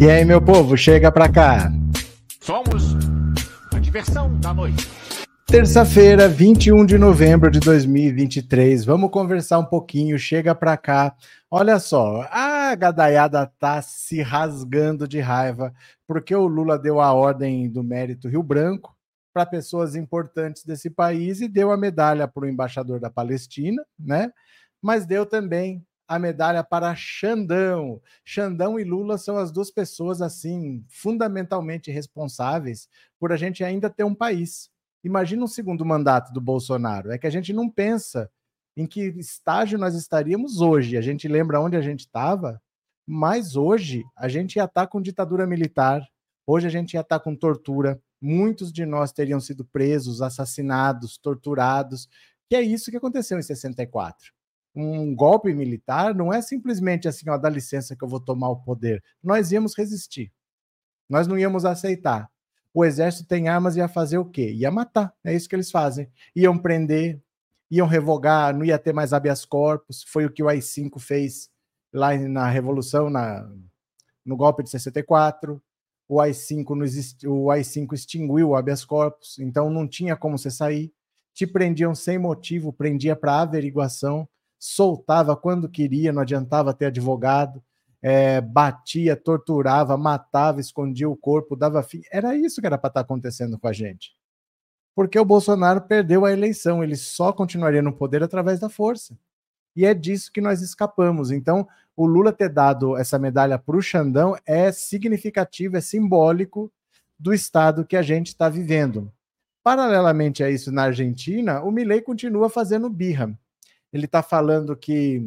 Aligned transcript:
E 0.00 0.08
aí, 0.08 0.24
meu 0.24 0.40
povo, 0.40 0.76
chega 0.76 1.10
pra 1.10 1.28
cá. 1.28 1.72
Somos 2.40 2.94
a 3.74 3.80
diversão 3.80 4.38
da 4.38 4.54
noite. 4.54 4.86
Terça-feira, 5.44 6.28
21 6.28 6.86
de 6.86 6.96
novembro 6.96 7.50
de 7.50 7.58
2023. 7.58 8.84
Vamos 8.84 9.10
conversar 9.10 9.58
um 9.58 9.64
pouquinho. 9.64 10.16
Chega 10.16 10.54
pra 10.54 10.76
cá. 10.76 11.16
Olha 11.50 11.80
só, 11.80 12.24
a 12.30 12.72
gadaiada 12.76 13.50
tá 13.58 13.82
se 13.82 14.22
rasgando 14.22 15.08
de 15.08 15.18
raiva 15.18 15.74
porque 16.06 16.32
o 16.32 16.46
Lula 16.46 16.78
deu 16.78 17.00
a 17.00 17.12
ordem 17.12 17.68
do 17.68 17.82
mérito 17.82 18.28
Rio 18.28 18.42
Branco 18.42 18.96
para 19.34 19.44
pessoas 19.44 19.96
importantes 19.96 20.64
desse 20.64 20.88
país 20.88 21.40
e 21.40 21.48
deu 21.48 21.72
a 21.72 21.76
medalha 21.76 22.28
para 22.28 22.44
o 22.44 22.48
embaixador 22.48 23.00
da 23.00 23.10
Palestina, 23.10 23.82
né? 23.98 24.30
Mas 24.80 25.06
deu 25.06 25.26
também 25.26 25.84
a 26.08 26.18
medalha 26.18 26.64
para 26.64 26.96
Xandão. 26.96 28.00
Xandão 28.24 28.80
e 28.80 28.84
Lula 28.84 29.18
são 29.18 29.36
as 29.36 29.52
duas 29.52 29.70
pessoas 29.70 30.22
assim 30.22 30.82
fundamentalmente 30.88 31.90
responsáveis 31.90 32.88
por 33.20 33.30
a 33.30 33.36
gente 33.36 33.62
ainda 33.62 33.90
ter 33.90 34.04
um 34.04 34.14
país. 34.14 34.70
Imagina 35.04 35.44
um 35.44 35.48
segundo 35.48 35.84
mandato 35.84 36.32
do 36.32 36.40
Bolsonaro. 36.40 37.12
É 37.12 37.18
que 37.18 37.26
a 37.26 37.30
gente 37.30 37.52
não 37.52 37.68
pensa 37.68 38.30
em 38.74 38.86
que 38.86 39.02
estágio 39.18 39.78
nós 39.78 39.94
estaríamos 39.94 40.62
hoje. 40.62 40.96
A 40.96 41.02
gente 41.02 41.28
lembra 41.28 41.60
onde 41.60 41.76
a 41.76 41.82
gente 41.82 42.00
estava, 42.00 42.60
mas 43.06 43.54
hoje 43.54 44.02
a 44.16 44.28
gente 44.28 44.56
ia 44.56 44.64
estar 44.64 44.86
com 44.86 45.02
ditadura 45.02 45.46
militar, 45.46 46.02
hoje 46.46 46.66
a 46.66 46.70
gente 46.70 46.94
ia 46.94 47.00
estar 47.00 47.20
com 47.20 47.36
tortura, 47.36 48.00
muitos 48.20 48.72
de 48.72 48.86
nós 48.86 49.12
teriam 49.12 49.40
sido 49.40 49.64
presos, 49.64 50.22
assassinados, 50.22 51.18
torturados, 51.18 52.08
que 52.48 52.56
é 52.56 52.62
isso 52.62 52.90
que 52.90 52.96
aconteceu 52.96 53.38
em 53.38 53.42
64 53.42 54.37
um 54.80 55.12
golpe 55.14 55.52
militar 55.52 56.14
não 56.14 56.32
é 56.32 56.40
simplesmente 56.40 57.08
assim, 57.08 57.28
ó, 57.28 57.36
dá 57.36 57.48
licença 57.48 57.96
que 57.96 58.04
eu 58.04 58.08
vou 58.08 58.20
tomar 58.20 58.48
o 58.50 58.62
poder. 58.62 59.02
Nós 59.22 59.50
íamos 59.50 59.76
resistir. 59.76 60.32
Nós 61.08 61.26
não 61.26 61.36
íamos 61.36 61.64
aceitar. 61.64 62.30
O 62.72 62.84
exército 62.84 63.26
tem 63.26 63.48
armas 63.48 63.74
e 63.74 63.80
ia 63.80 63.88
fazer 63.88 64.18
o 64.18 64.24
quê? 64.24 64.52
Ia 64.52 64.70
matar. 64.70 65.12
É 65.24 65.34
isso 65.34 65.48
que 65.48 65.56
eles 65.56 65.70
fazem. 65.70 66.08
Iam 66.34 66.56
prender, 66.56 67.20
iam 67.68 67.88
revogar, 67.88 68.54
não 68.54 68.64
ia 68.64 68.78
ter 68.78 68.92
mais 68.92 69.12
habeas 69.12 69.44
corpus. 69.44 70.04
Foi 70.04 70.24
o 70.26 70.30
que 70.30 70.42
o 70.44 70.48
AI-5 70.48 71.00
fez 71.00 71.50
lá 71.92 72.16
na 72.16 72.48
Revolução, 72.48 73.10
na, 73.10 73.50
no 74.24 74.36
golpe 74.36 74.62
de 74.62 74.70
64. 74.70 75.60
O 76.06 76.20
AI-5 76.20 77.26
o 77.26 77.50
AI-5 77.50 77.94
extinguiu 77.94 78.50
o 78.50 78.56
habeas 78.56 78.84
corpus, 78.84 79.38
então 79.40 79.68
não 79.70 79.88
tinha 79.88 80.14
como 80.14 80.38
você 80.38 80.52
sair. 80.52 80.92
Te 81.34 81.46
prendiam 81.46 81.96
sem 81.96 82.16
motivo, 82.16 82.72
prendia 82.72 83.16
para 83.16 83.40
averiguação 83.40 84.28
soltava 84.58 85.36
quando 85.36 85.68
queria, 85.68 86.12
não 86.12 86.22
adiantava 86.22 86.74
ter 86.74 86.86
advogado, 86.86 87.62
é, 88.02 88.40
batia, 88.40 89.16
torturava, 89.16 89.96
matava, 89.96 90.60
escondia 90.60 91.08
o 91.08 91.16
corpo, 91.16 91.56
dava 91.56 91.82
fim. 91.82 92.02
Era 92.12 92.36
isso 92.36 92.60
que 92.60 92.66
era 92.66 92.78
para 92.78 92.88
estar 92.88 93.00
tá 93.00 93.04
acontecendo 93.04 93.58
com 93.58 93.68
a 93.68 93.72
gente. 93.72 94.16
Porque 94.94 95.18
o 95.18 95.24
Bolsonaro 95.24 95.82
perdeu 95.82 96.24
a 96.24 96.32
eleição, 96.32 96.82
ele 96.82 96.96
só 96.96 97.32
continuaria 97.32 97.82
no 97.82 97.92
poder 97.92 98.22
através 98.22 98.58
da 98.58 98.68
força. 98.68 99.16
E 99.76 99.84
é 99.84 99.94
disso 99.94 100.32
que 100.32 100.40
nós 100.40 100.60
escapamos. 100.60 101.30
Então, 101.30 101.68
o 101.96 102.04
Lula 102.04 102.32
ter 102.32 102.48
dado 102.48 102.96
essa 102.96 103.18
medalha 103.18 103.58
para 103.58 103.76
o 103.76 103.82
Xandão 103.82 104.36
é 104.44 104.72
significativo, 104.72 105.76
é 105.76 105.80
simbólico 105.80 106.72
do 107.18 107.32
estado 107.32 107.84
que 107.84 107.96
a 107.96 108.02
gente 108.02 108.28
está 108.28 108.48
vivendo. 108.48 109.12
Paralelamente 109.62 110.42
a 110.42 110.50
isso, 110.50 110.72
na 110.72 110.84
Argentina, 110.84 111.62
o 111.62 111.70
Milei 111.70 112.00
continua 112.00 112.48
fazendo 112.48 112.88
birra 112.88 113.38
ele 113.92 114.06
está 114.06 114.22
falando 114.22 114.76
que 114.76 115.22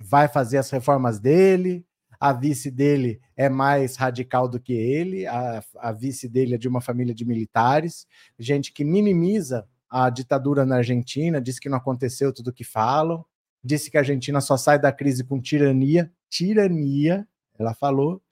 vai 0.00 0.28
fazer 0.28 0.58
as 0.58 0.70
reformas 0.70 1.20
dele, 1.20 1.84
a 2.18 2.32
vice 2.32 2.70
dele 2.70 3.20
é 3.36 3.48
mais 3.48 3.96
radical 3.96 4.48
do 4.48 4.60
que 4.60 4.72
ele, 4.72 5.26
a, 5.26 5.62
a 5.78 5.92
vice 5.92 6.28
dele 6.28 6.54
é 6.54 6.58
de 6.58 6.68
uma 6.68 6.80
família 6.80 7.14
de 7.14 7.24
militares, 7.24 8.06
gente 8.38 8.72
que 8.72 8.84
minimiza 8.84 9.66
a 9.88 10.08
ditadura 10.10 10.64
na 10.64 10.76
Argentina, 10.76 11.40
diz 11.40 11.58
que 11.58 11.68
não 11.68 11.78
aconteceu 11.78 12.32
tudo 12.32 12.48
o 12.48 12.52
que 12.52 12.64
falam, 12.64 13.24
disse 13.62 13.90
que 13.90 13.96
a 13.96 14.00
Argentina 14.00 14.40
só 14.40 14.56
sai 14.56 14.78
da 14.78 14.92
crise 14.92 15.24
com 15.24 15.40
tirania, 15.40 16.12
tirania, 16.28 17.26
ela 17.58 17.74
falou. 17.74 18.22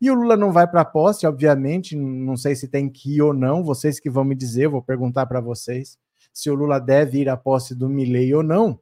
E 0.00 0.10
o 0.10 0.14
Lula 0.14 0.36
não 0.36 0.52
vai 0.52 0.66
para 0.66 0.80
a 0.80 0.84
posse, 0.84 1.26
obviamente, 1.26 1.94
não 1.94 2.36
sei 2.36 2.56
se 2.56 2.66
tem 2.66 2.88
que 2.88 3.16
ir 3.16 3.22
ou 3.22 3.32
não, 3.32 3.62
vocês 3.62 4.00
que 4.00 4.10
vão 4.10 4.24
me 4.24 4.34
dizer, 4.34 4.68
vou 4.68 4.82
perguntar 4.82 5.26
para 5.26 5.40
vocês 5.40 5.96
se 6.32 6.50
o 6.50 6.54
Lula 6.54 6.80
deve 6.80 7.20
ir 7.20 7.28
à 7.28 7.36
posse 7.36 7.74
do 7.74 7.88
Milley 7.88 8.34
ou 8.34 8.42
não. 8.42 8.80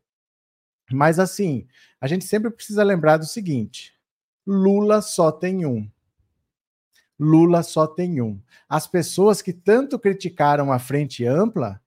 Mas 0.93 1.19
assim, 1.19 1.67
a 2.01 2.07
gente 2.07 2.25
sempre 2.25 2.51
precisa 2.51 2.83
lembrar 2.83 3.17
do 3.17 3.27
seguinte: 3.27 3.95
Lula 4.47 5.01
só 5.01 5.31
tem 5.31 5.65
um. 5.67 5.89
Lula 7.19 7.63
só 7.63 7.87
tem 7.87 8.21
um. 8.21 8.41
As 8.69 8.87
pessoas 8.87 9.43
que 9.43 9.53
tanto 9.53 9.99
criticaram 9.99 10.73
a 10.73 10.79
frente 10.79 11.25
ampla, 11.27 11.81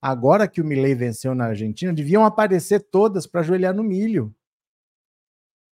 agora 0.00 0.46
que 0.46 0.60
o 0.60 0.64
Milley 0.64 0.94
venceu 0.94 1.34
na 1.34 1.46
Argentina, 1.46 1.92
deviam 1.92 2.24
aparecer 2.24 2.80
todas 2.80 3.26
para 3.26 3.40
ajoelhar 3.40 3.74
no 3.74 3.82
milho. 3.82 4.34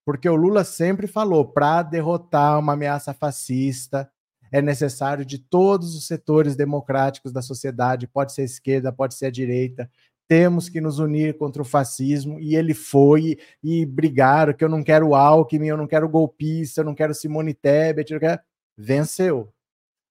Porque 0.05 0.29
o 0.29 0.37
Lula 0.37 0.65
sempre 0.65 1.07
falou: 1.07 1.45
para 1.45 1.83
derrotar 1.83 2.59
uma 2.59 2.73
ameaça 2.73 3.13
fascista, 3.13 4.11
é 4.51 4.63
necessário 4.63 5.27
de 5.27 5.39
todos 5.39 5.95
os 5.95 6.07
setores 6.07 6.57
democráticos 6.57 7.33
da 7.33 7.43
sociedade, 7.43 8.07
pode 8.07 8.33
ser 8.33 8.43
a 8.43 8.45
esquerda, 8.45 8.93
pode 8.93 9.15
ser 9.15 9.27
a 9.27 9.31
direita, 9.31 9.91
temos 10.29 10.69
que 10.69 10.81
nos 10.81 10.99
unir 10.99 11.37
contra 11.37 11.63
o 11.63 11.65
fascismo, 11.65 12.41
e 12.41 12.57
ele 12.57 12.75
foi, 12.75 13.39
e 13.63 13.87
brigaram, 13.87 14.53
que 14.53 14.65
eu 14.65 14.69
não 14.69 14.83
quero 14.83 15.15
Alckmin, 15.15 15.69
eu 15.69 15.77
não 15.77 15.87
quero 15.87 16.09
golpista, 16.09 16.81
eu 16.81 16.85
não 16.85 16.95
quero 16.95 17.15
Simone 17.15 17.55
Tebet, 17.55 18.13
eu 18.13 18.21
quero... 18.21 18.41
venceu. 18.77 19.53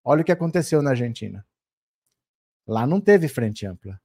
Olha 0.03 0.21
o 0.21 0.25
que 0.25 0.31
aconteceu 0.31 0.81
na 0.81 0.91
Argentina. 0.91 1.45
Lá 2.67 2.85
não 2.87 3.01
teve 3.01 3.27
frente 3.27 3.65
ampla. 3.65 3.99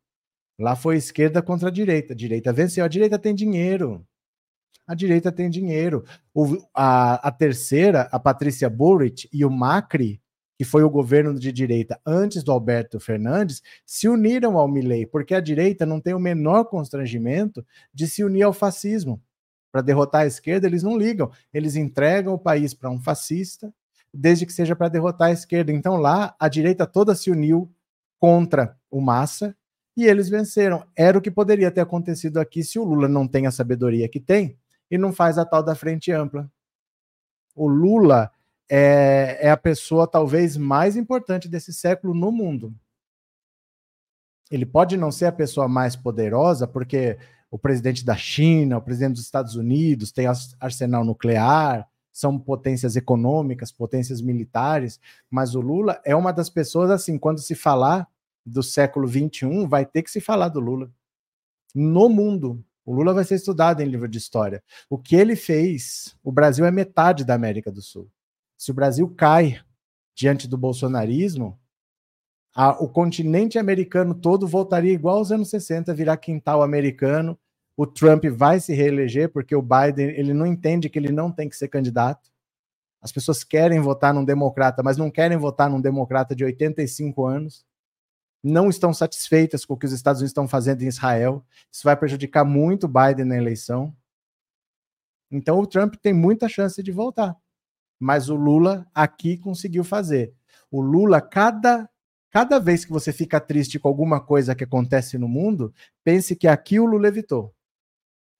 Lá 0.59 0.77
foi 0.77 0.97
esquerda 0.97 1.41
contra 1.41 1.69
a 1.69 1.73
direita. 1.73 2.13
A 2.13 2.17
direita 2.17 2.53
venceu. 2.53 2.85
A 2.85 2.89
direita 2.89 3.19
tem 3.19 3.35
dinheiro. 3.35 4.07
A 4.87 4.95
direita 4.95 5.33
tem 5.33 5.49
dinheiro. 5.49 6.05
O, 6.35 6.59
a, 6.75 7.29
a 7.29 7.31
terceira, 7.31 8.03
a 8.13 8.19
Patrícia 8.19 8.69
Burrich 8.69 9.29
e 9.33 9.45
o 9.45 9.51
Macri, 9.51 10.21
que 10.61 10.65
foi 10.67 10.83
o 10.83 10.91
governo 10.91 11.33
de 11.41 11.51
direita 11.51 11.99
antes 12.05 12.43
do 12.43 12.53
Alberto 12.53 13.01
Fernandes, 13.01 13.63
se 13.87 14.07
uniram 14.07 14.59
ao 14.59 14.69
Milley, 14.69 15.07
porque 15.07 15.35
a 15.35 15.41
direita 15.41 15.87
não 15.87 15.99
tem 15.99 16.13
o 16.13 16.21
menor 16.21 16.65
constrangimento 16.65 17.65
de 17.95 18.07
se 18.07 18.23
unir 18.23 18.43
ao 18.43 18.53
fascismo. 18.53 19.23
Para 19.73 19.81
derrotar 19.81 20.21
a 20.21 20.27
esquerda, 20.27 20.67
eles 20.67 20.83
não 20.83 20.99
ligam. 20.99 21.31
Eles 21.51 21.77
entregam 21.77 22.35
o 22.35 22.39
país 22.39 22.75
para 22.75 22.91
um 22.91 23.01
fascista, 23.01 23.73
desde 24.13 24.45
que 24.45 24.53
seja 24.53 24.77
para 24.77 24.91
derrotar 24.91 25.29
a 25.29 25.33
esquerda. 25.33 25.73
Então 25.73 25.97
lá, 25.97 26.37
a 26.39 26.47
direita 26.47 26.87
toda 26.87 27.15
se 27.15 27.31
uniu 27.31 27.73
contra 28.19 28.77
o 28.91 29.01
Massa 29.01 29.57
e 29.97 30.05
eles 30.05 30.29
venceram. 30.29 30.87
Era 30.95 31.17
o 31.17 31.23
que 31.23 31.31
poderia 31.31 31.71
ter 31.71 31.81
acontecido 31.81 32.37
aqui 32.37 32.63
se 32.63 32.79
o 32.79 32.85
Lula 32.85 33.09
não 33.09 33.27
tem 33.27 33.47
a 33.47 33.51
sabedoria 33.51 34.11
que 34.11 34.21
tem 34.21 34.59
e 34.91 34.99
não 34.99 35.11
faz 35.11 35.39
a 35.39 35.45
tal 35.47 35.63
da 35.63 35.75
frente 35.75 36.13
ampla. 36.13 36.53
O 37.55 37.67
Lula 37.67 38.31
é, 38.71 39.39
é 39.41 39.51
a 39.51 39.57
pessoa 39.57 40.07
talvez 40.07 40.57
mais 40.57 40.97
importante 40.97 41.49
desse 41.49 41.73
século 41.73 42.15
no 42.15 42.31
mundo. 42.31 42.73
Ele 44.49 44.65
pode 44.65 44.97
não 44.97 45.11
ser 45.11 45.27
a 45.27 45.33
pessoa 45.33 45.67
mais 45.67 45.97
poderosa, 45.97 46.69
porque 46.69 47.19
o 47.51 47.59
presidente 47.59 48.05
da 48.05 48.17
China, 48.17 48.79
o 48.79 48.83
presidente 48.83 49.15
dos 49.15 49.25
Estados 49.25 49.57
Unidos 49.57 50.13
tem 50.13 50.27
arsenal 50.61 51.05
nuclear, 51.05 51.89
são 52.13 52.39
potências 52.39 52.95
econômicas, 52.95 53.73
potências 53.73 54.21
militares, 54.21 55.01
mas 55.29 55.57
o 55.57 55.61
Lula 55.61 56.01
é 56.05 56.15
uma 56.15 56.33
das 56.33 56.49
pessoas, 56.49 56.91
assim, 56.91 57.19
quando 57.19 57.41
se 57.41 57.57
falar 57.57 58.09
do 58.47 58.63
século 58.63 59.09
XXI, 59.09 59.67
vai 59.67 59.85
ter 59.85 60.03
que 60.03 60.11
se 60.11 60.21
falar 60.21 60.49
do 60.49 60.61
Lula. 60.61 60.91
No 61.75 62.09
mundo. 62.09 62.65
O 62.85 62.93
Lula 62.93 63.15
vai 63.15 63.25
ser 63.25 63.37
estudado 63.37 63.81
em 63.83 63.87
livro 63.87 64.09
de 64.09 64.19
história. 64.19 64.63
O 64.89 64.99
que 64.99 65.15
ele 65.15 65.37
fez, 65.37 66.17
o 66.25 66.33
Brasil 66.33 66.65
é 66.65 66.71
metade 66.71 67.25
da 67.25 67.35
América 67.35 67.71
do 67.71 67.83
Sul 67.83 68.11
se 68.61 68.71
o 68.71 68.75
Brasil 68.75 69.09
cai 69.17 69.59
diante 70.15 70.47
do 70.47 70.59
bolsonarismo, 70.59 71.59
a, 72.55 72.73
o 72.73 72.91
continente 72.91 73.59
americano 73.59 74.15
todo 74.15 74.47
voltaria 74.47 74.93
igual 74.93 75.17
aos 75.17 75.33
anos 75.33 75.49
60, 75.49 75.95
virar 75.95 76.19
quintal 76.19 76.63
americano. 76.63 77.39
O 77.75 77.87
Trump 77.87 78.27
vai 78.27 78.61
se 78.61 78.75
reeleger 78.75 79.33
porque 79.33 79.57
o 79.57 79.63
Biden 79.63 80.11
ele 80.11 80.35
não 80.35 80.45
entende 80.45 80.91
que 80.91 80.99
ele 80.99 81.11
não 81.11 81.33
tem 81.33 81.49
que 81.49 81.57
ser 81.57 81.69
candidato. 81.69 82.31
As 83.01 83.11
pessoas 83.11 83.43
querem 83.43 83.81
votar 83.81 84.13
num 84.13 84.27
democrata, 84.27 84.83
mas 84.83 84.99
não 84.99 85.11
querem 85.11 85.39
votar 85.39 85.71
num 85.71 85.81
democrata 85.81 86.37
de 86.37 86.45
85 86.45 87.27
anos. 87.27 87.65
Não 88.45 88.69
estão 88.69 88.93
satisfeitas 88.93 89.65
com 89.65 89.73
o 89.73 89.79
que 89.79 89.87
os 89.87 89.93
Estados 89.93 90.21
Unidos 90.21 90.33
estão 90.33 90.47
fazendo 90.47 90.83
em 90.83 90.87
Israel. 90.87 91.43
Isso 91.73 91.83
vai 91.83 91.97
prejudicar 91.97 92.45
muito 92.45 92.85
o 92.85 92.89
Biden 92.89 93.25
na 93.25 93.39
eleição. 93.39 93.97
Então 95.31 95.59
o 95.61 95.67
Trump 95.67 95.95
tem 95.95 96.13
muita 96.13 96.47
chance 96.47 96.83
de 96.83 96.93
voltar 96.93 97.35
mas 98.01 98.31
o 98.31 98.35
Lula 98.35 98.87
aqui 98.95 99.37
conseguiu 99.37 99.85
fazer. 99.85 100.35
O 100.71 100.81
Lula, 100.81 101.21
cada, 101.21 101.89
cada 102.31 102.59
vez 102.59 102.83
que 102.83 102.91
você 102.91 103.13
fica 103.13 103.39
triste 103.39 103.79
com 103.79 103.89
alguma 103.89 104.19
coisa 104.21 104.55
que 104.55 104.65
acontece 104.65 105.19
no 105.19 105.29
mundo, 105.29 105.75
pense 106.03 106.35
que 106.35 106.49
aqui 106.49 106.81
o 106.81 106.87
Lula 106.87 107.09
evitou. 107.09 107.55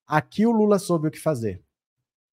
Aqui 0.07 0.47
o 0.47 0.51
Lula 0.51 0.79
soube 0.79 1.07
o 1.07 1.11
que 1.11 1.19
fazer. 1.19 1.61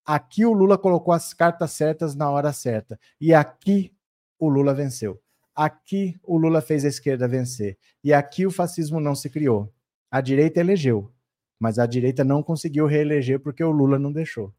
Aqui 0.06 0.46
o 0.46 0.54
Lula 0.54 0.78
colocou 0.78 1.12
as 1.12 1.34
cartas 1.34 1.72
certas 1.72 2.14
na 2.14 2.30
hora 2.30 2.50
certa. 2.50 2.98
E 3.20 3.34
aqui 3.34 3.94
o 4.38 4.48
Lula 4.48 4.72
venceu. 4.72 5.20
Aqui 5.54 6.18
o 6.22 6.38
Lula 6.38 6.62
fez 6.62 6.84
a 6.84 6.88
esquerda 6.88 7.28
vencer. 7.28 7.76
E 8.02 8.14
aqui 8.14 8.46
o 8.46 8.50
fascismo 8.50 9.00
não 9.00 9.14
se 9.14 9.28
criou. 9.28 9.70
A 10.10 10.22
direita 10.22 10.60
elegeu, 10.60 11.12
mas 11.60 11.78
a 11.78 11.84
direita 11.84 12.24
não 12.24 12.42
conseguiu 12.42 12.86
reeleger 12.86 13.38
porque 13.38 13.62
o 13.62 13.70
Lula 13.70 13.98
não 13.98 14.10
deixou. 14.10 14.54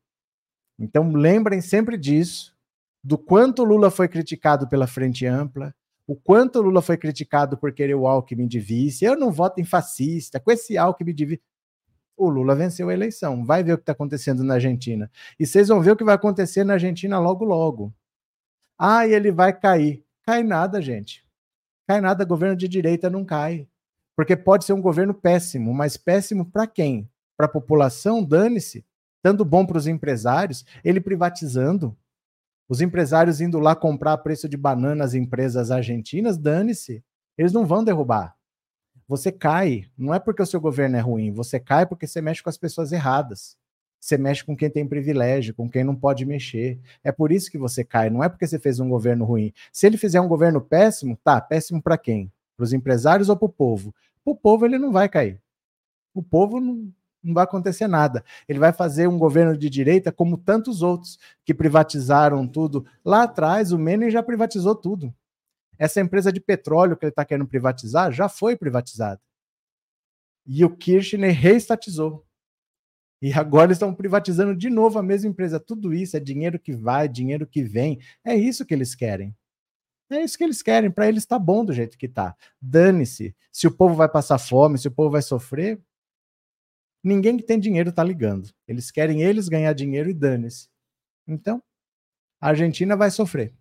Então 0.78 1.12
lembrem 1.12 1.62
sempre 1.62 1.98
disso, 1.98 2.56
do 3.04 3.18
quanto 3.18 3.64
Lula 3.64 3.90
foi 3.90 4.08
criticado 4.08 4.68
pela 4.68 4.88
Frente 4.88 5.26
Ampla, 5.26 5.74
o 6.10 6.16
quanto 6.16 6.62
Lula 6.62 6.82
foi 6.82 6.98
criticado 6.98 7.56
por 7.58 7.72
querer 7.72 7.94
o 7.94 8.08
Alckmin 8.08 8.48
de 8.48 8.60
vice. 8.60 9.06
Eu 9.06 9.16
não 9.16 9.32
voto 9.32 9.62
em 9.62 9.64
fascista, 9.64 10.40
com 10.40 10.52
esse 10.52 10.78
Alckmin 10.78 11.14
de 11.14 11.26
vice. 11.26 11.42
O 12.18 12.28
Lula 12.30 12.56
venceu 12.56 12.90
a 12.90 12.94
eleição. 12.94 13.46
Vai 13.46 13.64
ver 13.64 13.74
o 13.74 13.78
que 13.78 13.84
está 13.84 13.92
acontecendo 13.92 14.44
na 14.44 14.56
Argentina. 14.56 15.10
E 15.40 15.46
vocês 15.46 15.68
vão 15.68 15.80
ver 15.82 15.92
o 15.92 15.96
que 15.96 16.04
vai 16.04 16.16
acontecer 16.16 16.64
na 16.64 16.74
Argentina 16.74 17.20
logo, 17.20 17.46
logo. 17.46 17.94
Ah, 18.78 19.06
e 19.06 19.14
ele 19.14 19.32
vai 19.32 19.54
cair. 19.54 20.04
Cai 20.24 20.42
nada, 20.42 20.82
gente. 20.82 21.24
Cai 21.88 22.02
nada, 22.02 22.26
governo 22.26 22.56
de 22.56 22.68
direita 22.68 23.10
não 23.10 23.24
cai. 23.24 23.68
Porque 24.16 24.36
pode 24.36 24.66
ser 24.66 24.74
um 24.74 24.82
governo 24.82 25.14
péssimo, 25.14 25.74
mas 25.74 25.96
péssimo 25.96 26.44
para 26.44 26.66
quem? 26.66 27.10
Para 27.38 27.46
a 27.46 27.50
população, 27.50 28.24
dane-se. 28.24 28.84
Dando 29.24 29.46
bom 29.46 29.66
para 29.66 29.78
os 29.78 29.86
empresários, 29.86 30.66
ele 30.84 31.00
privatizando, 31.00 31.96
os 32.70 32.82
empresários 32.82 33.42
indo 33.42 33.58
lá 33.58 33.76
comprar 33.76 34.14
a 34.14 34.18
preço 34.18 34.48
de 34.48 34.56
banana 34.56 35.04
as 35.04 35.16
empresas 35.16 35.72
argentinas, 35.72 36.38
dane-se. 36.38 37.04
Eles 37.36 37.52
não 37.52 37.66
vão 37.66 37.84
derrubar. 37.84 38.36
Você 39.08 39.32
cai, 39.32 39.86
não 39.98 40.14
é 40.14 40.20
porque 40.20 40.44
o 40.44 40.46
seu 40.46 40.62
governo 40.62 40.96
é 40.96 41.00
ruim, 41.00 41.32
você 41.32 41.60
cai 41.60 41.88
porque 41.88 42.06
você 42.06 42.22
mexe 42.22 42.44
com 42.44 42.50
as 42.50 42.58
pessoas 42.58 42.92
erradas. 42.92 43.58
Você 44.00 44.18
mexe 44.18 44.46
com 44.46 44.56
quem 44.56 44.70
tem 44.70 44.88
privilégio, 44.88 45.54
com 45.54 45.68
quem 45.68 45.84
não 45.84 45.96
pode 45.96 46.26
mexer. 46.26 46.80
É 47.04 47.12
por 47.12 47.32
isso 47.32 47.52
que 47.52 47.58
você 47.58 47.84
cai, 47.84 48.10
não 48.12 48.24
é 48.24 48.30
porque 48.30 48.46
você 48.46 48.60
fez 48.60 48.80
um 48.80 48.88
governo 48.88 49.26
ruim. 49.26 49.52
Se 49.74 49.88
ele 49.88 49.98
fizer 49.98 50.22
um 50.22 50.28
governo 50.28 50.62
péssimo, 50.62 51.18
tá, 51.24 51.42
péssimo 51.42 51.82
para 51.82 51.98
quem? 51.98 52.32
Para 52.56 52.66
os 52.66 52.72
empresários 52.72 53.30
ou 53.30 53.36
para 53.36 53.48
o 53.48 53.50
povo? 53.50 53.96
Para 54.24 54.32
o 54.32 54.36
povo 54.36 54.66
ele 54.66 54.78
não 54.78 54.92
vai 54.92 55.10
cair. 55.10 55.42
O 56.14 56.22
povo 56.22 56.60
não, 56.60 56.94
não 57.24 57.34
vai 57.34 57.44
acontecer 57.44 57.88
nada. 57.88 58.24
Ele 58.48 58.60
vai 58.60 58.72
fazer 58.72 59.08
um 59.08 59.18
governo 59.18 59.58
de 59.58 59.70
direita 59.70 60.12
como 60.12 60.38
tantos 60.38 60.82
outros 60.82 61.20
que 61.46 61.54
privatizaram 61.54 62.48
tudo. 62.48 62.86
Lá 63.04 63.24
atrás, 63.24 63.72
o 63.72 63.78
Menem 63.78 64.10
já 64.10 64.24
privatizou 64.24 64.76
tudo. 64.76 65.14
Essa 65.78 66.02
empresa 66.02 66.32
de 66.32 66.42
petróleo 66.42 66.98
que 66.98 67.06
ele 67.06 67.12
está 67.12 67.24
querendo 67.24 67.48
privatizar 67.48 68.12
já 68.12 68.28
foi 68.28 68.56
privatizada. 68.56 69.22
E 70.46 70.66
o 70.66 70.76
Kirchner 70.76 71.34
reestatizou. 71.34 72.26
E 73.22 73.34
agora 73.34 73.72
estão 73.72 73.94
privatizando 73.94 74.56
de 74.56 74.70
novo 74.70 74.98
a 74.98 75.04
mesma 75.04 75.30
empresa. 75.30 75.60
Tudo 75.60 75.94
isso 75.94 76.16
é 76.16 76.20
dinheiro 76.20 76.58
que 76.58 76.74
vai, 76.74 77.08
dinheiro 77.08 77.46
que 77.46 77.64
vem. 77.64 78.00
É 78.24 78.34
isso 78.36 78.66
que 78.66 78.74
eles 78.74 78.96
querem. 78.96 79.36
É 80.10 80.24
isso 80.24 80.38
que 80.38 80.44
eles 80.44 80.62
querem. 80.62 80.90
Para 80.90 81.08
eles 81.08 81.24
está 81.24 81.38
bom 81.38 81.64
do 81.64 81.74
jeito 81.74 81.98
que 81.98 82.08
está. 82.08 82.36
Dane-se. 82.62 83.36
Se 83.52 83.68
o 83.68 83.72
povo 83.72 83.94
vai 83.94 84.10
passar 84.10 84.40
fome, 84.40 84.78
se 84.78 84.88
o 84.88 84.92
povo 84.92 85.12
vai 85.12 85.22
sofrer, 85.22 85.80
Ninguém 87.04 87.38
que 87.38 87.44
tem 87.44 87.60
dinheiro 87.60 87.90
está 87.90 88.04
ligando. 88.04 88.50
Eles 88.68 88.92
querem 88.92 89.22
eles 89.22 89.48
ganhar 89.48 89.74
dinheiro 89.74 90.10
e 90.10 90.14
dane-se. 90.14 90.68
Então, 91.28 91.62
a 92.42 92.50
Argentina 92.50 92.96
vai 92.96 93.12
sofrer. 93.12 93.54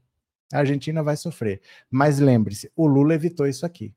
A 0.53 0.59
Argentina 0.59 1.03
vai 1.03 1.17
sofrer. 1.17 1.61
Mas 1.91 2.19
lembre-se, 2.19 2.71
o 2.75 2.87
Lula 2.87 3.15
evitou 3.15 3.47
isso 3.47 3.67
aqui. 3.67 3.95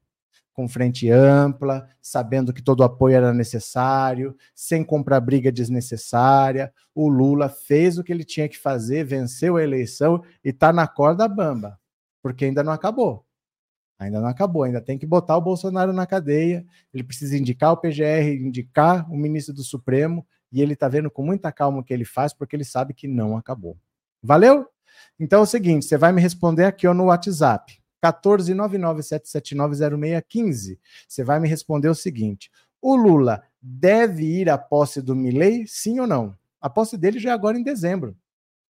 Com 0.54 0.68
frente 0.68 1.10
ampla, 1.10 1.88
sabendo 2.02 2.54
que 2.54 2.62
todo 2.62 2.84
apoio 2.84 3.16
era 3.16 3.34
necessário, 3.34 4.36
sem 4.54 4.84
comprar 4.84 5.22
briga 5.22 5.52
desnecessária. 5.52 6.74
O 6.94 7.08
Lula 7.08 7.48
fez 7.48 7.98
o 7.98 8.04
que 8.04 8.12
ele 8.12 8.26
tinha 8.26 8.50
que 8.50 8.58
fazer, 8.58 9.06
venceu 9.06 9.56
a 9.56 9.64
eleição 9.64 10.22
e 10.44 10.50
está 10.50 10.74
na 10.74 10.88
corda 10.88 11.28
bamba, 11.28 11.80
porque 12.22 12.46
ainda 12.46 12.64
não 12.64 12.74
acabou. 12.74 13.26
Ainda 14.02 14.20
não 14.20 14.28
acabou, 14.28 14.64
ainda 14.64 14.82
tem 14.82 14.98
que 14.98 15.06
botar 15.06 15.38
o 15.38 15.42
Bolsonaro 15.42 15.94
na 15.94 16.08
cadeia. 16.08 16.66
Ele 16.92 17.04
precisa 17.04 17.38
indicar 17.38 17.72
o 17.72 17.78
PGR, 17.78 18.34
indicar 18.34 19.08
o 19.12 19.16
ministro 19.16 19.54
do 19.54 19.64
Supremo, 19.64 20.26
e 20.52 20.60
ele 20.60 20.74
está 20.74 20.88
vendo 20.88 21.12
com 21.12 21.22
muita 21.22 21.52
calma 21.52 21.78
o 21.78 21.84
que 21.84 21.94
ele 21.94 22.04
faz, 22.04 22.34
porque 22.34 22.56
ele 22.56 22.64
sabe 22.64 22.96
que 22.96 23.08
não 23.08 23.38
acabou. 23.38 23.78
Valeu? 24.20 24.68
Então 25.20 25.42
é 25.42 25.44
o 25.44 25.46
seguinte: 25.46 25.86
você 25.86 26.00
vai 26.00 26.12
me 26.12 26.20
responder 26.20 26.66
aqui 26.66 26.88
ó, 26.88 26.96
no 26.96 27.06
WhatsApp, 27.06 27.80
14997790615. 28.04 30.80
Você 31.08 31.24
vai 31.24 31.40
me 31.40 31.48
responder 31.48 31.90
o 31.90 31.94
seguinte: 31.94 32.50
o 32.82 32.96
Lula 32.96 33.44
deve 33.62 34.24
ir 34.24 34.50
à 34.50 34.58
posse 34.58 35.00
do 35.00 35.16
Milley, 35.16 35.68
sim 35.68 36.00
ou 36.00 36.08
não? 36.08 36.36
A 36.60 36.72
posse 36.72 36.98
dele 36.98 37.20
já 37.20 37.30
é 37.30 37.34
agora 37.34 37.56
em 37.56 37.62
dezembro. 37.62 38.18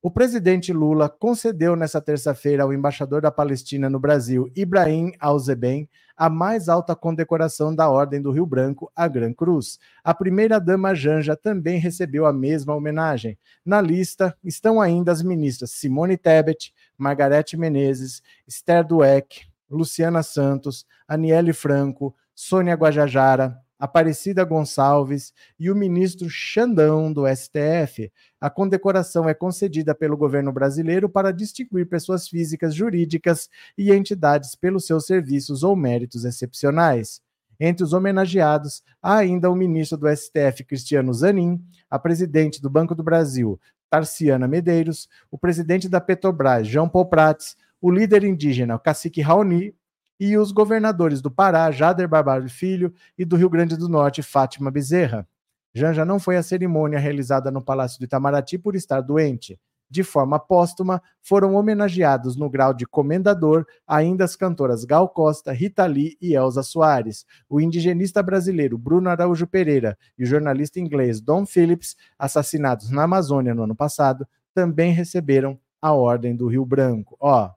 o 0.06 0.12
presidente 0.12 0.74
Lula 0.74 1.08
concedeu 1.08 1.78
nesta 1.78 2.02
terça-feira 2.02 2.64
ao 2.64 2.74
embaixador 2.74 3.22
da 3.22 3.32
Palestina 3.32 3.90
no 3.90 4.02
Brasil, 4.02 4.52
Ibrahim 4.54 5.14
Al-Zeben, 5.18 5.90
a 6.18 6.30
mais 6.30 6.68
alta 6.68 6.94
condecoração 6.94 7.74
da 7.74 7.90
Ordem 7.90 8.22
do 8.22 8.30
Rio 8.30 8.46
Branco, 8.46 8.92
a 8.94 9.08
Gran 9.08 9.32
Cruz. 9.32 9.80
A 10.04 10.14
primeira-dama 10.14 10.94
Janja 10.94 11.38
também 11.38 11.80
recebeu 11.80 12.26
a 12.26 12.34
mesma 12.34 12.76
homenagem. 12.76 13.40
Na 13.66 13.80
lista 13.80 14.38
estão 14.44 14.82
ainda 14.82 15.10
as 15.10 15.24
ministras 15.24 15.72
Simone 15.72 16.18
Tebet, 16.18 16.74
Margarete 16.98 17.56
Menezes, 17.56 18.22
Esther 18.46 18.86
Dueck, 18.86 19.48
Luciana 19.72 20.22
Santos, 20.22 20.86
Aniele 21.08 21.54
Franco, 21.54 22.14
Sônia 22.36 22.76
Guajajara, 22.76 23.58
Aparecida 23.80 24.44
Gonçalves 24.44 25.34
e 25.60 25.70
o 25.70 25.76
ministro 25.76 26.30
Xandão 26.30 27.12
do 27.12 27.24
STF. 27.28 28.12
A 28.40 28.50
condecoração 28.50 29.28
é 29.28 29.34
concedida 29.34 29.94
pelo 29.94 30.16
governo 30.16 30.52
brasileiro 30.52 31.10
para 31.10 31.34
distinguir 31.34 31.88
pessoas 31.88 32.28
físicas, 32.28 32.74
jurídicas 32.74 33.50
e 33.78 33.92
entidades 33.92 34.56
pelos 34.56 34.86
seus 34.86 35.06
serviços 35.06 35.64
ou 35.64 35.76
méritos 35.76 36.26
excepcionais. 36.26 37.22
Entre 37.60 37.84
os 37.84 37.94
homenageados, 37.94 38.84
há 39.02 39.18
ainda 39.18 39.50
o 39.50 39.56
ministro 39.56 39.98
do 39.98 40.08
STF, 40.08 40.64
Cristiano 40.66 41.14
Zanin, 41.14 41.64
a 41.90 42.00
presidente 42.00 42.62
do 42.62 42.70
Banco 42.70 42.96
do 42.96 43.04
Brasil, 43.04 43.60
Tarciana 43.90 44.48
Medeiros, 44.48 45.08
o 45.30 45.38
presidente 45.38 45.88
da 45.88 46.02
Petrobras, 46.02 46.68
João 46.68 46.90
Paul 46.90 47.06
Prats, 47.06 47.56
o 47.80 47.92
líder 47.92 48.24
indígena, 48.24 48.76
o 48.76 48.80
cacique 48.80 49.22
Raoni, 49.22 49.74
e 50.20 50.38
os 50.38 50.52
governadores 50.52 51.22
do 51.22 51.32
Pará, 51.32 51.70
Jader 51.72 52.08
Barbalho 52.08 52.50
Filho, 52.50 52.94
e 53.18 53.26
do 53.26 53.36
Rio 53.36 53.50
Grande 53.50 53.76
do 53.76 53.90
Norte, 53.90 54.22
Fátima 54.22 54.72
Bezerra. 54.72 55.28
Janja 55.74 56.06
não 56.06 56.20
foi 56.20 56.38
à 56.38 56.44
cerimônia 56.44 57.00
realizada 57.00 57.50
no 57.50 57.64
Palácio 57.64 58.00
do 58.00 58.06
Itamaraty 58.06 58.58
por 58.58 58.76
estar 58.76 59.02
doente. 59.02 59.60
De 59.90 60.04
forma 60.04 60.40
póstuma, 60.40 61.02
foram 61.22 61.54
homenageados 61.54 62.36
no 62.36 62.50
grau 62.50 62.74
de 62.74 62.86
comendador 62.86 63.66
ainda 63.86 64.24
as 64.24 64.36
cantoras 64.36 64.86
Gal 64.86 65.08
Costa, 65.08 65.52
Rita 65.52 65.86
Lee 65.86 66.18
e 66.20 66.34
Elza 66.34 66.64
Soares. 66.64 67.26
O 67.48 67.62
indigenista 67.62 68.24
brasileiro 68.24 68.76
Bruno 68.76 69.10
Araújo 69.10 69.46
Pereira 69.46 69.96
e 70.18 70.24
o 70.24 70.26
jornalista 70.26 70.80
inglês 70.80 71.22
Don 71.22 71.46
Phillips, 71.46 71.96
assassinados 72.18 72.90
na 72.90 73.04
Amazônia 73.04 73.54
no 73.54 73.64
ano 73.64 73.76
passado, 73.76 74.28
também 74.54 74.92
receberam 74.92 75.60
a 75.80 75.92
Ordem 75.92 76.36
do 76.36 76.48
Rio 76.48 76.66
Branco. 76.66 77.16
Ó, 77.20 77.52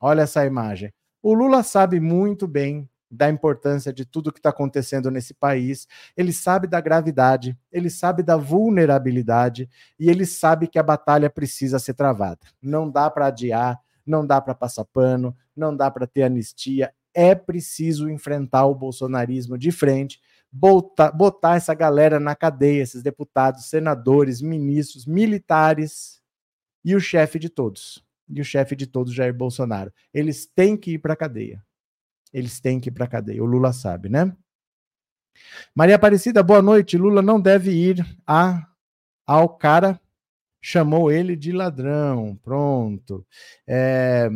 olha 0.00 0.22
essa 0.22 0.46
imagem. 0.46 0.92
O 1.22 1.32
Lula 1.34 1.62
sabe 1.62 2.00
muito 2.00 2.48
bem 2.48 2.88
da 3.12 3.28
importância 3.28 3.92
de 3.92 4.06
tudo 4.06 4.32
que 4.32 4.38
está 4.38 4.48
acontecendo 4.48 5.10
nesse 5.10 5.34
país, 5.34 5.86
ele 6.16 6.32
sabe 6.32 6.66
da 6.66 6.80
gravidade, 6.80 7.56
ele 7.70 7.90
sabe 7.90 8.22
da 8.22 8.38
vulnerabilidade 8.38 9.68
e 10.00 10.08
ele 10.08 10.24
sabe 10.24 10.66
que 10.66 10.78
a 10.78 10.82
batalha 10.82 11.28
precisa 11.28 11.78
ser 11.78 11.92
travada. 11.92 12.40
Não 12.60 12.90
dá 12.90 13.10
para 13.10 13.26
adiar, 13.26 13.78
não 14.04 14.26
dá 14.26 14.40
para 14.40 14.54
passar 14.54 14.86
pano, 14.86 15.36
não 15.54 15.76
dá 15.76 15.90
para 15.90 16.06
ter 16.06 16.22
anistia, 16.22 16.92
é 17.12 17.34
preciso 17.34 18.08
enfrentar 18.08 18.64
o 18.64 18.74
bolsonarismo 18.74 19.58
de 19.58 19.70
frente, 19.70 20.18
botar, 20.50 21.12
botar 21.12 21.56
essa 21.56 21.74
galera 21.74 22.18
na 22.18 22.34
cadeia, 22.34 22.82
esses 22.82 23.02
deputados, 23.02 23.66
senadores, 23.66 24.40
ministros, 24.40 25.04
militares 25.04 26.22
e 26.82 26.96
o 26.96 27.00
chefe 27.00 27.38
de 27.38 27.50
todos. 27.50 28.02
E 28.34 28.40
o 28.40 28.44
chefe 28.44 28.74
de 28.74 28.86
todos, 28.86 29.12
Jair 29.12 29.34
Bolsonaro. 29.34 29.92
Eles 30.12 30.46
têm 30.46 30.76
que 30.76 30.92
ir 30.92 30.98
para 30.98 31.12
a 31.12 31.16
cadeia. 31.16 31.62
Eles 32.32 32.60
têm 32.60 32.80
que 32.80 32.88
ir 32.88 32.92
para 32.92 33.04
a 33.04 33.08
cadeia. 33.08 33.42
O 33.42 33.46
Lula 33.46 33.72
sabe, 33.72 34.08
né? 34.08 34.34
Maria 35.74 35.96
Aparecida, 35.96 36.42
boa 36.42 36.62
noite. 36.62 36.96
Lula 36.96 37.20
não 37.20 37.40
deve 37.40 37.70
ir 37.72 38.04
a, 38.26 38.66
ao 39.26 39.48
cara 39.48 40.00
chamou 40.62 41.10
ele 41.10 41.34
de 41.34 41.50
ladrão. 41.50 42.38
Pronto. 42.42 43.26
É, 43.66 44.30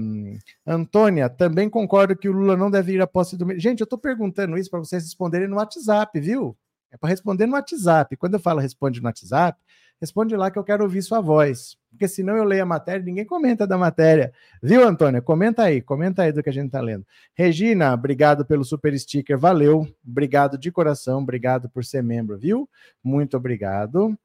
Antônia, 0.66 1.30
também 1.30 1.70
concordo 1.70 2.16
que 2.16 2.28
o 2.28 2.32
Lula 2.32 2.56
não 2.56 2.70
deve 2.70 2.94
ir 2.94 3.00
à 3.00 3.06
posse 3.06 3.36
do. 3.36 3.58
Gente, 3.58 3.80
eu 3.80 3.84
estou 3.84 3.98
perguntando 3.98 4.58
isso 4.58 4.68
para 4.68 4.80
vocês 4.80 5.04
responderem 5.04 5.46
no 5.46 5.56
WhatsApp, 5.56 6.18
viu? 6.18 6.56
É 6.90 6.96
para 6.96 7.08
responder 7.08 7.46
no 7.46 7.54
WhatsApp. 7.54 8.16
Quando 8.16 8.34
eu 8.34 8.40
falo 8.40 8.60
responde 8.60 9.00
no 9.00 9.06
WhatsApp, 9.06 9.58
responde 10.00 10.36
lá 10.36 10.50
que 10.50 10.58
eu 10.58 10.64
quero 10.64 10.82
ouvir 10.82 11.02
sua 11.02 11.20
voz. 11.20 11.78
Porque 11.96 12.08
senão 12.08 12.36
eu 12.36 12.44
leio 12.44 12.62
a 12.62 12.66
matéria 12.66 13.00
e 13.00 13.06
ninguém 13.06 13.24
comenta 13.24 13.66
da 13.66 13.78
matéria. 13.78 14.30
Viu, 14.62 14.86
Antônia? 14.86 15.22
Comenta 15.22 15.62
aí, 15.62 15.80
comenta 15.80 16.22
aí 16.22 16.30
do 16.30 16.42
que 16.42 16.50
a 16.50 16.52
gente 16.52 16.66
está 16.66 16.80
lendo. 16.80 17.06
Regina, 17.34 17.94
obrigado 17.94 18.44
pelo 18.44 18.64
super 18.64 18.96
sticker, 18.98 19.38
valeu. 19.38 19.88
Obrigado 20.06 20.58
de 20.58 20.70
coração, 20.70 21.22
obrigado 21.22 21.70
por 21.70 21.86
ser 21.86 22.02
membro, 22.02 22.36
viu? 22.36 22.68
Muito 23.02 23.34
obrigado. 23.34 24.16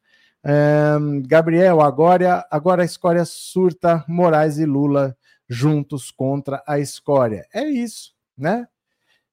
Um, 0.44 1.22
Gabriel, 1.22 1.80
agora, 1.80 2.46
agora 2.52 2.82
a 2.82 2.86
escória 2.86 3.24
surta 3.24 4.04
Moraes 4.06 4.58
e 4.58 4.66
Lula 4.66 5.16
juntos 5.48 6.12
contra 6.12 6.62
a 6.68 6.78
escória. 6.78 7.48
É 7.54 7.64
isso, 7.64 8.14
né? 8.38 8.68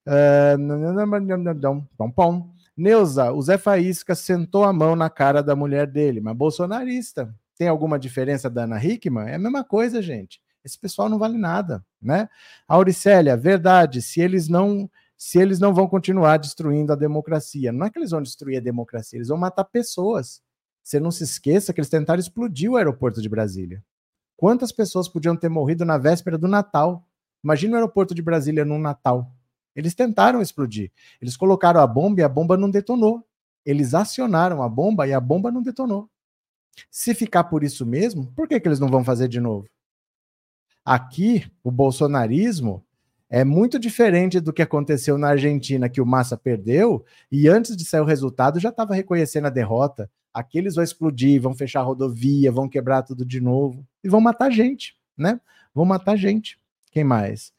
Uh, 0.06 0.56
Neuza, 2.76 3.32
o 3.32 3.42
Zé 3.42 3.58
Faísca 3.58 4.14
sentou 4.14 4.62
a 4.62 4.72
mão 4.72 4.94
na 4.94 5.10
cara 5.10 5.42
da 5.42 5.56
mulher 5.56 5.88
dele, 5.88 6.20
mas 6.20 6.36
bolsonarista. 6.36 7.34
Tem 7.58 7.68
alguma 7.68 7.98
diferença 7.98 8.48
da 8.48 8.62
Ana 8.62 8.82
Hickman? 8.82 9.28
É 9.28 9.34
a 9.34 9.38
mesma 9.38 9.64
coisa, 9.64 10.00
gente. 10.00 10.40
Esse 10.64 10.78
pessoal 10.78 11.08
não 11.08 11.18
vale 11.18 11.36
nada, 11.36 11.84
né? 12.00 12.28
Auricélia, 12.68 13.36
verdade, 13.36 14.00
se 14.00 14.20
eles 14.20 14.48
não 14.48 14.88
se 15.16 15.36
eles 15.36 15.58
não 15.58 15.74
vão 15.74 15.88
continuar 15.88 16.36
destruindo 16.36 16.92
a 16.92 16.96
democracia, 16.96 17.72
não 17.72 17.86
é 17.86 17.90
que 17.90 17.98
eles 17.98 18.12
vão 18.12 18.22
destruir 18.22 18.58
a 18.58 18.60
democracia, 18.60 19.18
eles 19.18 19.26
vão 19.26 19.36
matar 19.36 19.64
pessoas. 19.64 20.40
Você 20.80 21.00
não 21.00 21.10
se 21.10 21.24
esqueça 21.24 21.72
que 21.72 21.80
eles 21.80 21.90
tentaram 21.90 22.20
explodir 22.20 22.70
o 22.70 22.76
aeroporto 22.76 23.20
de 23.20 23.28
Brasília. 23.28 23.82
Quantas 24.36 24.70
pessoas 24.70 25.08
podiam 25.08 25.34
ter 25.36 25.48
morrido 25.48 25.84
na 25.84 25.98
véspera 25.98 26.38
do 26.38 26.46
Natal? 26.46 27.04
Imagina 27.42 27.72
o 27.72 27.76
aeroporto 27.76 28.14
de 28.14 28.22
Brasília 28.22 28.64
no 28.64 28.78
Natal. 28.78 29.32
Eles 29.74 29.92
tentaram 29.92 30.40
explodir. 30.40 30.92
Eles 31.20 31.36
colocaram 31.36 31.80
a 31.80 31.86
bomba 31.86 32.20
e 32.20 32.22
a 32.22 32.28
bomba 32.28 32.56
não 32.56 32.70
detonou. 32.70 33.26
Eles 33.66 33.94
acionaram 33.94 34.62
a 34.62 34.68
bomba 34.68 35.06
e 35.08 35.12
a 35.12 35.20
bomba 35.20 35.50
não 35.50 35.62
detonou. 35.62 36.08
Se 36.90 37.14
ficar 37.14 37.44
por 37.44 37.64
isso 37.64 37.84
mesmo, 37.86 38.32
por 38.34 38.46
que, 38.46 38.58
que 38.60 38.68
eles 38.68 38.80
não 38.80 38.88
vão 38.88 39.04
fazer 39.04 39.28
de 39.28 39.40
novo? 39.40 39.68
Aqui, 40.84 41.50
o 41.62 41.70
bolsonarismo 41.70 42.84
é 43.28 43.44
muito 43.44 43.78
diferente 43.78 44.40
do 44.40 44.52
que 44.52 44.62
aconteceu 44.62 45.18
na 45.18 45.28
Argentina, 45.28 45.88
que 45.88 46.00
o 46.00 46.06
Massa 46.06 46.36
perdeu, 46.36 47.04
e 47.30 47.48
antes 47.48 47.76
de 47.76 47.84
sair 47.84 48.00
o 48.00 48.04
resultado 48.04 48.58
já 48.58 48.70
estava 48.70 48.94
reconhecendo 48.94 49.46
a 49.46 49.50
derrota, 49.50 50.10
Aqui 50.32 50.58
eles 50.58 50.76
vão 50.76 50.84
explodir, 50.84 51.40
vão 51.40 51.52
fechar 51.52 51.80
a 51.80 51.82
rodovia, 51.82 52.52
vão 52.52 52.68
quebrar 52.68 53.02
tudo 53.02 53.24
de 53.24 53.40
novo 53.40 53.84
e 54.04 54.08
vão 54.08 54.20
matar 54.20 54.52
gente, 54.52 54.96
né? 55.16 55.40
Vão 55.74 55.84
matar 55.84 56.16
gente. 56.16 56.58
Quem 56.92 57.02
mais? 57.02 57.52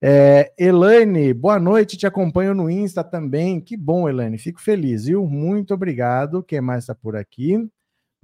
É, 0.00 0.52
Elaine, 0.58 1.34
boa 1.34 1.58
noite, 1.58 1.96
te 1.98 2.06
acompanho 2.06 2.54
no 2.54 2.70
Insta 2.70 3.02
também. 3.02 3.60
Que 3.60 3.76
bom, 3.76 4.08
Elaine, 4.08 4.38
fico 4.38 4.60
feliz, 4.60 5.04
viu? 5.04 5.26
Muito 5.26 5.74
obrigado. 5.74 6.42
Quem 6.42 6.60
mais 6.60 6.84
está 6.84 6.94
por 6.94 7.16
aqui? 7.16 7.68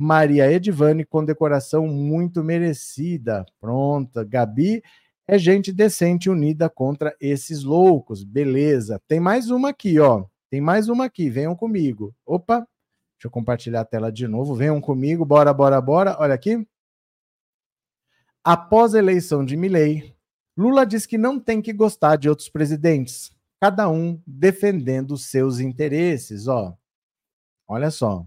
Maria 0.02 0.50
Edivane, 0.50 1.04
com 1.04 1.22
decoração 1.22 1.86
muito 1.86 2.42
merecida. 2.42 3.44
Pronta. 3.60 4.24
Gabi, 4.24 4.82
é 5.28 5.38
gente 5.38 5.72
decente 5.72 6.30
unida 6.30 6.70
contra 6.70 7.14
esses 7.20 7.62
loucos. 7.62 8.24
Beleza. 8.24 9.00
Tem 9.06 9.20
mais 9.20 9.50
uma 9.50 9.68
aqui, 9.68 9.98
ó. 9.98 10.24
Tem 10.48 10.60
mais 10.60 10.88
uma 10.88 11.04
aqui, 11.04 11.28
venham 11.28 11.54
comigo. 11.54 12.14
Opa, 12.24 12.66
Deixa 13.20 13.26
eu 13.26 13.30
compartilhar 13.30 13.82
a 13.82 13.84
tela 13.84 14.10
de 14.10 14.26
novo. 14.26 14.54
Venham 14.54 14.80
comigo, 14.80 15.26
bora, 15.26 15.52
bora, 15.52 15.78
bora. 15.78 16.16
Olha 16.18 16.32
aqui. 16.32 16.66
Após 18.42 18.94
a 18.94 18.98
eleição 18.98 19.44
de 19.44 19.58
Milley, 19.58 20.16
Lula 20.56 20.86
diz 20.86 21.04
que 21.04 21.18
não 21.18 21.38
tem 21.38 21.60
que 21.60 21.74
gostar 21.74 22.16
de 22.16 22.30
outros 22.30 22.48
presidentes, 22.48 23.30
cada 23.60 23.90
um 23.90 24.18
defendendo 24.26 25.18
seus 25.18 25.60
interesses, 25.60 26.48
ó. 26.48 26.74
Olha 27.68 27.90
só. 27.90 28.24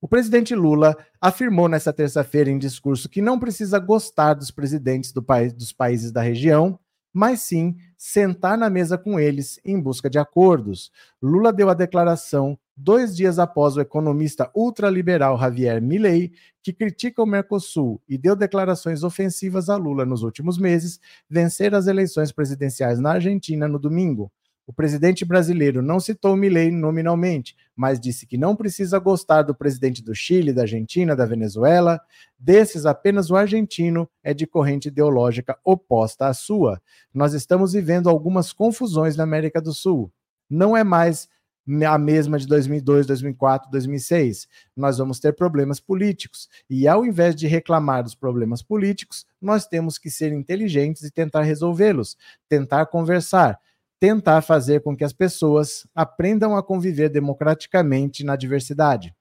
O 0.00 0.06
presidente 0.06 0.54
Lula 0.54 0.96
afirmou 1.20 1.68
nesta 1.68 1.92
terça-feira 1.92 2.48
em 2.48 2.58
discurso 2.58 3.08
que 3.08 3.20
não 3.20 3.38
precisa 3.38 3.80
gostar 3.80 4.34
dos 4.34 4.50
presidentes 4.50 5.12
do 5.12 5.20
país, 5.20 5.52
dos 5.52 5.72
países 5.72 6.12
da 6.12 6.22
região, 6.22 6.78
mas 7.12 7.40
sim 7.40 7.76
sentar 7.96 8.56
na 8.56 8.70
mesa 8.70 8.96
com 8.96 9.18
eles 9.18 9.58
em 9.64 9.80
busca 9.80 10.08
de 10.08 10.16
acordos. 10.16 10.92
Lula 11.20 11.52
deu 11.52 11.68
a 11.68 11.74
declaração 11.74 12.56
dois 12.76 13.16
dias 13.16 13.40
após 13.40 13.76
o 13.76 13.80
economista 13.80 14.48
ultraliberal 14.54 15.36
Javier 15.36 15.82
Milei, 15.82 16.30
que 16.62 16.72
critica 16.72 17.20
o 17.20 17.26
Mercosul 17.26 18.00
e 18.08 18.16
deu 18.16 18.36
declarações 18.36 19.02
ofensivas 19.02 19.68
a 19.68 19.74
Lula 19.74 20.06
nos 20.06 20.22
últimos 20.22 20.58
meses, 20.58 21.00
vencer 21.28 21.74
as 21.74 21.88
eleições 21.88 22.30
presidenciais 22.30 23.00
na 23.00 23.14
Argentina 23.14 23.66
no 23.66 23.80
domingo. 23.80 24.30
O 24.68 24.72
presidente 24.72 25.24
brasileiro 25.24 25.80
não 25.80 25.98
citou 25.98 26.36
Milei 26.36 26.70
nominalmente, 26.70 27.56
mas 27.74 27.98
disse 27.98 28.26
que 28.26 28.36
não 28.36 28.54
precisa 28.54 28.98
gostar 28.98 29.40
do 29.40 29.54
presidente 29.54 30.02
do 30.02 30.14
Chile, 30.14 30.52
da 30.52 30.60
Argentina, 30.60 31.16
da 31.16 31.24
Venezuela. 31.24 31.98
Desses, 32.38 32.84
apenas 32.84 33.30
o 33.30 33.36
argentino 33.36 34.06
é 34.22 34.34
de 34.34 34.46
corrente 34.46 34.88
ideológica 34.88 35.58
oposta 35.64 36.26
à 36.26 36.34
sua. 36.34 36.82
Nós 37.14 37.32
estamos 37.32 37.72
vivendo 37.72 38.10
algumas 38.10 38.52
confusões 38.52 39.16
na 39.16 39.24
América 39.24 39.58
do 39.58 39.72
Sul. 39.72 40.12
Não 40.50 40.76
é 40.76 40.84
mais 40.84 41.30
a 41.86 41.96
mesma 41.96 42.38
de 42.38 42.46
2002, 42.46 43.06
2004, 43.06 43.70
2006. 43.70 44.48
Nós 44.76 44.98
vamos 44.98 45.18
ter 45.18 45.32
problemas 45.32 45.80
políticos. 45.80 46.46
E 46.68 46.86
ao 46.86 47.06
invés 47.06 47.34
de 47.34 47.46
reclamar 47.46 48.02
dos 48.02 48.14
problemas 48.14 48.62
políticos, 48.62 49.24
nós 49.40 49.66
temos 49.66 49.96
que 49.96 50.10
ser 50.10 50.30
inteligentes 50.30 51.04
e 51.04 51.10
tentar 51.10 51.40
resolvê-los, 51.40 52.18
tentar 52.50 52.84
conversar, 52.84 53.58
tentar 54.00 54.42
fazer 54.42 54.80
com 54.80 54.96
que 54.96 55.04
as 55.04 55.12
pessoas 55.12 55.86
aprendam 55.94 56.56
a 56.56 56.62
conviver 56.62 57.08
democraticamente 57.08 58.24
na 58.24 58.36
diversidade. 58.36 59.14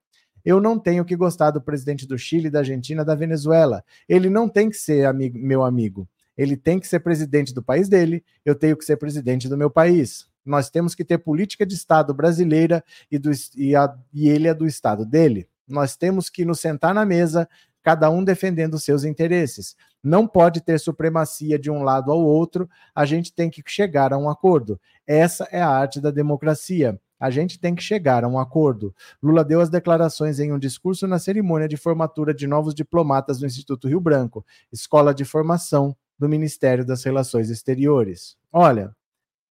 Eu 0.46 0.62
não 0.62 0.80
tenho 0.80 1.04
que 1.04 1.16
gostar 1.16 1.52
do 1.52 1.62
presidente 1.62 2.08
do 2.08 2.18
Chile, 2.18 2.50
da 2.50 2.60
Argentina, 2.60 3.04
da 3.04 3.16
Venezuela. 3.16 3.84
Ele 4.08 4.30
não 4.30 4.48
tem 4.48 4.70
que 4.70 4.78
ser 4.78 5.06
amigo, 5.06 5.38
meu 5.38 5.64
amigo. 5.64 6.08
Ele 6.38 6.56
tem 6.56 6.80
que 6.80 6.88
ser 6.88 7.00
presidente 7.00 7.54
do 7.54 7.64
país 7.64 7.90
dele, 7.90 8.24
eu 8.46 8.54
tenho 8.54 8.78
que 8.78 8.86
ser 8.86 8.96
presidente 8.96 9.50
do 9.50 9.58
meu 9.58 9.70
país. 9.70 10.28
Nós 10.46 10.70
temos 10.70 10.94
que 10.96 11.04
ter 11.04 11.18
política 11.18 11.66
de 11.66 11.74
Estado 11.74 12.14
brasileira 12.14 12.84
e, 13.12 13.18
do, 13.18 13.32
e, 13.56 13.76
a, 13.76 13.94
e 14.14 14.30
ele 14.30 14.48
é 14.48 14.54
do 14.54 14.66
Estado 14.66 15.06
dele. 15.06 15.48
Nós 15.68 15.98
temos 15.98 16.30
que 16.30 16.46
nos 16.46 16.60
sentar 16.60 16.94
na 16.94 17.06
mesa, 17.06 17.50
cada 17.88 18.10
um 18.10 18.22
defendendo 18.22 18.74
os 18.74 18.84
seus 18.84 19.06
interesses. 19.06 19.74
Não 20.04 20.28
pode 20.28 20.60
ter 20.60 20.78
supremacia 20.78 21.58
de 21.58 21.72
um 21.72 21.84
lado 21.84 22.12
ao 22.12 22.22
outro, 22.22 22.70
a 22.94 23.06
gente 23.06 23.34
tem 23.34 23.50
que 23.50 23.64
chegar 23.66 24.12
a 24.12 24.18
um 24.18 24.30
acordo. 24.30 24.78
Essa 25.08 25.48
é 25.54 25.62
a 25.62 25.70
arte 25.70 26.02
da 26.02 26.12
democracia. 26.12 27.00
A 27.18 27.30
gente 27.30 27.58
tem 27.58 27.74
que 27.74 27.82
chegar 27.82 28.26
a 28.26 28.28
um 28.28 28.38
acordo. 28.38 28.94
Lula 29.24 29.42
deu 29.42 29.62
as 29.62 29.70
declarações 29.70 30.38
em 30.38 30.52
um 30.52 30.60
discurso 30.60 31.08
na 31.08 31.18
cerimônia 31.18 31.66
de 31.66 31.78
formatura 31.78 32.34
de 32.34 32.46
novos 32.46 32.76
diplomatas 32.76 33.40
do 33.40 33.46
Instituto 33.46 33.88
Rio 33.88 34.02
Branco, 34.02 34.46
escola 34.70 35.14
de 35.14 35.24
formação 35.24 35.96
do 36.20 36.28
Ministério 36.28 36.86
das 36.86 37.06
Relações 37.06 37.50
Exteriores. 37.50 38.36
Olha, 38.52 38.94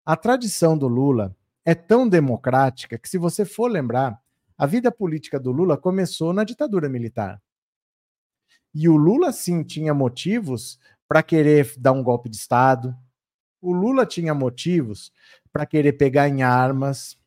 a 0.05 0.17
tradição 0.17 0.77
do 0.77 0.89
Lula 0.89 1.33
é 1.63 1.73
tão 1.73 2.05
democrática 2.05 2.97
que, 2.97 3.07
se 3.07 3.17
você 3.17 3.45
for 3.45 3.71
lembrar, 3.71 4.19
a 4.57 4.65
vida 4.65 4.91
política 4.91 5.39
do 5.39 5.53
Lula 5.53 5.77
começou 5.77 6.33
na 6.33 6.43
ditadura 6.43 6.89
militar. 6.89 7.41
E 8.77 8.89
o 8.89 8.97
Lula, 8.97 9.31
sim, 9.31 9.63
tinha 9.63 9.93
motivos 9.93 10.77
para 11.07 11.23
querer 11.23 11.73
dar 11.77 11.93
um 11.93 12.03
golpe 12.03 12.27
de 12.27 12.35
Estado. 12.35 12.93
O 13.61 13.71
Lula 13.71 14.05
tinha 14.05 14.33
motivos 14.33 15.13
para 15.49 15.65
querer 15.65 15.93
pegar 15.93 16.27
em 16.27 16.43
armas. 16.43 17.17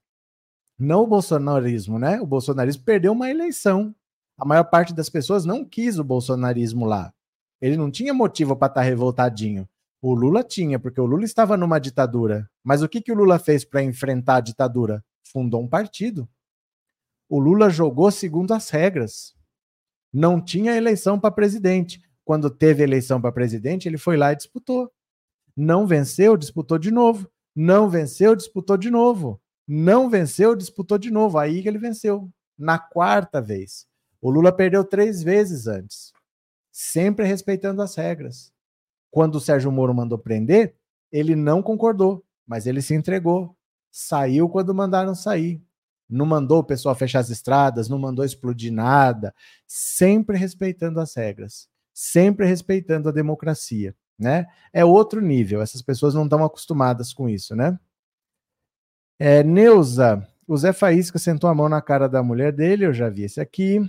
Não 0.78 1.05
o 1.05 1.07
bolsonarismo, 1.07 1.99
né? 1.99 2.21
O 2.21 2.26
bolsonarismo 2.26 2.85
perdeu 2.85 3.12
uma 3.12 3.31
eleição. 3.31 3.95
A 4.37 4.45
maior 4.45 4.64
parte 4.64 4.93
das 4.93 5.09
pessoas 5.09 5.47
não 5.47 5.64
quis 5.64 5.99
o 5.99 6.05
bolsonarismo 6.05 6.85
lá. 6.85 7.14
Ele 7.62 7.78
não 7.78 7.90
tinha 7.90 8.12
motivo 8.12 8.55
para 8.55 8.67
estar 8.67 8.83
tá 8.83 8.87
revoltadinho. 8.87 9.67
O 10.02 10.14
Lula 10.14 10.45
tinha, 10.45 10.78
porque 10.78 11.00
o 11.00 11.07
Lula 11.07 11.25
estava 11.25 11.57
numa 11.57 11.78
ditadura. 11.78 12.47
Mas 12.62 12.83
o 12.83 12.88
que, 12.90 13.00
que 13.00 13.11
o 13.11 13.17
Lula 13.17 13.38
fez 13.38 13.64
para 13.64 13.83
enfrentar 13.83 14.37
a 14.37 14.40
ditadura? 14.40 15.02
Fundou 15.25 15.62
um 15.62 15.69
partido. 15.69 16.28
O 17.26 17.38
Lula 17.38 17.71
jogou 17.71 18.11
segundo 18.11 18.52
as 18.52 18.69
regras. 18.69 19.38
Não 20.12 20.40
tinha 20.40 20.76
eleição 20.76 21.18
para 21.18 21.30
presidente. 21.30 22.02
Quando 22.24 22.50
teve 22.50 22.82
eleição 22.82 23.20
para 23.20 23.32
presidente, 23.32 23.88
ele 23.88 23.98
foi 23.98 24.16
lá 24.16 24.32
e 24.32 24.36
disputou. 24.36 24.90
Não 25.56 25.86
venceu, 25.86 26.36
disputou 26.36 26.78
de 26.78 26.90
novo. 26.90 27.30
Não 27.54 27.88
venceu, 27.88 28.36
disputou 28.36 28.76
de 28.76 28.90
novo. 28.90 29.40
Não 29.66 30.08
venceu, 30.08 30.54
disputou 30.54 30.98
de 30.98 31.10
novo. 31.10 31.38
Aí 31.38 31.62
que 31.62 31.68
ele 31.68 31.78
venceu. 31.78 32.30
Na 32.56 32.78
quarta 32.78 33.40
vez. 33.40 33.86
O 34.20 34.30
Lula 34.30 34.52
perdeu 34.52 34.84
três 34.84 35.22
vezes 35.22 35.66
antes. 35.66 36.12
Sempre 36.70 37.24
respeitando 37.26 37.82
as 37.82 37.94
regras. 37.94 38.52
Quando 39.10 39.36
o 39.36 39.40
Sérgio 39.40 39.72
Moro 39.72 39.94
mandou 39.94 40.18
prender, 40.18 40.76
ele 41.10 41.34
não 41.34 41.62
concordou, 41.62 42.24
mas 42.46 42.66
ele 42.66 42.82
se 42.82 42.94
entregou. 42.94 43.56
Saiu 43.90 44.48
quando 44.48 44.74
mandaram 44.74 45.14
sair. 45.14 45.62
Não 46.08 46.24
mandou 46.24 46.60
o 46.60 46.64
pessoal 46.64 46.94
fechar 46.94 47.20
as 47.20 47.30
estradas, 47.30 47.88
não 47.88 47.98
mandou 47.98 48.24
explodir 48.24 48.72
nada, 48.72 49.34
sempre 49.66 50.36
respeitando 50.36 51.00
as 51.00 51.14
regras, 51.14 51.68
sempre 51.92 52.46
respeitando 52.46 53.08
a 53.08 53.12
democracia, 53.12 53.94
né? 54.18 54.46
É 54.72 54.84
outro 54.84 55.20
nível, 55.20 55.60
essas 55.60 55.82
pessoas 55.82 56.14
não 56.14 56.24
estão 56.24 56.42
acostumadas 56.44 57.12
com 57.12 57.28
isso, 57.28 57.54
né? 57.54 57.78
É, 59.18 59.42
Neuza, 59.42 60.26
o 60.46 60.56
Zé 60.56 60.72
Faísca 60.72 61.18
sentou 61.18 61.50
a 61.50 61.54
mão 61.54 61.68
na 61.68 61.82
cara 61.82 62.08
da 62.08 62.22
mulher 62.22 62.52
dele, 62.52 62.86
eu 62.86 62.92
já 62.94 63.10
vi 63.10 63.24
esse 63.24 63.40
aqui. 63.40 63.80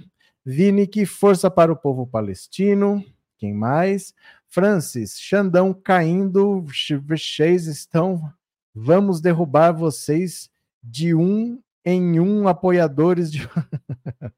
Vini, 0.46 0.88
que 0.88 1.06
força 1.06 1.50
para 1.50 1.72
o 1.72 1.76
povo 1.76 2.08
palestino. 2.08 3.04
Quem 3.38 3.54
mais? 3.54 4.14
Francis, 4.48 5.20
Xandão 5.20 5.74
caindo, 5.74 6.66
vocês 7.08 7.68
estão. 7.68 8.34
Vamos 8.74 9.22
derrubar 9.22 9.72
vocês 9.72 10.50
de 10.84 11.14
um 11.14 11.62
em 11.86 12.20
um 12.20 12.48
apoiadores 12.48 13.32
de. 13.32 13.48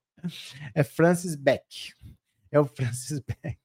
é 0.74 0.84
Francis 0.84 1.36
Beck. 1.36 1.94
É 2.52 2.60
o 2.60 2.66
Francis 2.66 3.20
Beck. 3.26 3.58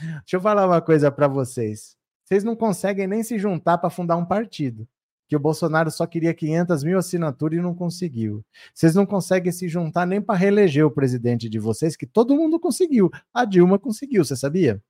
Deixa 0.00 0.36
eu 0.36 0.40
falar 0.40 0.66
uma 0.66 0.80
coisa 0.80 1.10
para 1.10 1.28
vocês. 1.28 1.96
Vocês 2.24 2.44
não 2.44 2.56
conseguem 2.56 3.06
nem 3.06 3.22
se 3.22 3.38
juntar 3.38 3.78
para 3.78 3.90
fundar 3.90 4.16
um 4.16 4.24
partido. 4.24 4.86
Que 5.28 5.36
o 5.36 5.40
Bolsonaro 5.40 5.90
só 5.90 6.06
queria 6.06 6.32
500 6.32 6.84
mil 6.84 6.98
assinaturas 6.98 7.58
e 7.58 7.62
não 7.62 7.74
conseguiu. 7.74 8.44
Vocês 8.74 8.94
não 8.94 9.04
conseguem 9.04 9.52
se 9.52 9.68
juntar 9.68 10.06
nem 10.06 10.22
para 10.22 10.38
reeleger 10.38 10.86
o 10.86 10.90
presidente 10.90 11.48
de 11.48 11.58
vocês, 11.58 11.96
que 11.96 12.06
todo 12.06 12.34
mundo 12.34 12.58
conseguiu. 12.58 13.10
A 13.32 13.44
Dilma 13.44 13.78
conseguiu, 13.78 14.24
você 14.24 14.34
sabia? 14.34 14.82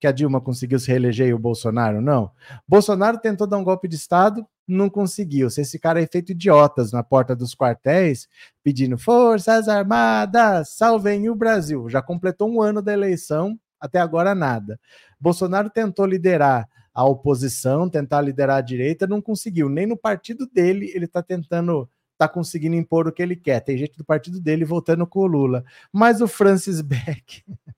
que 0.00 0.06
a 0.06 0.12
Dilma 0.12 0.40
conseguiu 0.40 0.78
se 0.78 0.88
reeleger 0.88 1.28
e 1.28 1.34
o 1.34 1.38
Bolsonaro 1.38 2.00
não. 2.00 2.30
Bolsonaro 2.66 3.18
tentou 3.18 3.46
dar 3.46 3.58
um 3.58 3.64
golpe 3.64 3.88
de 3.88 3.96
Estado, 3.96 4.46
não 4.68 4.90
conseguiu. 4.90 5.48
Vocês 5.48 5.70
ficaram 5.70 5.98
aí 5.98 6.06
feito 6.06 6.32
idiotas 6.32 6.92
na 6.92 7.02
porta 7.02 7.34
dos 7.34 7.54
quartéis, 7.54 8.28
pedindo 8.62 8.98
Forças 8.98 9.66
Armadas, 9.66 10.70
salvem 10.76 11.30
o 11.30 11.34
Brasil. 11.34 11.88
Já 11.88 12.02
completou 12.02 12.50
um 12.50 12.60
ano 12.60 12.82
da 12.82 12.92
eleição, 12.92 13.58
até 13.80 13.98
agora 13.98 14.34
nada. 14.34 14.78
Bolsonaro 15.18 15.70
tentou 15.70 16.04
liderar 16.04 16.68
a 16.92 17.04
oposição, 17.04 17.88
tentar 17.88 18.20
liderar 18.20 18.58
a 18.58 18.60
direita, 18.60 19.06
não 19.06 19.22
conseguiu. 19.22 19.68
Nem 19.68 19.86
no 19.86 19.96
partido 19.96 20.46
dele 20.46 20.92
ele 20.94 21.06
está 21.06 21.22
tentando 21.22 21.88
está 22.18 22.28
conseguindo 22.28 22.74
impor 22.74 23.06
o 23.06 23.12
que 23.12 23.22
ele 23.22 23.36
quer. 23.36 23.60
Tem 23.60 23.78
gente 23.78 23.96
do 23.96 24.04
partido 24.04 24.40
dele 24.40 24.64
votando 24.64 25.06
com 25.06 25.20
o 25.20 25.26
Lula. 25.26 25.64
Mas 25.92 26.20
o 26.20 26.26
Francis 26.26 26.80
Beck 26.80 27.44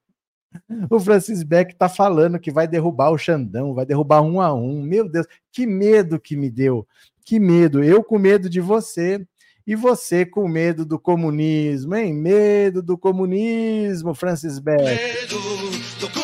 o 0.89 0.99
Francis 0.99 1.43
Beck 1.43 1.75
tá 1.75 1.87
falando 1.87 2.39
que 2.39 2.51
vai 2.51 2.67
derrubar 2.67 3.11
o 3.11 3.17
Xandão, 3.17 3.73
vai 3.73 3.85
derrubar 3.85 4.21
um 4.21 4.41
a 4.41 4.53
um. 4.53 4.81
Meu 4.81 5.07
Deus, 5.07 5.27
que 5.51 5.65
medo 5.65 6.19
que 6.19 6.35
me 6.35 6.49
deu. 6.49 6.87
Que 7.25 7.39
medo. 7.39 7.83
Eu 7.83 8.03
com 8.03 8.17
medo 8.17 8.49
de 8.49 8.59
você 8.59 9.25
e 9.65 9.75
você 9.75 10.25
com 10.25 10.47
medo 10.47 10.85
do 10.85 10.99
comunismo, 10.99 11.95
hein? 11.95 12.13
Medo 12.13 12.81
do 12.81 12.97
comunismo, 12.97 14.13
Francis 14.13 14.59
Beck. 14.59 14.83
Medo 14.83 15.37
do 15.99 16.09
comunismo 16.09 16.20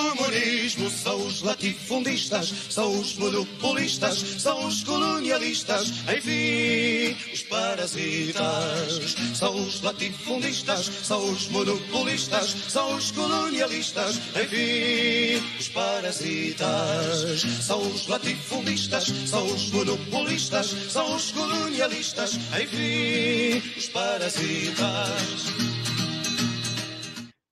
latifundistas, 1.47 2.53
são 2.69 2.99
os 2.99 3.15
monopolistas, 3.17 4.17
são 4.17 4.67
os 4.67 4.83
colonialistas, 4.83 5.93
enfim, 6.15 7.15
os 7.33 7.43
parasitas. 7.43 9.15
São 9.33 9.55
os 9.55 9.81
latifundistas, 9.81 10.85
são 11.03 11.31
os 11.31 11.47
monopolistas, 11.47 12.55
são 12.67 12.95
os 12.95 13.11
colonialistas, 13.11 14.19
enfim, 14.35 15.41
os 15.57 15.69
parasitas. 15.69 17.41
São 17.61 17.79
os 17.79 18.07
latifundistas, 18.07 19.05
são 19.25 19.45
os 19.45 19.71
monopolistas, 19.71 20.67
são 20.89 21.15
os 21.15 21.31
colonialistas, 21.31 22.35
enfim, 22.61 23.63
os 23.77 23.87
parasitas. 23.87 25.77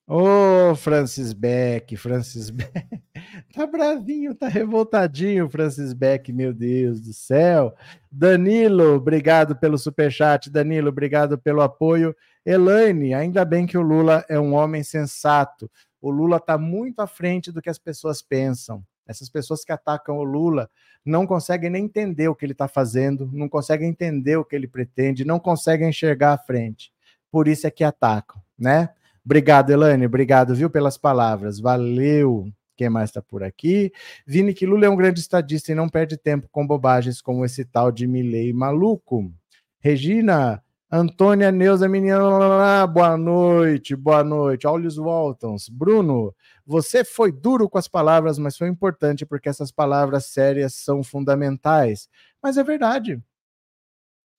Ô, 0.08 0.72
oh, 0.72 0.76
Francis 0.76 1.34
Beck, 1.34 1.96
Francis 1.96 2.50
Beck. 2.52 3.06
Tá 3.54 3.66
bravinho, 3.66 4.36
tá 4.36 4.48
revoltadinho, 4.48 5.50
Francis 5.50 5.94
Beck, 5.94 6.32
meu 6.32 6.54
Deus 6.54 7.02
do 7.02 7.14
céu. 7.14 7.74
Danilo, 8.12 8.96
obrigado 8.96 9.56
pelo 9.56 9.78
superchat. 9.78 10.50
Danilo, 10.50 10.90
obrigado 10.90 11.38
pelo 11.38 11.62
apoio. 11.62 12.16
Elaine, 12.46 13.14
ainda 13.14 13.44
bem 13.44 13.66
que 13.66 13.78
o 13.78 13.82
Lula 13.82 14.24
é 14.30 14.40
um 14.40 14.54
homem 14.54 14.84
sensato. 14.84 15.70
O 16.02 16.10
Lula 16.12 16.38
está 16.38 16.58
muito 16.58 17.00
à 17.00 17.08
frente 17.08 17.52
do 17.52 17.62
que 17.62 17.70
as 17.70 17.80
pessoas 17.80 18.22
pensam. 18.22 18.84
Essas 19.08 19.30
pessoas 19.30 19.64
que 19.64 19.72
atacam 19.72 20.18
o 20.18 20.24
Lula 20.24 20.70
não 21.06 21.28
conseguem 21.28 21.70
nem 21.70 21.86
entender 21.86 22.28
o 22.28 22.36
que 22.36 22.46
ele 22.46 22.54
está 22.54 22.68
fazendo, 22.68 23.30
não 23.32 23.48
conseguem 23.48 23.90
entender 23.90 24.38
o 24.38 24.46
que 24.46 24.56
ele 24.56 24.68
pretende, 24.68 25.26
não 25.26 25.40
conseguem 25.40 25.90
enxergar 25.90 26.34
à 26.34 26.38
frente. 26.38 26.92
Por 27.32 27.48
isso 27.48 27.68
é 27.68 27.72
que 27.72 27.84
atacam, 27.84 28.42
né? 28.58 28.90
Obrigado, 29.24 29.72
Elaine. 29.72 30.06
Obrigado, 30.06 30.56
viu, 30.56 30.70
pelas 30.70 30.98
palavras. 30.98 31.60
Valeu. 31.60 32.52
Quem 32.76 32.90
mais 32.90 33.10
está 33.10 33.22
por 33.22 33.44
aqui? 33.44 33.92
Vini 34.26 34.54
que 34.54 34.66
Lula 34.66 34.86
é 34.86 34.90
um 34.90 34.96
grande 34.96 35.20
estadista 35.20 35.72
e 35.72 35.76
não 35.76 35.88
perde 35.88 36.18
tempo 36.18 36.48
com 36.52 36.68
bobagens 36.68 37.22
como 37.22 37.46
esse 37.46 37.64
tal 37.64 37.92
de 37.92 38.06
Milley 38.06 38.52
maluco. 38.54 39.32
Regina, 39.80 40.62
Antônia 40.92 41.52
Neuza 41.52 41.88
Menina, 41.90 42.86
boa 42.88 43.18
noite, 43.18 43.96
boa 43.96 44.24
noite. 44.24 44.68
Olhos 44.68 44.98
Waltons. 44.98 45.68
Bruno, 45.68 46.34
você 46.66 47.04
foi 47.04 47.32
duro 47.32 47.70
com 47.70 47.78
as 47.78 47.88
palavras, 47.88 48.38
mas 48.38 48.58
foi 48.58 48.68
importante 48.68 49.26
porque 49.26 49.50
essas 49.50 49.72
palavras 49.72 50.26
sérias 50.26 50.74
são 50.76 51.04
fundamentais. 51.04 52.10
Mas 52.42 52.58
é 52.58 52.64
verdade. 52.64 53.22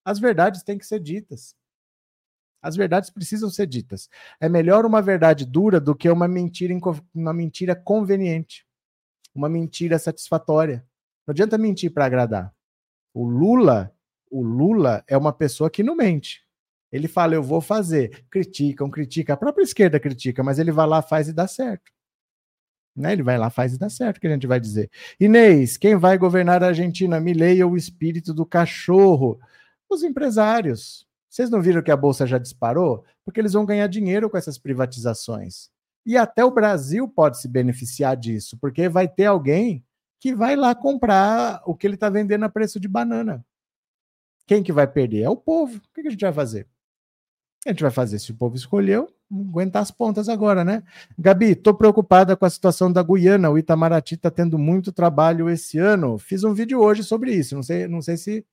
As 0.05 0.19
verdades 0.19 0.63
têm 0.63 0.77
que 0.77 0.85
ser 0.85 0.99
ditas. 0.99 1.53
As 2.61 2.75
verdades 2.75 3.09
precisam 3.09 3.49
ser 3.49 3.67
ditas. 3.67 4.09
É 4.39 4.49
melhor 4.49 4.85
uma 4.85 5.01
verdade 5.01 5.45
dura 5.45 5.79
do 5.79 5.95
que 5.95 6.09
uma 6.09 6.27
mentira, 6.27 6.73
uma 7.13 7.33
mentira 7.33 7.75
conveniente, 7.75 8.65
uma 9.33 9.47
mentira 9.47 9.99
satisfatória. 9.99 10.85
Não 11.25 11.31
adianta 11.31 11.57
mentir 11.57 11.91
para 11.91 12.05
agradar. 12.05 12.53
O 13.13 13.25
Lula, 13.25 13.93
o 14.29 14.41
Lula 14.41 15.03
é 15.07 15.17
uma 15.17 15.33
pessoa 15.33 15.69
que 15.69 15.83
não 15.83 15.95
mente. 15.95 16.45
Ele 16.91 17.07
fala, 17.07 17.35
eu 17.35 17.43
vou 17.43 17.61
fazer. 17.61 18.25
Criticam, 18.29 18.89
critica. 18.89 19.33
A 19.33 19.37
própria 19.37 19.63
esquerda 19.63 19.99
critica, 19.99 20.43
mas 20.43 20.57
ele 20.57 20.71
vai 20.71 20.87
lá, 20.87 21.01
faz 21.01 21.27
e 21.27 21.33
dá 21.33 21.47
certo. 21.47 21.91
Né? 22.95 23.13
Ele 23.13 23.23
vai 23.23 23.37
lá, 23.37 23.49
faz 23.49 23.73
e 23.73 23.77
dá 23.77 23.89
certo, 23.89 24.19
que 24.19 24.27
a 24.27 24.29
gente 24.31 24.47
vai 24.47 24.59
dizer. 24.59 24.89
Inês, 25.19 25.77
quem 25.77 25.95
vai 25.95 26.17
governar 26.17 26.63
a 26.63 26.67
Argentina? 26.67 27.19
Milei 27.19 27.61
ou 27.63 27.71
o 27.73 27.77
espírito 27.77 28.33
do 28.33 28.45
cachorro? 28.45 29.39
Os 29.89 30.03
empresários. 30.03 31.06
Vocês 31.37 31.51
não 31.51 31.61
viram 31.61 31.83
que 31.83 31.91
a 31.91 31.95
bolsa 31.95 32.25
já 32.25 32.39
disparou? 32.39 33.05
Porque 33.23 33.39
eles 33.39 33.53
vão 33.53 33.63
ganhar 33.63 33.85
dinheiro 33.85 34.27
com 34.27 34.39
essas 34.39 34.57
privatizações. 34.57 35.69
E 36.03 36.17
até 36.17 36.43
o 36.43 36.49
Brasil 36.49 37.07
pode 37.07 37.39
se 37.39 37.47
beneficiar 37.47 38.17
disso, 38.17 38.57
porque 38.59 38.89
vai 38.89 39.07
ter 39.07 39.25
alguém 39.25 39.85
que 40.19 40.33
vai 40.33 40.55
lá 40.55 40.73
comprar 40.73 41.61
o 41.63 41.75
que 41.75 41.85
ele 41.85 41.93
está 41.93 42.09
vendendo 42.09 42.43
a 42.43 42.49
preço 42.49 42.79
de 42.79 42.87
banana. 42.87 43.45
Quem 44.47 44.63
que 44.63 44.73
vai 44.73 44.87
perder? 44.87 45.21
É 45.21 45.29
o 45.29 45.37
povo. 45.37 45.77
O 45.77 45.93
que 45.93 46.07
a 46.07 46.09
gente 46.09 46.21
vai 46.21 46.33
fazer? 46.33 46.65
A 47.67 47.69
gente 47.69 47.83
vai 47.83 47.91
fazer 47.91 48.17
se 48.17 48.31
o 48.31 48.35
povo 48.35 48.55
escolheu, 48.55 49.07
aguentar 49.31 49.83
as 49.83 49.91
pontas 49.91 50.27
agora, 50.29 50.65
né? 50.65 50.81
Gabi, 51.19 51.53
tô 51.53 51.71
preocupada 51.71 52.35
com 52.35 52.45
a 52.45 52.49
situação 52.49 52.91
da 52.91 53.03
Guiana. 53.03 53.51
O 53.51 53.59
Itamaraty 53.59 54.15
está 54.15 54.31
tendo 54.31 54.57
muito 54.57 54.91
trabalho 54.91 55.51
esse 55.51 55.77
ano. 55.77 56.17
Fiz 56.17 56.43
um 56.43 56.55
vídeo 56.55 56.79
hoje 56.79 57.03
sobre 57.03 57.31
isso. 57.31 57.53
Não 57.53 57.61
sei, 57.61 57.87
não 57.87 58.01
sei 58.01 58.17
se 58.17 58.43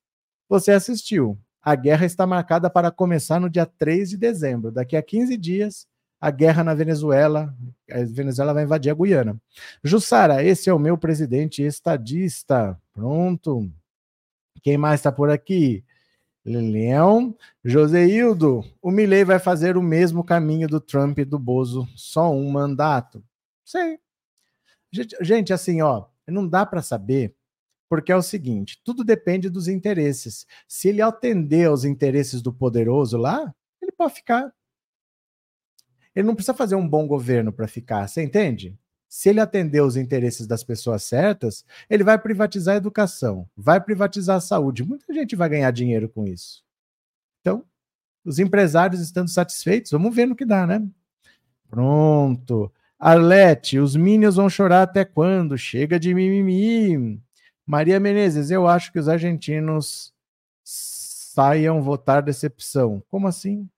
você 0.50 0.72
assistiu. 0.72 1.38
A 1.64 1.74
guerra 1.74 2.04
está 2.04 2.26
marcada 2.26 2.68
para 2.68 2.90
começar 2.90 3.40
no 3.40 3.48
dia 3.48 3.64
3 3.64 4.10
de 4.10 4.16
dezembro. 4.18 4.70
Daqui 4.70 4.96
a 4.96 5.02
15 5.02 5.36
dias, 5.36 5.86
a 6.20 6.30
guerra 6.30 6.62
na 6.62 6.74
Venezuela. 6.74 7.54
A 7.90 8.04
Venezuela 8.04 8.52
vai 8.52 8.64
invadir 8.64 8.90
a 8.90 8.94
Guiana. 8.94 9.40
Jussara, 9.82 10.44
esse 10.44 10.68
é 10.68 10.74
o 10.74 10.78
meu 10.78 10.98
presidente 10.98 11.62
estadista. 11.62 12.78
Pronto. 12.92 13.70
Quem 14.62 14.76
mais 14.76 15.00
está 15.00 15.10
por 15.10 15.30
aqui? 15.30 15.82
Leão, 16.44 17.34
Joseildo, 17.64 18.62
o 18.82 18.90
Milley 18.90 19.24
vai 19.24 19.38
fazer 19.38 19.78
o 19.78 19.82
mesmo 19.82 20.22
caminho 20.22 20.68
do 20.68 20.78
Trump 20.78 21.18
e 21.18 21.24
do 21.24 21.38
Bozo, 21.38 21.88
só 21.96 22.30
um 22.30 22.50
mandato. 22.50 23.24
Sei. 23.64 23.98
Gente, 25.20 25.52
assim, 25.52 25.80
ó, 25.80 26.04
Não 26.28 26.46
dá 26.46 26.66
para 26.66 26.82
saber, 26.82 27.34
porque 27.88 28.12
é 28.12 28.16
o 28.16 28.22
seguinte: 28.22 28.80
tudo 28.84 29.04
depende 29.04 29.48
dos 29.48 29.68
interesses. 29.68 30.46
Se 30.66 30.88
ele 30.88 31.02
atender 31.02 31.66
aos 31.66 31.84
interesses 31.84 32.42
do 32.42 32.52
poderoso 32.52 33.16
lá, 33.16 33.54
ele 33.80 33.92
pode 33.92 34.14
ficar. 34.14 34.52
Ele 36.14 36.26
não 36.26 36.34
precisa 36.34 36.54
fazer 36.54 36.76
um 36.76 36.88
bom 36.88 37.06
governo 37.06 37.52
para 37.52 37.66
ficar, 37.66 38.08
você 38.08 38.22
entende? 38.22 38.78
Se 39.08 39.28
ele 39.28 39.40
atender 39.40 39.80
os 39.80 39.96
interesses 39.96 40.46
das 40.46 40.64
pessoas 40.64 41.04
certas, 41.04 41.64
ele 41.88 42.02
vai 42.02 42.18
privatizar 42.18 42.74
a 42.74 42.78
educação, 42.78 43.48
vai 43.56 43.80
privatizar 43.80 44.36
a 44.36 44.40
saúde. 44.40 44.84
Muita 44.84 45.12
gente 45.12 45.36
vai 45.36 45.48
ganhar 45.48 45.70
dinheiro 45.70 46.08
com 46.08 46.26
isso. 46.26 46.64
Então, 47.40 47.64
os 48.24 48.38
empresários 48.38 49.00
estando 49.00 49.28
satisfeitos, 49.28 49.92
vamos 49.92 50.14
ver 50.14 50.26
no 50.26 50.34
que 50.34 50.44
dá, 50.44 50.66
né? 50.66 50.84
Pronto. 51.68 52.72
Arlete, 52.98 53.78
os 53.78 53.94
Minions 53.94 54.36
vão 54.36 54.48
chorar 54.48 54.82
até 54.82 55.04
quando? 55.04 55.58
Chega 55.58 56.00
de 56.00 56.14
mimimi. 56.14 57.22
Maria 57.66 57.98
Menezes, 57.98 58.50
eu 58.50 58.68
acho 58.68 58.92
que 58.92 58.98
os 58.98 59.08
argentinos 59.08 60.12
saiam 60.62 61.82
votar 61.82 62.22
decepção. 62.22 63.02
Como 63.08 63.26
assim? 63.26 63.68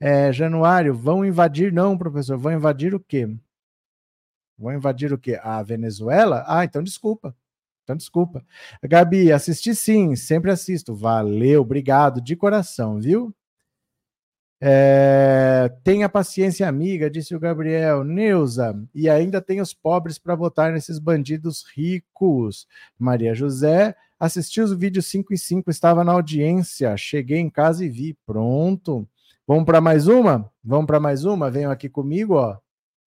É, 0.00 0.32
Januário, 0.32 0.94
vão 0.94 1.24
invadir? 1.24 1.72
Não, 1.72 1.96
professor, 1.96 2.36
vão 2.36 2.52
invadir 2.52 2.94
o 2.94 3.00
quê? 3.00 3.28
Vão 4.58 4.74
invadir 4.74 5.12
o 5.12 5.18
quê? 5.18 5.38
A 5.42 5.62
Venezuela? 5.62 6.44
Ah, 6.46 6.64
então 6.64 6.82
desculpa. 6.82 7.34
Então 7.84 7.96
desculpa. 7.96 8.44
Gabi, 8.82 9.32
assisti 9.32 9.74
sim, 9.74 10.16
sempre 10.16 10.50
assisto. 10.50 10.94
Valeu, 10.94 11.62
obrigado, 11.62 12.20
de 12.20 12.36
coração, 12.36 13.00
viu? 13.00 13.34
É, 14.60 15.72
tenha 15.82 16.08
paciência, 16.08 16.68
amiga, 16.68 17.10
disse 17.10 17.34
o 17.34 17.40
Gabriel. 17.40 18.04
Neuza, 18.04 18.78
e 18.94 19.08
ainda 19.08 19.40
tem 19.40 19.60
os 19.60 19.72
pobres 19.72 20.18
para 20.18 20.34
votar 20.34 20.72
nesses 20.72 20.98
bandidos 20.98 21.64
ricos. 21.74 22.66
Maria 22.98 23.34
José, 23.34 23.96
assisti 24.18 24.60
os 24.60 24.72
vídeos 24.72 25.06
5 25.06 25.32
e 25.32 25.38
5, 25.38 25.70
estava 25.70 26.04
na 26.04 26.12
audiência. 26.12 26.96
Cheguei 26.96 27.38
em 27.38 27.48
casa 27.50 27.84
e 27.84 27.88
vi. 27.88 28.16
Pronto. 28.26 29.08
Vamos 29.46 29.64
para 29.64 29.80
mais 29.80 30.06
uma? 30.06 30.50
Vamos 30.62 30.86
para 30.86 31.00
mais 31.00 31.24
uma? 31.24 31.50
Venham 31.50 31.70
aqui 31.70 31.88
comigo, 31.88 32.34
ó. 32.34 32.58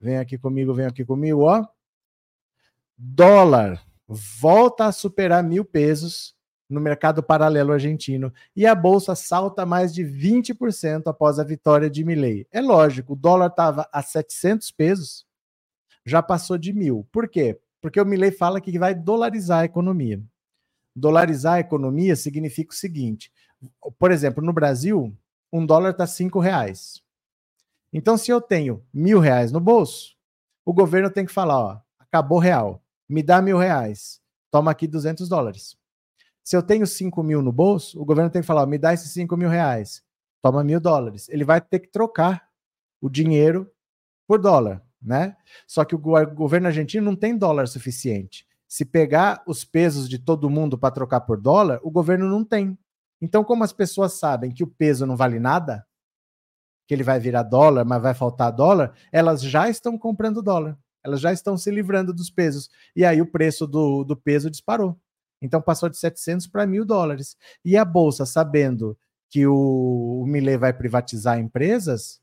Vem 0.01 0.17
aqui 0.17 0.37
comigo, 0.37 0.73
vem 0.73 0.85
aqui 0.85 1.05
comigo, 1.05 1.41
ó. 1.43 1.65
Dólar 2.97 3.81
volta 4.07 4.85
a 4.85 4.91
superar 4.91 5.43
mil 5.43 5.65
pesos 5.65 6.35
no 6.73 6.81
mercado 6.81 7.23
paralelo 7.23 7.71
argentino 7.71 8.33
e 8.55 8.65
a 8.65 8.75
bolsa 8.75 9.15
salta 9.15 9.65
mais 9.65 9.93
de 9.93 10.03
20% 10.03 11.03
após 11.07 11.39
a 11.39 11.43
vitória 11.43 11.89
de 11.89 12.03
Milley. 12.03 12.47
É 12.51 12.59
lógico, 12.59 13.13
o 13.13 13.15
dólar 13.15 13.47
estava 13.47 13.87
a 13.91 14.01
700 14.01 14.71
pesos, 14.71 15.25
já 16.05 16.21
passou 16.21 16.57
de 16.57 16.73
mil. 16.73 17.07
Por 17.11 17.29
quê? 17.29 17.59
Porque 17.79 18.01
o 18.01 18.05
Milley 18.05 18.31
fala 18.31 18.59
que 18.59 18.77
vai 18.77 18.95
dolarizar 18.95 19.61
a 19.61 19.65
economia. 19.65 20.21
Dolarizar 20.95 21.55
a 21.55 21.59
economia 21.59 22.15
significa 22.15 22.73
o 22.73 22.77
seguinte: 22.77 23.31
por 23.97 24.11
exemplo, 24.11 24.43
no 24.43 24.53
Brasil, 24.53 25.15
um 25.51 25.65
dólar 25.65 25.91
está 25.91 26.07
cinco 26.07 26.39
reais. 26.39 27.01
Então, 27.91 28.17
se 28.17 28.31
eu 28.31 28.41
tenho 28.41 28.83
mil 28.93 29.19
reais 29.19 29.51
no 29.51 29.59
bolso, 29.59 30.15
o 30.65 30.73
governo 30.73 31.09
tem 31.09 31.25
que 31.25 31.31
falar: 31.31 31.59
ó, 31.59 31.81
acabou 31.99 32.39
real, 32.39 32.83
me 33.07 33.21
dá 33.21 33.41
mil 33.41 33.57
reais, 33.57 34.21
toma 34.49 34.71
aqui 34.71 34.87
200 34.87 35.27
dólares. 35.29 35.77
Se 36.43 36.57
eu 36.57 36.61
tenho 36.61 36.85
5 36.85 37.23
mil 37.23 37.41
no 37.41 37.51
bolso, 37.51 38.01
o 38.01 38.05
governo 38.05 38.29
tem 38.29 38.41
que 38.41 38.47
falar: 38.47 38.65
me 38.65 38.77
dá 38.77 38.93
esses 38.93 39.11
5 39.11 39.35
mil 39.37 39.49
reais, 39.49 40.03
toma 40.41 40.63
mil 40.63 40.79
dólares. 40.79 41.29
Ele 41.29 41.45
vai 41.45 41.61
ter 41.61 41.79
que 41.79 41.87
trocar 41.87 42.47
o 43.01 43.09
dinheiro 43.09 43.71
por 44.27 44.39
dólar, 44.39 44.83
né? 45.01 45.37
Só 45.67 45.85
que 45.85 45.95
o 45.95 45.97
governo 45.97 46.67
argentino 46.67 47.05
não 47.05 47.15
tem 47.15 47.37
dólar 47.37 47.67
suficiente. 47.67 48.45
Se 48.67 48.83
pegar 48.83 49.43
os 49.45 49.63
pesos 49.63 50.09
de 50.09 50.17
todo 50.17 50.49
mundo 50.49 50.77
para 50.77 50.93
trocar 50.93 51.21
por 51.21 51.39
dólar, 51.39 51.79
o 51.83 51.91
governo 51.91 52.27
não 52.27 52.43
tem. 52.43 52.77
Então, 53.21 53.43
como 53.43 53.63
as 53.63 53.71
pessoas 53.71 54.13
sabem 54.13 54.51
que 54.51 54.63
o 54.63 54.67
peso 54.67 55.05
não 55.05 55.15
vale 55.15 55.39
nada, 55.39 55.85
que 56.87 56.93
ele 56.93 57.03
vai 57.03 57.19
virar 57.19 57.43
dólar, 57.43 57.85
mas 57.85 58.01
vai 58.01 58.13
faltar 58.13 58.51
dólar, 58.51 58.93
elas 59.11 59.41
já 59.41 59.69
estão 59.69 59.97
comprando 59.97 60.41
dólar. 60.41 60.77
Elas 61.03 61.21
já 61.21 61.31
estão 61.31 61.57
se 61.57 61.69
livrando 61.69 62.13
dos 62.13 62.29
pesos. 62.29 62.69
E 62.95 63.05
aí 63.05 63.21
o 63.21 63.29
preço 63.29 63.67
do, 63.67 64.03
do 64.03 64.15
peso 64.15 64.49
disparou. 64.49 64.97
Então 65.43 65.61
passou 65.61 65.89
de 65.89 65.97
700 65.97 66.47
para 66.47 66.65
mil 66.65 66.85
dólares. 66.85 67.35
E 67.63 67.75
a 67.75 67.83
bolsa, 67.83 68.25
sabendo 68.25 68.97
que 69.29 69.45
o, 69.45 70.21
o 70.21 70.25
Millet 70.25 70.57
vai 70.57 70.71
privatizar 70.71 71.37
empresas, 71.37 72.21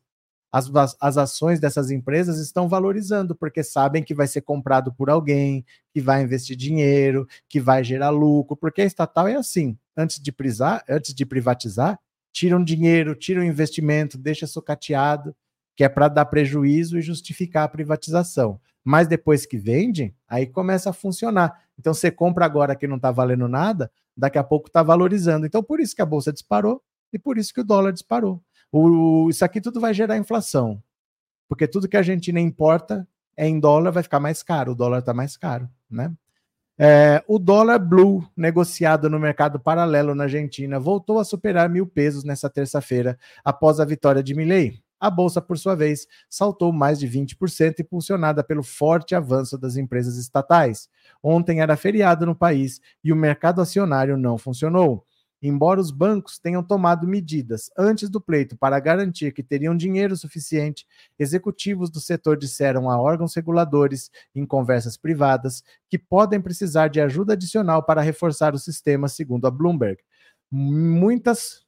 as, 0.52 0.96
as 1.00 1.16
ações 1.16 1.60
dessas 1.60 1.90
empresas 1.90 2.38
estão 2.38 2.68
valorizando, 2.68 3.36
porque 3.36 3.62
sabem 3.62 4.02
que 4.02 4.14
vai 4.14 4.26
ser 4.26 4.40
comprado 4.40 4.92
por 4.92 5.08
alguém, 5.08 5.64
que 5.92 6.00
vai 6.00 6.22
investir 6.22 6.56
dinheiro, 6.56 7.26
que 7.48 7.60
vai 7.60 7.84
gerar 7.84 8.10
lucro, 8.10 8.56
porque 8.56 8.82
a 8.82 8.84
estatal 8.84 9.28
é 9.28 9.36
assim. 9.36 9.78
Antes 9.96 10.20
de, 10.20 10.32
prisar, 10.32 10.82
antes 10.88 11.14
de 11.14 11.24
privatizar, 11.24 11.98
tiram 12.32 12.62
dinheiro, 12.62 13.14
tiram 13.14 13.44
investimento, 13.44 14.18
deixa 14.18 14.46
sucateado, 14.46 15.34
que 15.76 15.84
é 15.84 15.88
para 15.88 16.08
dar 16.08 16.24
prejuízo 16.26 16.98
e 16.98 17.02
justificar 17.02 17.64
a 17.64 17.68
privatização. 17.68 18.60
Mas 18.82 19.06
depois 19.06 19.46
que 19.46 19.58
vende, 19.58 20.14
aí 20.26 20.46
começa 20.46 20.90
a 20.90 20.92
funcionar. 20.92 21.64
Então 21.80 21.94
você 21.94 22.10
compra 22.10 22.44
agora 22.44 22.76
que 22.76 22.86
não 22.86 22.96
está 22.96 23.10
valendo 23.10 23.48
nada, 23.48 23.90
daqui 24.14 24.36
a 24.36 24.44
pouco 24.44 24.68
está 24.68 24.82
valorizando. 24.82 25.46
Então 25.46 25.62
por 25.62 25.80
isso 25.80 25.96
que 25.96 26.02
a 26.02 26.06
bolsa 26.06 26.30
disparou 26.30 26.82
e 27.10 27.18
por 27.18 27.38
isso 27.38 27.54
que 27.54 27.62
o 27.62 27.64
dólar 27.64 27.92
disparou. 27.92 28.42
O, 28.70 29.28
isso 29.30 29.44
aqui 29.44 29.60
tudo 29.60 29.80
vai 29.80 29.94
gerar 29.94 30.18
inflação, 30.18 30.80
porque 31.48 31.66
tudo 31.66 31.88
que 31.88 31.96
a 31.96 32.00
Argentina 32.00 32.38
importa 32.38 33.08
é 33.34 33.48
em 33.48 33.58
dólar, 33.58 33.90
vai 33.90 34.02
ficar 34.02 34.20
mais 34.20 34.42
caro. 34.42 34.72
O 34.72 34.74
dólar 34.74 34.98
está 34.98 35.14
mais 35.14 35.36
caro, 35.36 35.68
né? 35.90 36.12
É, 36.78 37.22
o 37.26 37.38
dólar 37.38 37.78
blue, 37.78 38.26
negociado 38.36 39.10
no 39.10 39.18
mercado 39.18 39.58
paralelo 39.58 40.14
na 40.14 40.24
Argentina, 40.24 40.78
voltou 40.78 41.18
a 41.18 41.24
superar 41.24 41.68
mil 41.68 41.86
pesos 41.86 42.24
nessa 42.24 42.48
terça-feira, 42.48 43.18
após 43.44 43.80
a 43.80 43.84
vitória 43.84 44.22
de 44.22 44.34
Milley. 44.34 44.82
A 45.00 45.08
bolsa, 45.08 45.40
por 45.40 45.58
sua 45.58 45.74
vez, 45.74 46.06
saltou 46.28 46.72
mais 46.72 46.98
de 46.98 47.08
20%, 47.08 47.80
impulsionada 47.80 48.44
pelo 48.44 48.62
forte 48.62 49.14
avanço 49.14 49.56
das 49.56 49.76
empresas 49.76 50.18
estatais. 50.18 50.90
Ontem 51.22 51.60
era 51.60 51.74
feriado 51.74 52.26
no 52.26 52.34
país 52.34 52.80
e 53.02 53.10
o 53.10 53.16
mercado 53.16 53.62
acionário 53.62 54.18
não 54.18 54.36
funcionou. 54.36 55.06
Embora 55.42 55.80
os 55.80 55.90
bancos 55.90 56.38
tenham 56.38 56.62
tomado 56.62 57.06
medidas 57.06 57.70
antes 57.78 58.10
do 58.10 58.20
pleito 58.20 58.58
para 58.58 58.78
garantir 58.78 59.32
que 59.32 59.42
teriam 59.42 59.74
dinheiro 59.74 60.14
suficiente, 60.14 60.86
executivos 61.18 61.88
do 61.88 61.98
setor 61.98 62.36
disseram 62.36 62.90
a 62.90 63.00
órgãos 63.00 63.34
reguladores, 63.34 64.10
em 64.34 64.44
conversas 64.44 64.98
privadas, 64.98 65.64
que 65.88 65.98
podem 65.98 66.42
precisar 66.42 66.88
de 66.88 67.00
ajuda 67.00 67.32
adicional 67.32 67.82
para 67.82 68.02
reforçar 68.02 68.54
o 68.54 68.58
sistema, 68.58 69.08
segundo 69.08 69.46
a 69.46 69.50
Bloomberg. 69.50 70.02
Muitas 70.50 71.64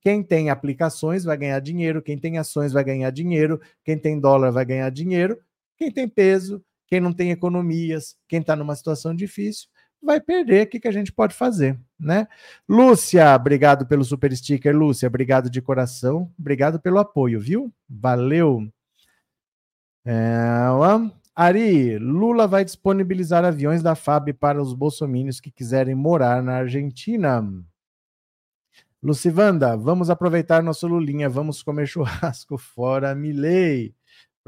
Quem 0.00 0.22
tem 0.22 0.48
aplicações 0.48 1.24
vai 1.24 1.36
ganhar 1.36 1.60
dinheiro, 1.60 2.00
quem 2.00 2.16
tem 2.18 2.38
ações 2.38 2.72
vai 2.72 2.82
ganhar 2.82 3.10
dinheiro, 3.10 3.60
quem 3.84 3.98
tem 3.98 4.18
dólar 4.18 4.50
vai 4.50 4.64
ganhar 4.64 4.88
dinheiro, 4.90 5.38
quem 5.76 5.92
tem 5.92 6.08
peso, 6.08 6.64
quem 6.86 7.00
não 7.00 7.12
tem 7.12 7.30
economias, 7.30 8.16
quem 8.26 8.40
está 8.40 8.56
numa 8.56 8.74
situação 8.74 9.14
difícil 9.14 9.68
vai 10.02 10.20
perder. 10.20 10.66
O 10.66 10.70
que, 10.70 10.80
que 10.80 10.88
a 10.88 10.92
gente 10.92 11.12
pode 11.12 11.34
fazer, 11.34 11.78
né? 11.98 12.26
Lúcia, 12.68 13.34
obrigado 13.34 13.86
pelo 13.86 14.04
super 14.04 14.34
sticker, 14.34 14.76
Lúcia, 14.76 15.06
obrigado 15.06 15.50
de 15.50 15.60
coração, 15.60 16.30
obrigado 16.38 16.80
pelo 16.80 16.98
apoio, 16.98 17.40
viu? 17.40 17.72
Valeu. 17.88 18.66
É, 20.04 20.66
Ari, 21.34 21.98
Lula 21.98 22.46
vai 22.46 22.64
disponibilizar 22.64 23.44
aviões 23.44 23.82
da 23.82 23.94
FAB 23.94 24.32
para 24.32 24.60
os 24.60 24.74
bolsomínios 24.74 25.40
que 25.40 25.50
quiserem 25.50 25.94
morar 25.94 26.42
na 26.42 26.56
Argentina. 26.56 27.42
Lucivanda, 29.02 29.76
vamos 29.76 30.10
aproveitar 30.10 30.62
nosso 30.62 30.86
Lulinha, 30.86 31.28
vamos 31.28 31.62
comer 31.62 31.86
churrasco 31.88 32.58
fora, 32.58 33.14
Milei. 33.14 33.94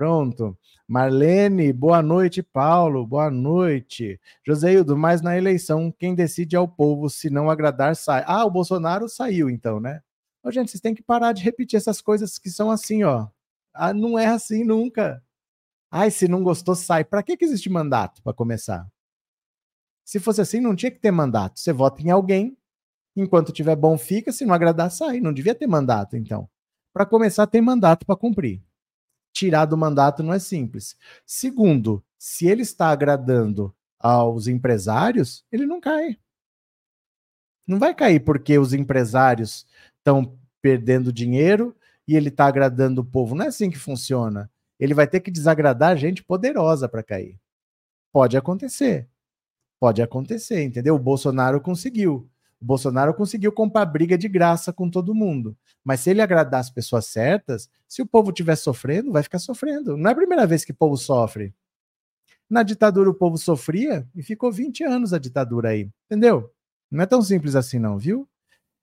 Pronto. 0.02 0.58
Marlene, 0.88 1.72
boa 1.72 2.02
noite, 2.02 2.42
Paulo, 2.42 3.06
boa 3.06 3.30
noite. 3.30 4.20
Joseildo, 4.44 4.96
mas 4.96 5.22
na 5.22 5.38
eleição, 5.38 5.94
quem 5.96 6.12
decide 6.12 6.56
é 6.56 6.58
o 6.58 6.66
povo, 6.66 7.08
se 7.08 7.30
não 7.30 7.48
agradar, 7.48 7.94
sai. 7.94 8.24
Ah, 8.26 8.44
o 8.44 8.50
Bolsonaro 8.50 9.08
saiu, 9.08 9.48
então, 9.48 9.78
né? 9.78 10.02
Ô, 10.42 10.50
gente, 10.50 10.72
vocês 10.72 10.80
têm 10.80 10.92
que 10.92 11.04
parar 11.04 11.30
de 11.30 11.44
repetir 11.44 11.76
essas 11.76 12.00
coisas 12.00 12.36
que 12.36 12.50
são 12.50 12.68
assim, 12.68 13.04
ó. 13.04 13.28
Ah, 13.72 13.94
não 13.94 14.18
é 14.18 14.26
assim 14.26 14.64
nunca. 14.64 15.22
Ai, 15.88 16.10
se 16.10 16.26
não 16.26 16.42
gostou, 16.42 16.74
sai. 16.74 17.04
Para 17.04 17.22
que, 17.22 17.36
que 17.36 17.44
existe 17.44 17.70
mandato, 17.70 18.20
para 18.24 18.34
começar? 18.34 18.84
Se 20.04 20.18
fosse 20.18 20.40
assim, 20.40 20.58
não 20.58 20.74
tinha 20.74 20.90
que 20.90 20.98
ter 20.98 21.12
mandato. 21.12 21.60
Você 21.60 21.72
vota 21.72 22.02
em 22.02 22.10
alguém, 22.10 22.58
enquanto 23.14 23.52
tiver 23.52 23.76
bom, 23.76 23.96
fica, 23.96 24.32
se 24.32 24.44
não 24.44 24.52
agradar, 24.52 24.90
sai. 24.90 25.20
Não 25.20 25.32
devia 25.32 25.54
ter 25.54 25.68
mandato, 25.68 26.16
então. 26.16 26.50
Para 26.92 27.06
começar, 27.06 27.46
tem 27.46 27.62
mandato 27.62 28.04
para 28.04 28.16
cumprir 28.16 28.60
tirar 29.32 29.64
do 29.64 29.76
mandato 29.76 30.22
não 30.22 30.32
é 30.32 30.38
simples. 30.38 30.96
Segundo, 31.26 32.04
se 32.18 32.46
ele 32.46 32.62
está 32.62 32.88
agradando 32.90 33.74
aos 33.98 34.46
empresários, 34.46 35.44
ele 35.50 35.66
não 35.66 35.80
cai. 35.80 36.18
Não 37.66 37.78
vai 37.78 37.94
cair 37.94 38.20
porque 38.20 38.58
os 38.58 38.72
empresários 38.72 39.66
estão 39.98 40.38
perdendo 40.60 41.12
dinheiro 41.12 41.76
e 42.06 42.16
ele 42.16 42.28
está 42.28 42.46
agradando 42.46 43.00
o 43.00 43.04
povo. 43.04 43.34
Não 43.34 43.44
é 43.44 43.48
assim 43.48 43.70
que 43.70 43.78
funciona. 43.78 44.50
Ele 44.78 44.94
vai 44.94 45.06
ter 45.06 45.20
que 45.20 45.30
desagradar 45.30 45.96
gente 45.96 46.24
poderosa 46.24 46.88
para 46.88 47.02
cair. 47.02 47.38
Pode 48.12 48.36
acontecer. 48.36 49.08
Pode 49.80 50.02
acontecer, 50.02 50.62
entendeu? 50.62 50.94
O 50.94 50.98
Bolsonaro 50.98 51.60
conseguiu. 51.60 52.28
O 52.62 52.64
Bolsonaro 52.64 53.12
conseguiu 53.12 53.50
comprar 53.50 53.84
briga 53.84 54.16
de 54.16 54.28
graça 54.28 54.72
com 54.72 54.88
todo 54.88 55.12
mundo. 55.12 55.56
Mas 55.82 55.98
se 55.98 56.10
ele 56.10 56.22
agradar 56.22 56.60
as 56.60 56.70
pessoas 56.70 57.06
certas, 57.06 57.68
se 57.88 58.00
o 58.00 58.06
povo 58.06 58.30
estiver 58.30 58.54
sofrendo, 58.54 59.10
vai 59.10 59.24
ficar 59.24 59.40
sofrendo. 59.40 59.96
Não 59.96 60.08
é 60.08 60.12
a 60.12 60.16
primeira 60.16 60.46
vez 60.46 60.64
que 60.64 60.70
o 60.70 60.76
povo 60.76 60.96
sofre. 60.96 61.52
Na 62.48 62.62
ditadura 62.62 63.10
o 63.10 63.14
povo 63.14 63.36
sofria 63.36 64.06
e 64.14 64.22
ficou 64.22 64.52
20 64.52 64.84
anos 64.84 65.12
a 65.12 65.18
ditadura 65.18 65.70
aí. 65.70 65.90
Entendeu? 66.06 66.52
Não 66.88 67.02
é 67.02 67.06
tão 67.06 67.20
simples 67.20 67.56
assim, 67.56 67.80
não, 67.80 67.98
viu? 67.98 68.28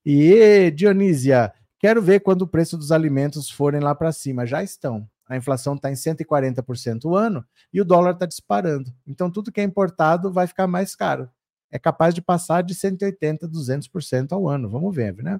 E 0.05 0.71
Dionísia, 0.71 1.53
quero 1.79 2.01
ver 2.01 2.19
quando 2.19 2.41
o 2.41 2.47
preço 2.47 2.77
dos 2.77 2.91
alimentos 2.91 3.49
forem 3.49 3.79
lá 3.79 3.95
para 3.95 4.11
cima. 4.11 4.45
Já 4.45 4.61
estão. 4.61 5.07
A 5.25 5.37
inflação 5.37 5.75
está 5.75 5.89
em 5.89 5.93
140% 5.93 7.05
o 7.05 7.15
ano 7.15 7.45
e 7.71 7.79
o 7.79 7.85
dólar 7.85 8.11
está 8.11 8.25
disparando. 8.25 8.91
Então, 9.07 9.31
tudo 9.31 9.53
que 9.53 9.61
é 9.61 9.63
importado 9.63 10.33
vai 10.33 10.47
ficar 10.47 10.67
mais 10.67 10.97
caro 10.97 11.29
é 11.71 11.77
capaz 11.79 12.13
de 12.13 12.21
passar 12.21 12.63
de 12.63 12.73
180%, 12.73 13.41
200% 13.47 14.31
ao 14.31 14.47
ano. 14.47 14.69
Vamos 14.69 14.95
ver, 14.95 15.15
né? 15.15 15.39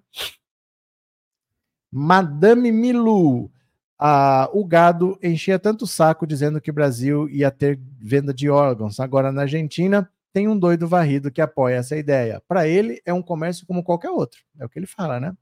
Madame 1.91 2.71
Milu. 2.71 3.51
Ah, 3.97 4.49
o 4.53 4.63
gado 4.63 5.19
enchia 5.21 5.59
tanto 5.59 5.83
o 5.83 5.87
saco 5.87 6.25
dizendo 6.25 6.61
que 6.61 6.71
o 6.71 6.73
Brasil 6.73 7.27
ia 7.29 7.51
ter 7.51 7.77
venda 7.99 8.33
de 8.33 8.49
órgãos. 8.49 8.99
Agora, 8.99 9.31
na 9.31 9.41
Argentina, 9.41 10.09
tem 10.31 10.47
um 10.47 10.57
doido 10.57 10.87
varrido 10.87 11.31
que 11.31 11.41
apoia 11.41 11.75
essa 11.75 11.97
ideia. 11.97 12.41
Para 12.47 12.67
ele, 12.67 13.01
é 13.05 13.13
um 13.13 13.21
comércio 13.21 13.65
como 13.67 13.83
qualquer 13.83 14.09
outro. 14.09 14.39
É 14.57 14.65
o 14.65 14.69
que 14.69 14.79
ele 14.79 14.85
fala, 14.85 15.19
né? 15.19 15.35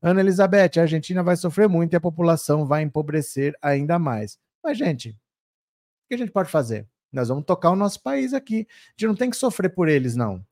Ana 0.00 0.20
Elizabeth, 0.20 0.78
a 0.78 0.82
Argentina 0.82 1.22
vai 1.22 1.36
sofrer 1.36 1.68
muito 1.68 1.92
e 1.92 1.96
a 1.96 2.00
população 2.00 2.66
vai 2.66 2.82
empobrecer 2.82 3.54
ainda 3.62 3.98
mais. 3.98 4.38
Mas, 4.64 4.76
gente, 4.76 5.10
o 5.10 6.08
que 6.08 6.14
a 6.14 6.18
gente 6.18 6.32
pode 6.32 6.50
fazer? 6.50 6.88
Nós 7.12 7.28
vamos 7.28 7.44
tocar 7.44 7.70
o 7.70 7.76
nosso 7.76 8.02
país 8.02 8.32
aqui. 8.32 8.66
A 8.70 8.90
gente 8.92 9.08
não 9.08 9.14
tem 9.14 9.30
que 9.30 9.36
sofrer 9.36 9.74
por 9.74 9.88
eles, 9.88 10.16
não. 10.16 10.44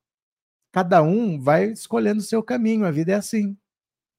Cada 0.72 1.02
um 1.02 1.40
vai 1.40 1.66
escolhendo 1.66 2.20
o 2.20 2.24
seu 2.24 2.42
caminho, 2.42 2.84
a 2.84 2.90
vida 2.90 3.12
é 3.12 3.14
assim. 3.14 3.56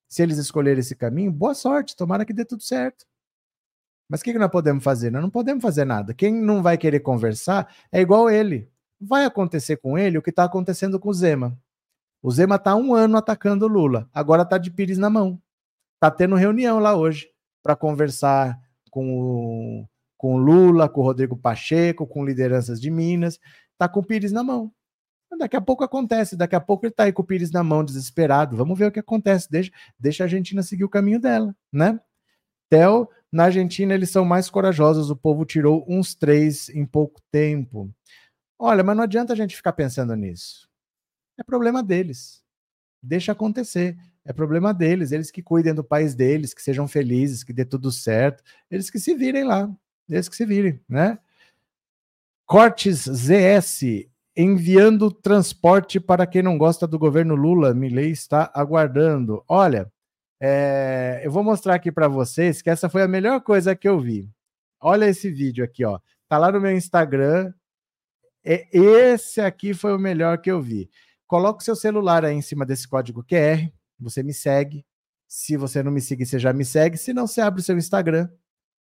Se 0.08 0.22
eles 0.22 0.38
escolherem 0.38 0.80
esse 0.80 0.96
caminho, 0.96 1.32
boa 1.32 1.54
sorte, 1.54 1.96
tomara 1.96 2.26
que 2.26 2.34
dê 2.34 2.44
tudo 2.44 2.64
certo. 2.64 3.06
Mas 4.10 4.20
o 4.20 4.24
que, 4.26 4.34
que 4.34 4.40
nós 4.40 4.52
podemos 4.52 4.84
fazer? 4.84 5.10
Nós 5.10 5.22
não 5.22 5.30
podemos 5.30 5.62
fazer 5.62 5.86
nada. 5.86 6.14
Quem 6.14 6.34
não 6.34 6.62
vai 6.62 6.78
querer 6.78 7.00
conversar 7.00 7.74
é 7.90 8.02
igual 8.02 8.30
ele. 8.30 8.70
Vai 9.00 9.24
acontecer 9.24 9.78
com 9.78 9.98
ele 9.98 10.18
o 10.18 10.22
que 10.22 10.32
está 10.32 10.44
acontecendo 10.44 11.00
com 11.00 11.10
o 11.10 11.14
Zema. 11.14 11.58
O 12.22 12.30
Zema 12.30 12.56
está 12.56 12.76
um 12.76 12.94
ano 12.94 13.18
atacando 13.18 13.66
o 13.66 13.70
Lula, 13.70 14.10
agora 14.14 14.44
está 14.44 14.58
de 14.58 14.70
pires 14.70 14.98
na 14.98 15.10
mão. 15.10 15.42
Está 15.96 16.12
tendo 16.12 16.36
reunião 16.36 16.78
lá 16.78 16.96
hoje 16.96 17.32
para 17.64 17.76
conversar 17.76 18.60
com 18.92 19.20
o 19.20 19.90
com 20.22 20.38
Lula, 20.38 20.88
com 20.88 21.02
Rodrigo 21.02 21.36
Pacheco, 21.36 22.06
com 22.06 22.24
lideranças 22.24 22.80
de 22.80 22.92
Minas, 22.92 23.40
tá 23.76 23.90
com 23.90 24.02
o 24.02 24.04
Pires 24.04 24.32
na 24.32 24.44
mão. 24.44 24.72
Daqui 25.40 25.56
a 25.56 25.62
pouco 25.62 25.84
acontece, 25.84 26.36
daqui 26.36 26.56
a 26.56 26.60
pouco 26.62 26.86
ele 26.86 26.94
tá 26.94 27.06
aí 27.06 27.12
com 27.12 27.24
o 27.24 27.26
Pires 27.26 27.50
na 27.50 27.64
mão, 27.64 27.84
desesperado. 27.84 28.56
Vamos 28.56 28.78
ver 28.78 28.86
o 28.86 28.92
que 28.92 29.00
acontece. 29.00 29.50
Deixa, 29.50 29.72
deixa 29.98 30.24
a 30.24 30.26
Argentina 30.26 30.62
seguir 30.62 30.84
o 30.84 30.90
caminho 30.90 31.20
dela, 31.20 31.56
né? 31.74 32.00
Theo, 32.70 33.10
na 33.32 33.46
Argentina 33.46 33.96
eles 33.96 34.12
são 34.12 34.24
mais 34.24 34.48
corajosos, 34.48 35.10
o 35.10 35.16
povo 35.16 35.44
tirou 35.44 35.84
uns 35.90 36.14
três 36.14 36.70
em 36.70 36.86
pouco 36.86 37.20
tempo. 37.32 37.92
Olha, 38.60 38.84
mas 38.84 38.96
não 38.96 39.04
adianta 39.04 39.34
a 39.34 39.36
gente 39.36 39.56
ficar 39.56 39.74
pensando 39.74 40.16
nisso. 40.16 40.70
É 41.36 41.44
problema 41.44 41.82
deles. 41.82 42.44
Deixa 43.02 43.32
acontecer. 43.32 43.98
É 44.24 44.32
problema 44.32 44.72
deles, 44.72 45.12
eles 45.12 45.32
que 45.32 45.42
cuidem 45.42 45.74
do 45.74 45.84
país 45.84 46.14
deles, 46.14 46.54
que 46.54 46.62
sejam 46.62 46.88
felizes, 46.88 47.44
que 47.44 47.52
dê 47.52 47.66
tudo 47.66 47.92
certo, 47.92 48.44
eles 48.70 48.92
que 48.92 49.00
se 49.00 49.16
virem 49.16 49.46
lá. 49.46 49.68
Eles 50.10 50.28
que 50.28 50.36
se 50.36 50.46
virem, 50.46 50.80
né? 50.88 51.18
Cortes 52.46 53.06
ZS 53.10 54.10
enviando 54.36 55.12
transporte 55.12 56.00
para 56.00 56.26
quem 56.26 56.42
não 56.42 56.58
gosta 56.58 56.88
do 56.88 57.00
governo 57.00 57.36
Lula. 57.36 57.74
Milei 57.74 58.12
está 58.12 58.52
aguardando. 58.54 59.44
Olha, 59.48 59.92
é, 60.40 61.22
eu 61.24 61.32
vou 61.32 61.44
mostrar 61.44 61.76
aqui 61.76 61.92
para 61.92 62.08
vocês 62.08 62.62
que 62.62 62.70
essa 62.70 62.90
foi 62.90 63.04
a 63.04 63.08
melhor 63.08 63.42
coisa 63.42 63.76
que 63.76 63.88
eu 63.88 64.00
vi. 64.00 64.30
Olha 64.80 65.06
esse 65.06 65.30
vídeo 65.30 65.64
aqui, 65.64 65.86
ó. 65.86 66.00
Tá 66.28 66.38
lá 66.38 66.52
no 66.52 66.60
meu 66.60 66.72
Instagram. 66.72 67.54
É, 68.44 68.68
esse 68.76 69.40
aqui 69.40 69.74
foi 69.74 69.94
o 69.94 70.00
melhor 70.00 70.40
que 70.40 70.50
eu 70.50 70.62
vi. 70.62 70.90
coloca 71.28 71.62
o 71.62 71.64
seu 71.64 71.76
celular 71.76 72.26
aí 72.26 72.34
em 72.36 72.42
cima 72.42 72.66
desse 72.66 72.88
código 72.88 73.24
QR, 73.24 73.72
você 74.00 74.24
me 74.24 74.34
segue. 74.34 74.86
Se 75.28 75.56
você 75.56 75.82
não 75.82 75.92
me 75.92 76.02
seguir, 76.02 76.26
você 76.26 76.40
já 76.40 76.52
me 76.52 76.66
segue. 76.66 76.98
Se 76.98 77.14
não, 77.14 77.28
você 77.28 77.40
abre 77.40 77.62
o 77.62 77.64
seu 77.64 77.78
Instagram, 77.78 78.30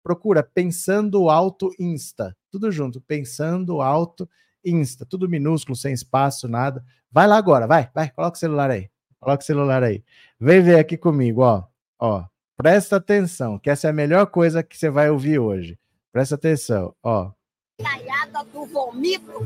procura 0.02 0.42
Pensando 0.42 1.28
Alto 1.28 1.70
Insta. 1.78 2.36
Tudo 2.50 2.70
junto, 2.70 3.00
Pensando 3.00 3.80
Alto 3.80 4.28
Insta. 4.64 5.04
Tudo 5.04 5.28
minúsculo, 5.28 5.76
sem 5.76 5.92
espaço, 5.92 6.48
nada. 6.48 6.84
Vai 7.10 7.26
lá 7.26 7.36
agora, 7.36 7.66
vai, 7.66 7.90
vai, 7.94 8.10
coloca 8.10 8.36
o 8.36 8.40
celular 8.40 8.70
aí. 8.70 8.90
Coloca 9.20 9.42
o 9.42 9.46
celular 9.46 9.82
aí. 9.82 10.04
Vem 10.38 10.62
ver 10.62 10.78
aqui 10.78 10.96
comigo, 10.96 11.42
ó. 11.42 11.64
Ó, 11.98 12.24
presta 12.56 12.96
atenção, 12.96 13.58
que 13.58 13.70
essa 13.70 13.88
é 13.88 13.90
a 13.90 13.92
melhor 13.92 14.26
coisa 14.26 14.62
que 14.62 14.76
você 14.76 14.88
vai 14.88 15.10
ouvir 15.10 15.38
hoje. 15.38 15.78
Presta 16.12 16.36
atenção, 16.36 16.94
ó. 17.02 17.32
Taiada 17.78 18.44
do 18.52 18.66
vomito, 18.66 19.40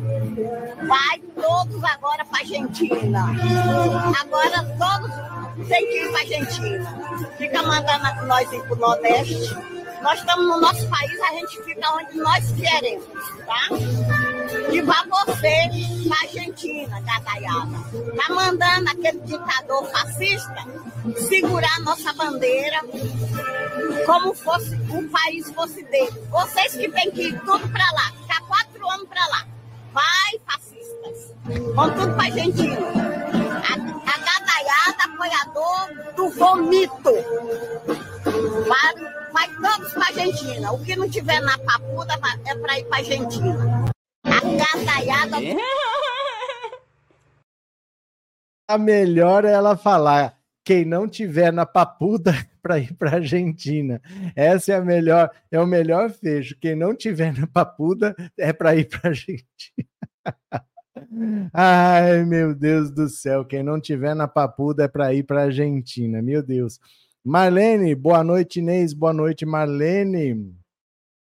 vai 0.86 1.18
todos 1.34 1.84
agora 1.84 2.24
para 2.24 2.40
Argentina. 2.40 3.26
Agora 4.20 4.64
todos 4.78 5.68
tem 5.68 5.86
que 5.86 5.98
ir 5.98 6.16
Argentina. 6.16 7.30
Fica 7.36 7.62
mandando 7.62 8.26
nós 8.26 8.50
ir 8.52 8.62
para 8.62 8.72
o 8.72 8.76
Nordeste. 8.76 9.54
Nós 10.02 10.18
estamos 10.18 10.46
no 10.46 10.60
nosso 10.60 10.88
país, 10.88 11.20
a 11.20 11.34
gente 11.34 11.62
fica 11.62 11.94
onde 11.94 12.16
nós 12.18 12.52
queremos, 12.52 13.06
tá? 13.46 13.68
E 14.72 14.82
vá 14.82 15.04
você 15.08 15.70
para 16.08 16.20
Argentina, 16.22 17.00
Gataiada. 17.00 17.78
Tá 18.16 18.34
mandando 18.34 18.90
aquele 18.90 19.20
ditador 19.20 19.90
fascista 19.90 20.66
segurar 21.28 21.80
nossa 21.80 22.12
bandeira 22.14 22.80
como 24.06 24.34
fosse 24.34 24.74
o 24.74 25.08
país 25.08 25.50
fosse 25.50 25.82
dele. 25.84 26.12
Vocês 26.30 26.74
que 26.74 26.88
têm 26.90 27.10
que 27.10 27.28
ir 27.28 27.40
tudo 27.40 27.68
para 27.68 27.90
lá, 27.92 28.12
ficar 28.20 28.40
quatro 28.46 28.90
anos 28.90 29.08
para 29.08 29.26
lá. 29.26 29.46
Vai, 29.92 30.40
fascistas. 30.46 31.34
Vão 31.74 31.90
tudo 31.94 32.14
para 32.14 32.24
Argentina. 32.24 32.76
A, 33.68 34.18
gadaiada 34.18 35.04
apoiador 35.04 36.14
do 36.16 36.28
vomito. 36.30 37.12
Vai, 38.68 39.11
vai 39.32 39.48
todos 39.56 39.92
para 39.92 40.06
Argentina. 40.06 40.72
O 40.72 40.84
que 40.84 40.96
não 40.96 41.08
tiver 41.08 41.40
na 41.40 41.58
papuda 41.58 42.14
é 42.46 42.54
para 42.54 42.78
ir 42.78 42.84
para 42.84 42.98
Argentina. 42.98 43.92
A 44.24 44.40
gadaiada. 44.40 45.36
A 48.68 48.78
melhor 48.78 49.44
é 49.44 49.52
ela 49.52 49.76
falar 49.76 50.36
quem 50.64 50.84
não 50.84 51.08
tiver 51.08 51.52
na 51.52 51.66
papuda 51.66 52.32
para 52.62 52.78
ir 52.78 52.94
para 52.94 53.16
Argentina. 53.16 54.00
Essa 54.36 54.72
é 54.72 54.76
a 54.76 54.84
melhor, 54.84 55.30
é 55.50 55.60
o 55.60 55.66
melhor 55.66 56.10
fecho. 56.10 56.56
Quem 56.60 56.76
não 56.76 56.94
tiver 56.94 57.36
na 57.36 57.46
papuda 57.46 58.14
é 58.38 58.52
para 58.52 58.76
ir 58.76 58.88
para 58.88 59.10
Argentina. 59.10 59.48
Ai, 61.52 62.24
meu 62.24 62.54
Deus 62.54 62.90
do 62.90 63.08
céu, 63.08 63.44
quem 63.44 63.62
não 63.62 63.80
tiver 63.80 64.14
na 64.14 64.28
papuda 64.28 64.84
é 64.84 64.88
para 64.88 65.12
ir 65.12 65.24
para 65.24 65.42
Argentina. 65.44 66.22
Meu 66.22 66.42
Deus. 66.42 66.78
Marlene, 67.24 67.94
boa 67.94 68.24
noite, 68.24 68.58
Inês. 68.58 68.92
Boa 68.92 69.12
noite, 69.12 69.46
Marlene. 69.46 70.56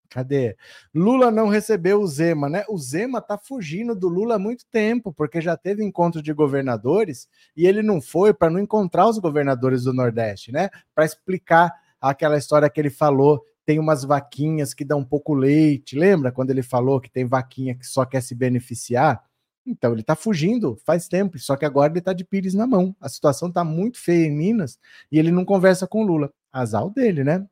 Cadê? 0.10 0.56
Lula 0.94 1.30
não 1.30 1.48
recebeu 1.48 2.02
o 2.02 2.08
Zema, 2.08 2.50
né? 2.50 2.64
O 2.68 2.78
Zema 2.78 3.22
tá 3.22 3.38
fugindo 3.38 3.96
do 3.96 4.08
Lula 4.08 4.36
há 4.36 4.40
muito 4.40 4.66
tempo, 4.72 5.14
porque 5.14 5.40
já 5.40 5.56
teve 5.56 5.84
encontro 5.84 6.22
de 6.22 6.34
governadores 6.34 7.28
e 7.56 7.68
ele 7.68 7.84
não 7.84 8.02
foi 8.02 8.34
para 8.34 8.50
não 8.50 8.60
encontrar 8.60 9.08
os 9.08 9.20
governadores 9.20 9.84
do 9.84 9.94
Nordeste, 9.94 10.52
né? 10.52 10.70
Para 10.96 11.06
explicar 11.06 11.72
aquela 12.02 12.38
história 12.38 12.70
que 12.70 12.80
ele 12.80 12.90
falou, 12.90 13.44
tem 13.66 13.80
umas 13.80 14.04
vaquinhas 14.04 14.74
que 14.74 14.86
dão 14.86 15.00
um 15.00 15.06
pouco 15.06 15.34
leite. 15.34 15.96
Lembra 15.96 16.32
quando 16.32 16.50
ele 16.50 16.64
falou 16.64 17.00
que 17.00 17.10
tem 17.12 17.26
vaquinha 17.26 17.76
que 17.76 17.86
só 17.86 18.04
quer 18.04 18.22
se 18.22 18.36
beneficiar? 18.36 19.24
Então 19.66 19.94
ele 19.94 20.04
tá 20.04 20.16
fugindo 20.16 20.78
faz 20.86 21.08
tempo, 21.08 21.40
só 21.40 21.56
que 21.56 21.66
agora 21.66 21.92
ele 21.94 22.02
tá 22.02 22.14
de 22.14 22.26
pires 22.26 22.54
na 22.54 22.68
mão. 22.68 22.96
A 23.00 23.08
situação 23.08 23.52
tá 23.52 23.64
muito 23.64 23.98
feia 23.98 24.26
em 24.26 24.32
Minas 24.32 24.78
e 25.12 25.18
ele 25.18 25.32
não 25.32 25.46
conversa 25.46 25.88
com 25.88 26.04
Lula. 26.04 26.32
Azar 26.52 26.90
dele, 26.90 27.24
né? 27.24 27.48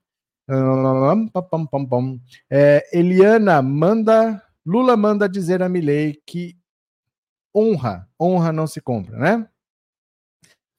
É, 2.49 2.87
Eliana 2.93 3.61
manda. 3.61 4.41
Lula 4.65 4.95
manda 4.95 5.27
dizer 5.27 5.63
a 5.63 5.69
Milei 5.69 6.21
que 6.25 6.55
honra, 7.55 8.07
honra 8.19 8.51
não 8.51 8.67
se 8.67 8.79
compra, 8.79 9.17
né? 9.17 9.47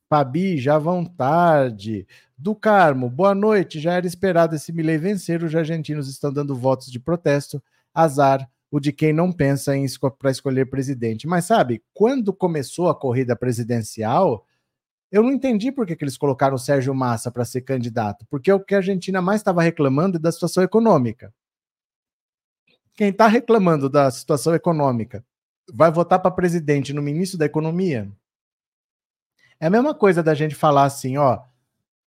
Fabi, 0.08 0.58
já 0.58 0.78
vão 0.78 1.04
tarde. 1.04 2.06
Do 2.36 2.54
Carmo, 2.54 3.08
boa 3.08 3.34
noite. 3.34 3.80
Já 3.80 3.94
era 3.94 4.06
esperado 4.06 4.54
esse 4.54 4.72
Milei 4.72 4.98
vencer. 4.98 5.42
Os 5.42 5.54
argentinos 5.54 6.08
estão 6.08 6.30
dando 6.30 6.54
votos 6.54 6.90
de 6.92 7.00
protesto. 7.00 7.62
Azar 7.94 8.48
o 8.72 8.80
de 8.80 8.90
quem 8.90 9.12
não 9.12 9.30
pensa 9.30 9.76
em 9.76 9.84
para 10.18 10.30
escolher 10.30 10.64
presidente. 10.64 11.26
Mas 11.26 11.44
sabe, 11.44 11.84
quando 11.92 12.32
começou 12.32 12.88
a 12.88 12.98
corrida 12.98 13.36
presidencial, 13.36 14.46
eu 15.10 15.22
não 15.22 15.30
entendi 15.30 15.70
por 15.70 15.86
que, 15.86 15.94
que 15.94 16.02
eles 16.02 16.16
colocaram 16.16 16.54
o 16.54 16.58
Sérgio 16.58 16.94
Massa 16.94 17.30
para 17.30 17.44
ser 17.44 17.60
candidato, 17.60 18.26
porque 18.30 18.50
o 18.50 18.58
que 18.58 18.74
a 18.74 18.78
Argentina 18.78 19.20
mais 19.20 19.42
estava 19.42 19.60
reclamando 19.60 20.16
é 20.16 20.18
da 20.20 20.32
situação 20.32 20.64
econômica. 20.64 21.34
Quem 22.94 23.10
está 23.10 23.26
reclamando 23.26 23.90
da 23.90 24.10
situação 24.10 24.54
econômica 24.54 25.22
vai 25.70 25.92
votar 25.92 26.18
para 26.18 26.30
presidente 26.30 26.94
no 26.94 27.02
ministro 27.02 27.38
da 27.38 27.44
Economia? 27.44 28.10
É 29.60 29.66
a 29.66 29.70
mesma 29.70 29.94
coisa 29.94 30.22
da 30.22 30.32
gente 30.34 30.54
falar 30.54 30.84
assim, 30.84 31.18
ó, 31.18 31.42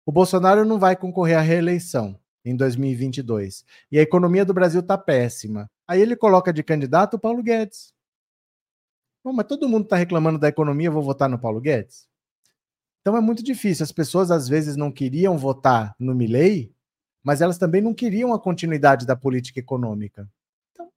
o 0.03 0.11
Bolsonaro 0.11 0.65
não 0.65 0.79
vai 0.79 0.95
concorrer 0.95 1.37
à 1.37 1.41
reeleição 1.41 2.19
em 2.43 2.55
2022 2.55 3.63
e 3.91 3.99
a 3.99 4.01
economia 4.01 4.43
do 4.43 4.53
Brasil 4.53 4.81
está 4.81 4.97
péssima. 4.97 5.69
Aí 5.87 6.01
ele 6.01 6.15
coloca 6.15 6.51
de 6.51 6.63
candidato 6.63 7.15
o 7.15 7.19
Paulo 7.19 7.43
Guedes. 7.43 7.93
Bom, 9.23 9.33
mas 9.33 9.47
todo 9.47 9.69
mundo 9.69 9.85
está 9.85 9.95
reclamando 9.95 10.37
da 10.37 10.47
economia, 10.47 10.87
eu 10.87 10.91
vou 10.91 11.03
votar 11.03 11.29
no 11.29 11.39
Paulo 11.39 11.59
Guedes? 11.59 12.07
Então 13.01 13.15
é 13.15 13.21
muito 13.21 13.43
difícil. 13.43 13.83
As 13.83 13.91
pessoas 13.91 14.31
às 14.31 14.47
vezes 14.47 14.75
não 14.75 14.91
queriam 14.91 15.37
votar 15.37 15.95
no 15.99 16.15
Milley, 16.15 16.73
mas 17.23 17.41
elas 17.41 17.57
também 17.57 17.81
não 17.81 17.93
queriam 17.93 18.33
a 18.33 18.39
continuidade 18.39 19.05
da 19.05 19.15
política 19.15 19.59
econômica. 19.59 20.29
Então, 20.71 20.91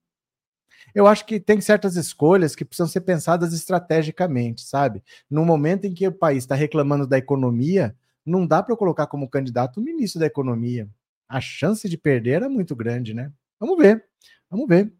eu 0.94 1.07
acho 1.07 1.24
que 1.27 1.38
tem 1.40 1.61
certas 1.61 1.96
escolhas 1.96 2.55
que 2.55 2.64
precisam 2.64 2.87
ser 2.87 3.03
pensadas 3.03 3.53
estrategicamente, 3.53 4.62
sabe? 4.62 5.03
No 5.31 5.44
momento 5.44 5.87
em 5.87 5.94
que 5.94 6.07
o 6.07 6.12
país 6.12 6.44
está 6.44 6.55
reclamando 6.55 7.07
da 7.07 7.18
economia, 7.18 7.96
não 8.24 8.46
dá 8.46 8.62
para 8.62 8.72
eu 8.72 8.77
colocar 8.77 9.07
como 9.07 9.29
candidato 9.29 9.79
o 9.79 9.83
ministro 9.83 10.20
da 10.20 10.27
Economia. 10.27 10.88
A 11.29 11.40
chance 11.40 11.88
de 11.88 11.96
perder 11.96 12.33
era 12.33 12.48
muito 12.48 12.77
grande, 12.77 13.14
né? 13.14 13.33
Vamos 13.59 13.79
ver, 13.79 14.05
vamos 14.50 14.66
ver. 14.68 14.92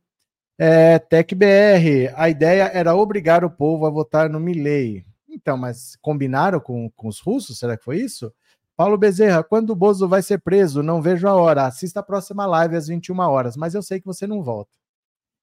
É, 0.59 0.99
TecBR, 0.99 2.13
a 2.17 2.29
ideia 2.29 2.65
era 2.75 2.95
obrigar 2.95 3.45
o 3.45 3.51
povo 3.51 3.87
a 3.87 3.91
votar 3.91 4.29
no 4.29 4.41
Milley. 4.41 5.07
Então, 5.29 5.57
mas 5.57 5.97
combinaram 6.03 6.59
com, 6.59 6.91
com 6.91 7.09
os 7.09 7.21
russos? 7.21 7.59
Será 7.59 7.77
que 7.77 7.85
foi 7.85 7.99
isso? 7.99 8.33
Paulo 8.77 8.97
Bezerra, 8.97 9.43
quando 9.43 9.71
o 9.71 9.77
Bozo 9.77 10.09
vai 10.09 10.23
ser 10.23 10.39
preso? 10.39 10.83
Não 10.83 11.03
vejo 11.03 11.27
a 11.29 11.35
hora. 11.35 11.67
Assista 11.67 12.01
a 12.01 12.03
próxima 12.03 12.47
live 12.47 12.77
às 12.77 12.87
21 12.89 13.19
horas, 13.21 13.57
mas 13.57 13.75
eu 13.75 13.83
sei 13.83 14.01
que 14.01 14.07
você 14.07 14.27
não 14.27 14.43
volta. 14.43 14.71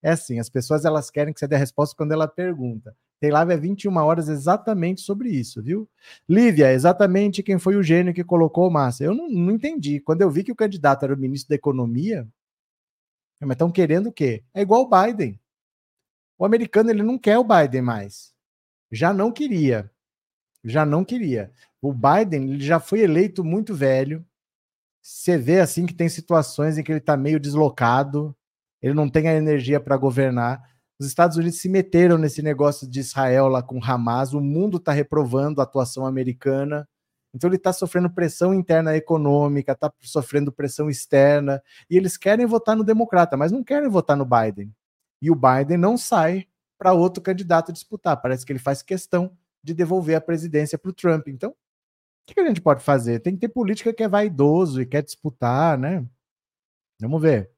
É 0.01 0.11
assim, 0.11 0.39
as 0.39 0.49
pessoas 0.49 0.85
elas 0.85 1.09
querem 1.09 1.33
que 1.33 1.39
você 1.39 1.47
dê 1.47 1.55
a 1.55 1.59
resposta 1.59 1.95
quando 1.97 2.11
ela 2.11 2.27
pergunta. 2.27 2.95
Tem 3.19 3.31
live 3.31 3.53
às 3.53 3.59
21 3.59 3.97
horas 3.97 4.29
exatamente 4.29 5.01
sobre 5.01 5.29
isso, 5.29 5.63
viu? 5.63 5.89
Lívia, 6.29 6.71
exatamente 6.71 7.41
quem 7.41 7.57
foi 7.57 7.75
o 7.75 7.83
gênio 7.83 8.13
que 8.13 8.23
colocou 8.23 8.67
o 8.67 8.71
Massa. 8.71 9.03
Eu 9.03 9.15
não, 9.15 9.27
não 9.29 9.51
entendi. 9.53 9.99
Quando 9.99 10.21
eu 10.21 10.29
vi 10.29 10.43
que 10.43 10.51
o 10.51 10.55
candidato 10.55 11.03
era 11.03 11.13
o 11.13 11.17
ministro 11.17 11.49
da 11.49 11.55
Economia, 11.55 12.27
mas 13.41 13.51
estão 13.51 13.71
querendo 13.71 14.07
o 14.07 14.13
quê? 14.13 14.43
É 14.53 14.61
igual 14.61 14.81
o 14.81 14.89
Biden. 14.89 15.39
O 16.37 16.45
americano 16.45 16.89
ele 16.89 17.03
não 17.03 17.17
quer 17.17 17.37
o 17.37 17.43
Biden 17.43 17.81
mais 17.81 18.35
já 18.91 19.13
não 19.13 19.31
queria. 19.31 19.91
Já 20.63 20.85
não 20.85 21.03
queria. 21.03 21.51
O 21.81 21.93
Biden 21.93 22.49
ele 22.49 22.63
já 22.63 22.79
foi 22.79 23.01
eleito 23.01 23.43
muito 23.43 23.75
velho. 23.75 24.25
Você 25.01 25.37
vê 25.37 25.59
assim 25.59 25.85
que 25.85 25.93
tem 25.93 26.09
situações 26.09 26.77
em 26.77 26.83
que 26.83 26.91
ele 26.91 26.99
está 26.99 27.15
meio 27.15 27.39
deslocado, 27.39 28.35
ele 28.81 28.95
não 28.95 29.07
tem 29.07 29.27
a 29.27 29.35
energia 29.35 29.79
para 29.79 29.97
governar. 29.97 30.63
Os 30.97 31.05
Estados 31.05 31.37
Unidos 31.37 31.59
se 31.59 31.69
meteram 31.69 32.17
nesse 32.17 32.41
negócio 32.41 32.89
de 32.89 32.99
Israel 33.01 33.47
lá 33.47 33.61
com 33.61 33.83
Hamas, 33.83 34.33
o 34.33 34.41
mundo 34.41 34.77
está 34.77 34.91
reprovando 34.91 35.61
a 35.61 35.63
atuação 35.63 36.05
americana. 36.07 36.87
Então 37.35 37.49
ele 37.49 37.57
está 37.57 37.73
sofrendo 37.73 38.09
pressão 38.09 38.53
interna 38.53 38.95
econômica, 38.95 39.73
está 39.73 39.91
sofrendo 39.99 40.53
pressão 40.53 40.89
externa, 40.89 41.61
e 41.89 41.97
eles 41.97 42.15
querem 42.15 42.45
votar 42.45 42.77
no 42.77 42.83
democrata, 42.83 43.35
mas 43.35 43.51
não 43.51 43.61
querem 43.61 43.89
votar 43.89 44.15
no 44.15 44.25
Biden. 44.25 44.73
E 45.21 45.29
o 45.29 45.35
Biden 45.35 45.77
não 45.77 45.97
sai 45.97 46.47
para 46.77 46.93
outro 46.93 47.21
candidato 47.21 47.73
disputar. 47.73 48.21
Parece 48.21 48.45
que 48.45 48.53
ele 48.53 48.59
faz 48.59 48.81
questão 48.81 49.37
de 49.61 49.73
devolver 49.73 50.15
a 50.15 50.21
presidência 50.21 50.77
para 50.77 50.89
o 50.89 50.93
Trump. 50.93 51.27
Então, 51.27 51.51
o 51.51 52.33
que 52.33 52.39
a 52.39 52.47
gente 52.47 52.61
pode 52.61 52.81
fazer? 52.81 53.19
Tem 53.19 53.33
que 53.33 53.41
ter 53.41 53.49
política 53.49 53.93
que 53.93 54.03
é 54.03 54.07
vaidoso 54.07 54.81
e 54.81 54.85
quer 54.85 55.03
disputar, 55.03 55.77
né? 55.77 56.05
Vamos 57.01 57.21
ver. 57.21 57.51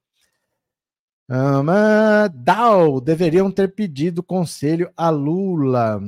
Um, 1.30 1.70
uh, 1.70 2.30
Dow 2.34 3.00
deveriam 3.00 3.52
ter 3.52 3.76
pedido 3.76 4.24
conselho 4.24 4.92
a 4.98 5.10
Lula. 5.10 6.02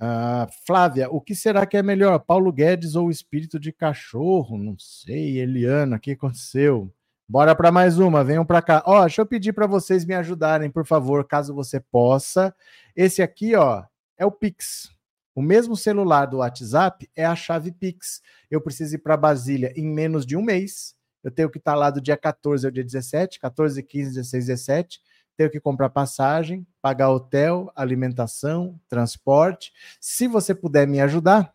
Uh, 0.00 0.48
Flávia, 0.66 1.10
o 1.10 1.20
que 1.20 1.34
será 1.34 1.66
que 1.66 1.76
é 1.76 1.82
melhor, 1.82 2.18
Paulo 2.20 2.50
Guedes 2.50 2.94
ou 2.94 3.08
o 3.08 3.10
espírito 3.10 3.60
de 3.60 3.70
cachorro? 3.70 4.56
Não 4.56 4.74
sei, 4.78 5.38
Eliana, 5.38 5.96
o 5.96 6.00
que 6.00 6.12
aconteceu? 6.12 6.90
Bora 7.28 7.54
para 7.54 7.70
mais 7.70 7.98
uma, 7.98 8.24
venham 8.24 8.44
para 8.44 8.62
cá. 8.62 8.82
Ó, 8.86 9.02
deixa 9.02 9.20
eu 9.20 9.26
pedir 9.26 9.52
para 9.52 9.66
vocês 9.66 10.06
me 10.06 10.14
ajudarem, 10.14 10.70
por 10.70 10.86
favor, 10.86 11.22
caso 11.26 11.54
você 11.54 11.78
possa. 11.78 12.54
Esse 12.96 13.20
aqui, 13.20 13.54
ó, 13.54 13.84
é 14.16 14.24
o 14.24 14.32
Pix. 14.32 14.88
O 15.34 15.42
mesmo 15.42 15.76
celular 15.76 16.24
do 16.26 16.38
WhatsApp 16.38 17.08
é 17.14 17.24
a 17.24 17.36
chave 17.36 17.70
Pix. 17.70 18.22
Eu 18.50 18.60
preciso 18.60 18.94
ir 18.94 18.98
para 18.98 19.18
Brasília 19.18 19.72
em 19.76 19.86
menos 19.86 20.24
de 20.24 20.34
um 20.34 20.42
mês. 20.42 20.94
Eu 21.22 21.30
tenho 21.30 21.50
que 21.50 21.58
estar 21.58 21.74
lá 21.74 21.90
do 21.90 22.00
dia 22.00 22.16
14 22.16 22.66
ao 22.66 22.72
dia 22.72 22.82
17, 22.82 23.38
14, 23.38 23.82
15, 23.82 24.14
16, 24.14 24.46
17. 24.46 25.00
Tenho 25.40 25.50
que 25.50 25.58
comprar 25.58 25.88
passagem, 25.88 26.66
pagar 26.82 27.08
hotel, 27.08 27.72
alimentação, 27.74 28.78
transporte. 28.90 29.72
Se 29.98 30.28
você 30.28 30.54
puder 30.54 30.86
me 30.86 31.00
ajudar, 31.00 31.54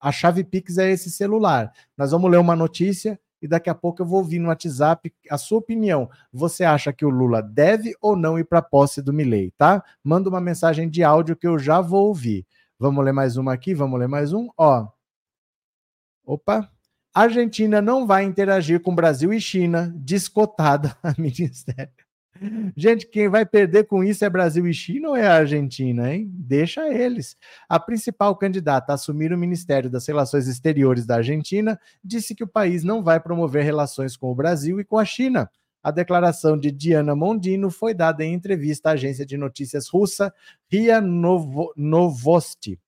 a 0.00 0.10
chave 0.10 0.42
Pix 0.42 0.78
é 0.78 0.90
esse 0.90 1.10
celular. 1.10 1.70
Nós 1.98 2.12
vamos 2.12 2.30
ler 2.30 2.38
uma 2.38 2.56
notícia 2.56 3.20
e 3.42 3.46
daqui 3.46 3.68
a 3.68 3.74
pouco 3.74 4.00
eu 4.00 4.06
vou 4.06 4.20
ouvir 4.20 4.38
no 4.38 4.48
WhatsApp 4.48 5.12
a 5.28 5.36
sua 5.36 5.58
opinião. 5.58 6.08
Você 6.32 6.64
acha 6.64 6.94
que 6.94 7.04
o 7.04 7.10
Lula 7.10 7.42
deve 7.42 7.94
ou 8.00 8.16
não 8.16 8.38
ir 8.38 8.44
para 8.44 8.60
a 8.60 8.62
posse 8.62 9.02
do 9.02 9.12
Milei, 9.12 9.50
tá? 9.50 9.84
Manda 10.02 10.30
uma 10.30 10.40
mensagem 10.40 10.88
de 10.88 11.04
áudio 11.04 11.36
que 11.36 11.46
eu 11.46 11.58
já 11.58 11.82
vou 11.82 12.06
ouvir. 12.06 12.46
Vamos 12.78 13.04
ler 13.04 13.12
mais 13.12 13.36
uma 13.36 13.52
aqui, 13.52 13.74
vamos 13.74 14.00
ler 14.00 14.08
mais 14.08 14.32
um. 14.32 14.48
Ó. 14.56 14.88
Opa. 16.24 16.70
Argentina 17.12 17.82
não 17.82 18.06
vai 18.06 18.24
interagir 18.24 18.80
com 18.80 18.94
Brasil 18.94 19.30
e 19.30 19.38
China, 19.42 19.92
descotada 20.00 20.96
a 21.02 21.12
ministério. 21.20 22.05
Gente, 22.76 23.06
quem 23.06 23.28
vai 23.28 23.44
perder 23.44 23.84
com 23.84 24.02
isso 24.02 24.24
é 24.24 24.30
Brasil 24.30 24.66
e 24.66 24.74
China 24.74 25.10
ou 25.10 25.16
é 25.16 25.26
a 25.26 25.34
Argentina, 25.34 26.12
hein? 26.12 26.30
Deixa 26.32 26.88
eles. 26.88 27.36
A 27.68 27.78
principal 27.78 28.36
candidata 28.36 28.92
a 28.92 28.94
assumir 28.94 29.32
o 29.32 29.38
Ministério 29.38 29.90
das 29.90 30.06
Relações 30.06 30.46
Exteriores 30.46 31.06
da 31.06 31.16
Argentina 31.16 31.78
disse 32.04 32.34
que 32.34 32.44
o 32.44 32.48
país 32.48 32.84
não 32.84 33.02
vai 33.02 33.20
promover 33.20 33.64
relações 33.64 34.16
com 34.16 34.30
o 34.30 34.34
Brasil 34.34 34.80
e 34.80 34.84
com 34.84 34.98
a 34.98 35.04
China. 35.04 35.50
A 35.82 35.90
declaração 35.90 36.58
de 36.58 36.72
Diana 36.72 37.14
Mondino 37.14 37.70
foi 37.70 37.94
dada 37.94 38.24
em 38.24 38.34
entrevista 38.34 38.90
à 38.90 38.92
agência 38.92 39.24
de 39.24 39.36
notícias 39.36 39.88
russa 39.88 40.34
RIA 40.68 41.00
Novo, 41.00 41.72
Novosti. 41.76 42.78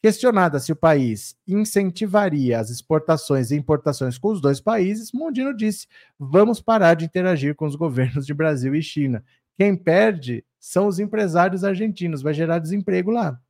Questionada 0.00 0.60
se 0.60 0.70
o 0.70 0.76
país 0.76 1.36
incentivaria 1.46 2.60
as 2.60 2.70
exportações 2.70 3.50
e 3.50 3.56
importações 3.56 4.16
com 4.16 4.28
os 4.28 4.40
dois 4.40 4.60
países, 4.60 5.10
Mondino 5.12 5.54
disse: 5.56 5.88
vamos 6.16 6.60
parar 6.60 6.94
de 6.94 7.04
interagir 7.04 7.56
com 7.56 7.66
os 7.66 7.74
governos 7.74 8.24
de 8.24 8.32
Brasil 8.32 8.74
e 8.76 8.82
China. 8.82 9.24
Quem 9.56 9.76
perde 9.76 10.44
são 10.60 10.86
os 10.86 11.00
empresários 11.00 11.64
argentinos, 11.64 12.22
vai 12.22 12.32
gerar 12.32 12.60
desemprego 12.60 13.10
lá. 13.10 13.40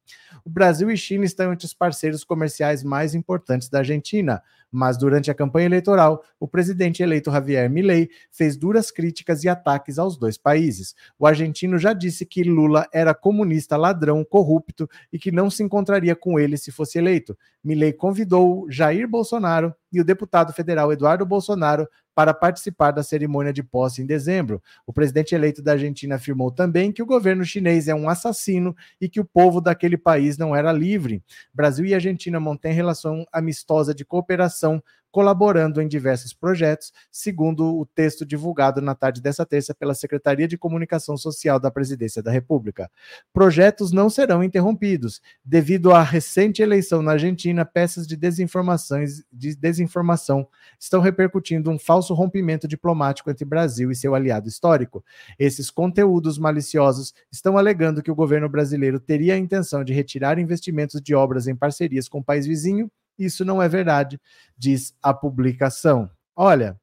O 0.44 0.50
Brasil 0.50 0.90
e 0.90 0.96
China 0.96 1.24
estão 1.24 1.52
entre 1.52 1.66
os 1.66 1.74
parceiros 1.74 2.24
comerciais 2.24 2.82
mais 2.82 3.14
importantes 3.14 3.68
da 3.68 3.78
Argentina, 3.78 4.42
mas 4.70 4.98
durante 4.98 5.30
a 5.30 5.34
campanha 5.34 5.66
eleitoral, 5.66 6.22
o 6.38 6.46
presidente 6.46 7.02
eleito 7.02 7.30
Javier 7.30 7.70
Milei 7.70 8.10
fez 8.30 8.56
duras 8.56 8.90
críticas 8.90 9.42
e 9.44 9.48
ataques 9.48 9.98
aos 9.98 10.18
dois 10.18 10.36
países. 10.36 10.94
O 11.18 11.26
argentino 11.26 11.78
já 11.78 11.92
disse 11.92 12.26
que 12.26 12.42
Lula 12.42 12.86
era 12.92 13.14
comunista, 13.14 13.76
ladrão, 13.76 14.24
corrupto 14.24 14.88
e 15.12 15.18
que 15.18 15.32
não 15.32 15.50
se 15.50 15.62
encontraria 15.62 16.14
com 16.14 16.38
ele 16.38 16.56
se 16.56 16.70
fosse 16.70 16.98
eleito. 16.98 17.36
Milei 17.64 17.92
convidou 17.92 18.70
Jair 18.70 19.08
Bolsonaro 19.08 19.74
e 19.92 20.00
o 20.00 20.04
deputado 20.04 20.52
federal 20.52 20.92
Eduardo 20.92 21.24
Bolsonaro 21.24 21.88
para 22.18 22.34
participar 22.34 22.90
da 22.90 23.04
cerimônia 23.04 23.52
de 23.52 23.62
posse 23.62 24.02
em 24.02 24.04
dezembro. 24.04 24.60
O 24.84 24.92
presidente 24.92 25.36
eleito 25.36 25.62
da 25.62 25.70
Argentina 25.74 26.16
afirmou 26.16 26.50
também 26.50 26.90
que 26.90 27.00
o 27.00 27.06
governo 27.06 27.44
chinês 27.44 27.86
é 27.86 27.94
um 27.94 28.08
assassino 28.08 28.74
e 29.00 29.08
que 29.08 29.20
o 29.20 29.24
povo 29.24 29.60
daquele 29.60 29.96
país 29.96 30.36
não 30.36 30.56
era 30.56 30.72
livre. 30.72 31.22
Brasil 31.54 31.86
e 31.86 31.94
Argentina 31.94 32.40
mantêm 32.40 32.72
relação 32.72 33.24
amistosa 33.32 33.94
de 33.94 34.04
cooperação 34.04 34.82
colaborando 35.10 35.80
em 35.80 35.88
diversos 35.88 36.32
projetos, 36.32 36.92
segundo 37.10 37.78
o 37.78 37.86
texto 37.86 38.26
divulgado 38.26 38.80
na 38.80 38.94
tarde 38.94 39.20
dessa 39.20 39.44
terça 39.46 39.74
pela 39.74 39.94
Secretaria 39.94 40.46
de 40.46 40.58
Comunicação 40.58 41.16
Social 41.16 41.58
da 41.58 41.70
Presidência 41.70 42.22
da 42.22 42.30
República. 42.30 42.90
Projetos 43.32 43.92
não 43.92 44.10
serão 44.10 44.44
interrompidos. 44.44 45.20
Devido 45.44 45.92
à 45.92 46.02
recente 46.02 46.62
eleição 46.62 47.02
na 47.02 47.12
Argentina, 47.12 47.64
peças 47.64 48.06
de, 48.06 48.16
desinformações, 48.16 49.22
de 49.32 49.56
desinformação 49.56 50.46
estão 50.78 51.00
repercutindo 51.00 51.70
um 51.70 51.78
falso 51.78 52.14
rompimento 52.14 52.68
diplomático 52.68 53.30
entre 53.30 53.44
Brasil 53.44 53.90
e 53.90 53.96
seu 53.96 54.14
aliado 54.14 54.48
histórico. 54.48 55.04
Esses 55.38 55.70
conteúdos 55.70 56.38
maliciosos 56.38 57.14
estão 57.32 57.56
alegando 57.56 58.02
que 58.02 58.10
o 58.10 58.14
governo 58.14 58.48
brasileiro 58.48 59.00
teria 59.00 59.34
a 59.34 59.38
intenção 59.38 59.82
de 59.82 59.92
retirar 59.92 60.38
investimentos 60.38 61.00
de 61.00 61.14
obras 61.14 61.46
em 61.46 61.56
parcerias 61.56 62.08
com 62.08 62.18
o 62.18 62.24
país 62.24 62.46
vizinho 62.46 62.90
isso 63.18 63.44
não 63.44 63.60
é 63.60 63.68
verdade, 63.68 64.20
diz 64.56 64.96
a 65.02 65.12
publicação. 65.12 66.10
Olha, 66.36 66.80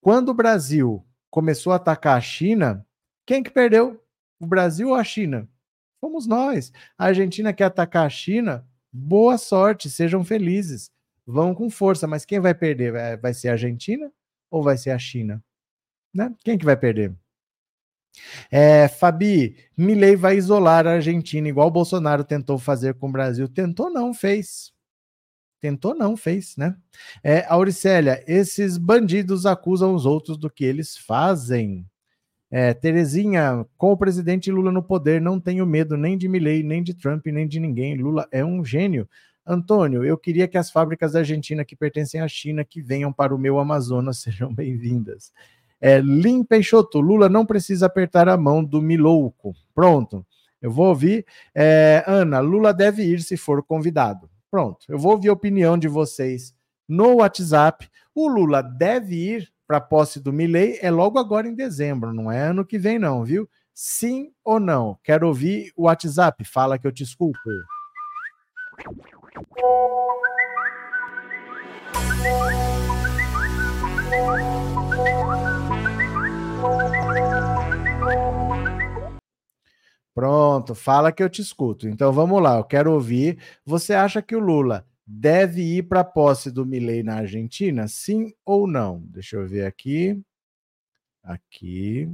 quando 0.00 0.30
o 0.30 0.34
Brasil 0.34 1.04
começou 1.30 1.72
a 1.72 1.76
atacar 1.76 2.18
a 2.18 2.20
China, 2.20 2.86
quem 3.26 3.42
que 3.42 3.50
perdeu? 3.50 4.02
O 4.38 4.46
Brasil 4.46 4.88
ou 4.88 4.94
a 4.94 5.04
China? 5.04 5.48
Fomos 6.00 6.26
nós. 6.26 6.72
A 6.98 7.06
Argentina 7.06 7.52
quer 7.52 7.64
atacar 7.64 8.06
a 8.06 8.10
China? 8.10 8.66
Boa 8.92 9.38
sorte, 9.38 9.88
sejam 9.88 10.24
felizes. 10.24 10.90
Vão 11.24 11.54
com 11.54 11.70
força, 11.70 12.06
mas 12.06 12.24
quem 12.24 12.40
vai 12.40 12.52
perder? 12.52 13.18
Vai 13.18 13.32
ser 13.32 13.48
a 13.48 13.52
Argentina 13.52 14.12
ou 14.50 14.62
vai 14.62 14.76
ser 14.76 14.90
a 14.90 14.98
China? 14.98 15.42
Né? 16.12 16.34
Quem 16.44 16.58
que 16.58 16.64
vai 16.64 16.76
perder? 16.76 17.14
É, 18.50 18.88
Fabi, 18.88 19.56
Milley 19.76 20.16
vai 20.16 20.36
isolar 20.36 20.86
a 20.86 20.92
Argentina, 20.94 21.48
igual 21.48 21.68
o 21.68 21.70
Bolsonaro 21.70 22.24
tentou 22.24 22.58
fazer 22.58 22.94
com 22.94 23.08
o 23.08 23.12
Brasil. 23.12 23.48
Tentou, 23.48 23.90
não, 23.90 24.12
fez. 24.12 24.72
Tentou 25.62 25.94
não, 25.94 26.16
fez, 26.16 26.56
né? 26.56 26.74
É, 27.22 27.46
Auricélia, 27.48 28.24
esses 28.26 28.76
bandidos 28.76 29.46
acusam 29.46 29.94
os 29.94 30.04
outros 30.04 30.36
do 30.36 30.50
que 30.50 30.64
eles 30.64 30.96
fazem. 30.98 31.86
É, 32.50 32.74
Terezinha, 32.74 33.64
com 33.78 33.92
o 33.92 33.96
presidente 33.96 34.50
Lula 34.50 34.72
no 34.72 34.82
poder, 34.82 35.20
não 35.20 35.38
tenho 35.38 35.64
medo 35.64 35.96
nem 35.96 36.18
de 36.18 36.28
Milley, 36.28 36.64
nem 36.64 36.82
de 36.82 36.92
Trump, 36.94 37.24
nem 37.26 37.46
de 37.46 37.60
ninguém. 37.60 37.94
Lula 37.94 38.26
é 38.32 38.44
um 38.44 38.64
gênio. 38.64 39.08
Antônio, 39.46 40.04
eu 40.04 40.18
queria 40.18 40.48
que 40.48 40.58
as 40.58 40.68
fábricas 40.68 41.12
da 41.12 41.20
Argentina 41.20 41.64
que 41.64 41.76
pertencem 41.76 42.20
à 42.20 42.26
China 42.26 42.64
que 42.64 42.82
venham 42.82 43.12
para 43.12 43.32
o 43.32 43.38
meu 43.38 43.60
Amazonas 43.60 44.18
sejam 44.22 44.52
bem-vindas. 44.52 45.32
É, 45.80 46.00
Lim 46.00 46.42
Peixoto, 46.42 47.00
Lula 47.00 47.28
não 47.28 47.46
precisa 47.46 47.86
apertar 47.86 48.28
a 48.28 48.36
mão 48.36 48.64
do 48.64 48.82
Milouco. 48.82 49.54
Pronto, 49.72 50.26
eu 50.60 50.72
vou 50.72 50.88
ouvir. 50.88 51.24
É, 51.54 52.02
Ana, 52.04 52.40
Lula 52.40 52.74
deve 52.74 53.04
ir 53.04 53.20
se 53.22 53.36
for 53.36 53.62
convidado. 53.62 54.31
Pronto, 54.52 54.84
eu 54.86 54.98
vou 54.98 55.12
ouvir 55.12 55.30
a 55.30 55.32
opinião 55.32 55.78
de 55.78 55.88
vocês 55.88 56.54
no 56.86 57.16
WhatsApp. 57.16 57.88
O 58.14 58.28
Lula 58.28 58.62
deve 58.62 59.14
ir 59.14 59.50
para 59.66 59.78
a 59.78 59.80
posse 59.80 60.20
do 60.20 60.30
Milley, 60.30 60.78
é 60.82 60.90
logo 60.90 61.18
agora 61.18 61.48
em 61.48 61.54
dezembro, 61.54 62.12
não 62.12 62.30
é 62.30 62.38
ano 62.38 62.62
que 62.62 62.78
vem, 62.78 62.98
não, 62.98 63.24
viu? 63.24 63.48
Sim 63.72 64.30
ou 64.44 64.60
não? 64.60 64.98
Quero 65.02 65.26
ouvir 65.26 65.72
o 65.74 65.84
WhatsApp. 65.84 66.44
Fala 66.44 66.78
que 66.78 66.86
eu 66.86 66.92
te 66.92 67.02
escuto. 67.02 67.38
Pronto, 80.14 80.74
fala 80.74 81.10
que 81.10 81.22
eu 81.22 81.30
te 81.30 81.40
escuto. 81.40 81.88
Então 81.88 82.12
vamos 82.12 82.42
lá, 82.42 82.58
eu 82.58 82.64
quero 82.64 82.92
ouvir. 82.92 83.38
Você 83.64 83.94
acha 83.94 84.20
que 84.20 84.36
o 84.36 84.40
Lula 84.40 84.86
deve 85.06 85.62
ir 85.62 85.84
para 85.84 86.00
a 86.00 86.04
posse 86.04 86.50
do 86.50 86.66
Milei 86.66 87.02
na 87.02 87.16
Argentina? 87.16 87.88
Sim 87.88 88.34
ou 88.44 88.66
não? 88.66 89.00
Deixa 89.06 89.36
eu 89.36 89.46
ver 89.46 89.64
aqui. 89.64 90.20
Aqui. 91.22 92.10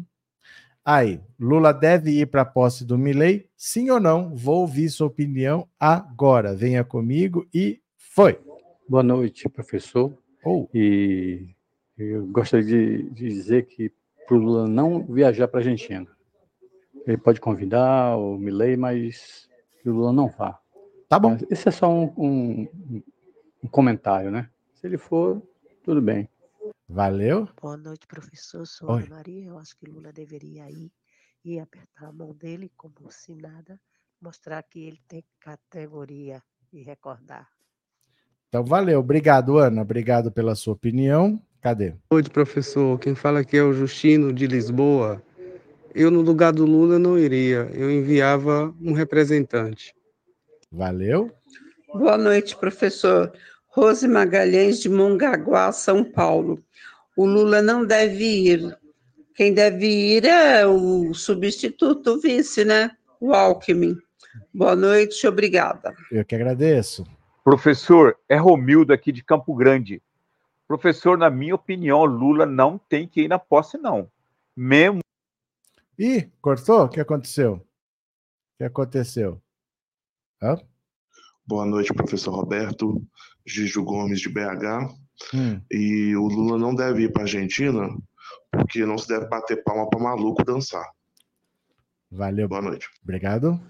Aí, 0.84 1.20
Lula 1.38 1.72
deve 1.72 2.12
ir 2.12 2.26
para 2.26 2.42
a 2.42 2.46
posse 2.46 2.84
do 2.84 2.96
Milei? 2.96 3.48
Sim 3.56 3.90
ou 3.90 3.98
não? 3.98 4.34
Vou 4.34 4.60
ouvir 4.60 4.88
sua 4.90 5.08
opinião 5.08 5.68
agora. 5.78 6.54
Venha 6.54 6.84
comigo 6.84 7.46
e 7.52 7.80
foi. 7.96 8.38
Boa 8.88 9.02
noite, 9.02 9.48
professor. 9.48 10.16
Oh. 10.44 10.68
E 10.72 11.48
eu 11.98 12.26
gostaria 12.28 12.64
de, 12.64 13.10
de 13.10 13.28
dizer 13.28 13.66
que 13.66 13.92
para 14.26 14.36
o 14.36 14.40
Lula 14.40 14.68
não 14.68 15.04
viajar 15.04 15.48
para 15.48 15.60
a 15.60 15.62
Argentina 15.62 16.06
ele 17.06 17.18
pode 17.18 17.40
convidar 17.40 18.16
o 18.16 18.38
Milley, 18.38 18.76
mas 18.76 19.48
que 19.82 19.88
o 19.88 19.92
Lula 19.92 20.12
não 20.12 20.28
vá. 20.28 20.60
Tá 21.08 21.18
bom. 21.18 21.36
Esse 21.50 21.68
é 21.68 21.72
só 21.72 21.88
um, 21.88 22.12
um, 22.16 23.02
um 23.64 23.68
comentário, 23.68 24.30
né? 24.30 24.50
Se 24.74 24.86
ele 24.86 24.98
for, 24.98 25.42
tudo 25.82 26.02
bem. 26.02 26.28
Valeu. 26.88 27.48
Boa 27.60 27.76
noite, 27.76 28.06
professor. 28.06 28.66
Sou 28.66 28.90
Oi. 28.90 29.02
Ana 29.02 29.16
Maria. 29.16 29.46
Eu 29.46 29.58
acho 29.58 29.76
que 29.76 29.86
Lula 29.86 30.12
deveria 30.12 30.70
ir 30.70 30.90
e 31.44 31.58
apertar 31.58 32.08
a 32.08 32.12
mão 32.12 32.34
dele 32.34 32.70
como 32.76 33.10
se 33.10 33.34
nada, 33.34 33.80
mostrar 34.20 34.62
que 34.62 34.80
ele 34.80 35.00
tem 35.08 35.24
categoria 35.40 36.42
e 36.72 36.82
recordar. 36.82 37.48
Então, 38.48 38.64
valeu. 38.64 39.00
Obrigado, 39.00 39.58
Ana. 39.58 39.82
Obrigado 39.82 40.32
pela 40.32 40.54
sua 40.54 40.74
opinião. 40.74 41.40
Cadê? 41.60 41.90
Boa 41.90 42.00
noite, 42.12 42.30
professor. 42.30 42.98
Quem 42.98 43.14
fala 43.14 43.40
aqui 43.40 43.56
é 43.56 43.62
o 43.62 43.72
Justino 43.72 44.32
de 44.32 44.46
Lisboa. 44.46 45.22
Eu, 45.94 46.10
no 46.10 46.20
lugar 46.20 46.52
do 46.52 46.64
Lula, 46.64 46.98
não 46.98 47.18
iria. 47.18 47.70
Eu 47.72 47.90
enviava 47.90 48.74
um 48.80 48.92
representante. 48.92 49.94
Valeu. 50.70 51.30
Boa 51.92 52.18
noite, 52.18 52.56
professor. 52.56 53.32
Rose 53.68 54.06
Magalhães, 54.06 54.80
de 54.80 54.88
Mongaguá, 54.88 55.72
São 55.72 56.04
Paulo. 56.04 56.62
O 57.16 57.24
Lula 57.24 57.62
não 57.62 57.84
deve 57.84 58.24
ir. 58.24 58.78
Quem 59.34 59.54
deve 59.54 59.86
ir 59.86 60.24
é 60.24 60.66
o 60.66 61.14
substituto, 61.14 62.14
o 62.14 62.20
vice, 62.20 62.64
né? 62.64 62.90
O 63.20 63.32
Alckmin. 63.32 63.96
Boa 64.52 64.74
noite, 64.74 65.26
obrigada. 65.26 65.94
Eu 66.10 66.24
que 66.24 66.34
agradeço. 66.34 67.04
Professor, 67.44 68.16
é 68.28 68.36
Romildo 68.36 68.92
aqui 68.92 69.10
de 69.10 69.24
Campo 69.24 69.54
Grande. 69.54 70.02
Professor, 70.66 71.16
na 71.16 71.30
minha 71.30 71.54
opinião, 71.54 72.04
Lula 72.04 72.44
não 72.44 72.76
tem 72.76 73.08
que 73.08 73.22
ir 73.22 73.28
na 73.28 73.38
posse, 73.38 73.78
não. 73.78 74.10
Mesmo. 74.56 75.00
Ih, 75.98 76.30
cortou? 76.40 76.84
O 76.84 76.88
que 76.88 77.00
aconteceu? 77.00 77.54
O 77.54 78.58
que 78.58 78.64
aconteceu? 78.64 79.42
Hã? 80.40 80.56
Boa 81.44 81.66
noite, 81.66 81.92
professor 81.92 82.32
Roberto, 82.32 83.02
Gijo 83.44 83.82
Gomes 83.82 84.20
de 84.20 84.28
BH. 84.28 84.94
Hum. 85.34 85.60
E 85.68 86.14
o 86.14 86.28
Lula 86.28 86.56
não 86.56 86.72
deve 86.72 87.02
ir 87.02 87.12
para 87.12 87.22
a 87.22 87.24
Argentina 87.24 87.88
porque 88.52 88.86
não 88.86 88.96
se 88.96 89.08
deve 89.08 89.26
bater 89.26 89.64
palma 89.64 89.90
para 89.90 89.98
maluco 89.98 90.44
dançar. 90.44 90.88
Valeu. 92.10 92.48
Boa 92.48 92.62
noite. 92.62 92.88
Obrigado. 93.02 93.60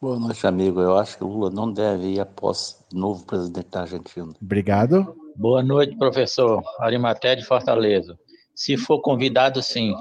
Boa 0.00 0.18
noite, 0.18 0.44
amigo. 0.46 0.80
Eu 0.80 0.98
acho 0.98 1.16
que 1.16 1.22
o 1.22 1.28
Lula 1.28 1.50
não 1.50 1.72
deve 1.72 2.14
ir 2.14 2.20
após 2.20 2.84
novo 2.92 3.24
presidente 3.24 3.70
da 3.70 3.82
Argentina. 3.82 4.34
Obrigado. 4.42 5.16
Boa 5.36 5.62
noite, 5.62 5.96
professor. 5.96 6.60
Arimaté 6.80 7.36
de 7.36 7.44
Fortaleza. 7.44 8.18
Se 8.52 8.76
for 8.76 9.00
convidado, 9.00 9.62
sim. 9.62 9.94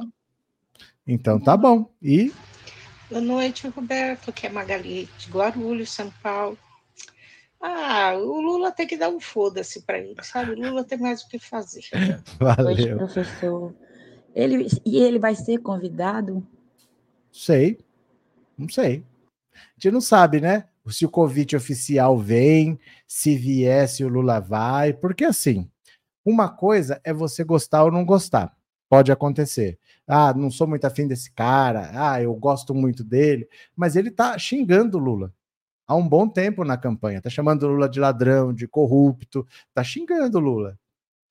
Então 1.07 1.39
tá 1.39 1.55
bom. 1.55 1.89
E. 2.01 2.33
Boa 3.09 3.21
noite, 3.21 3.67
Roberto, 3.69 4.33
que 4.33 4.45
é 4.45 4.49
Magali 4.49 5.07
de 5.17 5.29
Guarulhos, 5.29 5.91
São 5.91 6.11
Paulo. 6.21 6.57
Ah, 7.61 8.13
o 8.15 8.41
Lula 8.41 8.71
tem 8.71 8.85
que 8.85 8.97
dar 8.97 9.09
um 9.09 9.19
foda-se 9.19 9.81
para 9.81 9.97
ele, 9.99 10.21
sabe? 10.21 10.51
O 10.51 10.55
Lula 10.55 10.83
tem 10.83 10.97
mais 10.97 11.21
o 11.21 11.29
que 11.29 11.39
fazer. 11.39 11.85
Valeu. 12.37 12.67
Hoje, 12.67 12.95
professor. 12.95 13.73
Ele, 14.35 14.67
e 14.85 14.97
ele 14.97 15.17
vai 15.17 15.33
ser 15.33 15.59
convidado? 15.59 16.45
Sei. 17.31 17.79
Não 18.57 18.67
sei. 18.67 19.03
A 19.55 19.59
gente 19.79 19.93
não 19.93 20.01
sabe, 20.01 20.41
né? 20.41 20.65
Se 20.89 21.05
o 21.05 21.09
convite 21.09 21.55
oficial 21.55 22.17
vem, 22.17 22.79
se 23.07 23.35
viesse 23.35 24.03
o 24.03 24.09
Lula 24.09 24.39
vai, 24.39 24.93
porque 24.93 25.25
assim, 25.25 25.69
uma 26.23 26.49
coisa 26.49 27.01
é 27.03 27.11
você 27.11 27.43
gostar 27.43 27.83
ou 27.83 27.91
não 27.91 28.05
gostar. 28.05 28.55
Pode 28.89 29.11
acontecer. 29.11 29.79
Ah, 30.07 30.33
não 30.33 30.49
sou 30.49 30.67
muito 30.67 30.85
afim 30.85 31.07
desse 31.07 31.31
cara. 31.31 31.91
Ah, 31.93 32.21
eu 32.21 32.33
gosto 32.35 32.73
muito 32.73 33.03
dele. 33.03 33.47
Mas 33.75 33.95
ele 33.95 34.09
tá 34.09 34.37
xingando 34.37 34.97
Lula 34.97 35.33
há 35.87 35.95
um 35.95 36.07
bom 36.07 36.27
tempo 36.27 36.63
na 36.63 36.77
campanha. 36.77 37.21
Tá 37.21 37.29
chamando 37.29 37.67
Lula 37.67 37.87
de 37.87 37.99
ladrão, 37.99 38.53
de 38.53 38.67
corrupto, 38.67 39.47
tá 39.73 39.83
xingando 39.83 40.39
Lula. 40.39 40.77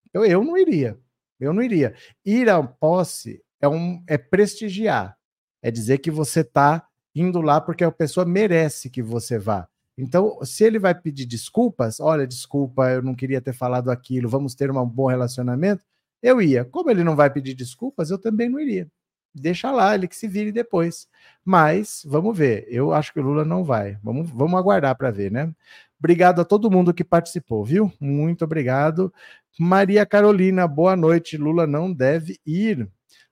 Então 0.09 0.25
eu 0.25 0.43
não 0.43 0.57
iria. 0.57 0.99
Eu 1.39 1.53
não 1.53 1.63
iria. 1.63 1.95
Ir 2.25 2.49
à 2.49 2.63
posse 2.63 3.43
é, 3.61 3.69
um, 3.69 4.03
é 4.07 4.17
prestigiar. 4.17 5.17
É 5.63 5.71
dizer 5.71 5.99
que 5.99 6.11
você 6.11 6.43
tá 6.43 6.87
indo 7.15 7.41
lá 7.41 7.61
porque 7.61 7.85
a 7.85 7.93
pessoa 7.93 8.25
merece 8.25 8.89
que 8.89 9.03
você 9.03 9.39
vá. 9.39 9.69
Então, 9.99 10.39
se 10.45 10.63
ele 10.63 10.79
vai 10.79 10.95
pedir 10.95 11.25
desculpas, 11.25 12.01
olha, 12.01 12.27
desculpa, 12.27 12.91
eu 12.91 13.03
não 13.03 13.15
queria 13.15 13.41
ter 13.41 13.55
falado 13.55 13.91
aquilo, 13.91 14.29
vamos 14.29 14.55
ter 14.55 14.71
um 14.71 14.87
bom 14.87 15.07
relacionamento, 15.07 15.83
eu 16.23 16.41
ia. 16.41 16.65
Como 16.65 16.91
ele 16.91 17.05
não 17.05 17.17
vai 17.17 17.31
pedir 17.31 17.55
desculpas, 17.55 18.11
eu 18.11 18.19
também 18.19 18.49
não 18.49 18.61
iria 18.61 18.89
deixa 19.37 19.71
lá, 19.71 19.95
ele 19.95 20.09
que 20.09 20.17
se 20.17 20.27
vire 20.27 20.51
depois. 20.51 21.07
Mas 21.45 22.03
vamos 22.07 22.37
ver. 22.37 22.67
Eu 22.69 22.93
acho 22.93 23.13
que 23.13 23.21
o 23.21 23.23
Lula 23.23 23.45
não 23.45 23.63
vai. 23.63 23.99
Vamos, 24.03 24.31
vamos 24.31 24.59
aguardar 24.59 24.97
para 24.97 25.11
ver, 25.11 25.31
né? 25.31 25.53
Obrigado 25.99 26.41
a 26.41 26.45
todo 26.45 26.71
mundo 26.71 26.93
que 26.93 27.05
participou, 27.05 27.65
viu? 27.65 27.93
Muito 28.01 28.45
obrigado. 28.45 29.13
Maria 29.59 30.05
Carolina, 30.05 30.67
boa 30.67 30.97
noite. 30.97 31.37
Lula 31.37 31.67
não 31.67 31.93
deve 31.93 32.39
ir. 32.45 32.89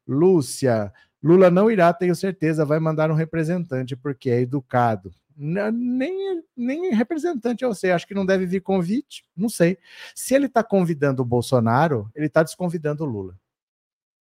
Lúcia, 0.07 0.93
Lula 1.23 1.51
não 1.51 1.71
irá, 1.71 1.93
tenho 1.95 2.15
certeza, 2.15 2.67
vai 2.67 2.79
mandar 2.79 3.11
um 3.11 3.15
representante 3.15 3.97
porque 3.97 4.29
é 4.29 4.41
educado. 4.43 5.11
Nem, 5.37 6.43
nem 6.57 6.95
representante 6.95 7.65
eu 7.65 7.75
sei, 7.75 7.91
acho 7.91 8.07
que 8.07 8.15
não 8.15 8.25
deve 8.25 8.47
vir 8.47 8.61
convite, 8.61 9.25
não 9.37 9.49
sei. 9.49 9.79
Se 10.15 10.35
ele 10.35 10.47
está 10.47 10.63
convidando 10.63 11.23
o 11.23 11.25
Bolsonaro, 11.25 12.11
ele 12.15 12.27
está 12.27 12.43
desconvidando 12.43 13.05
o 13.05 13.07
Lula. 13.07 13.39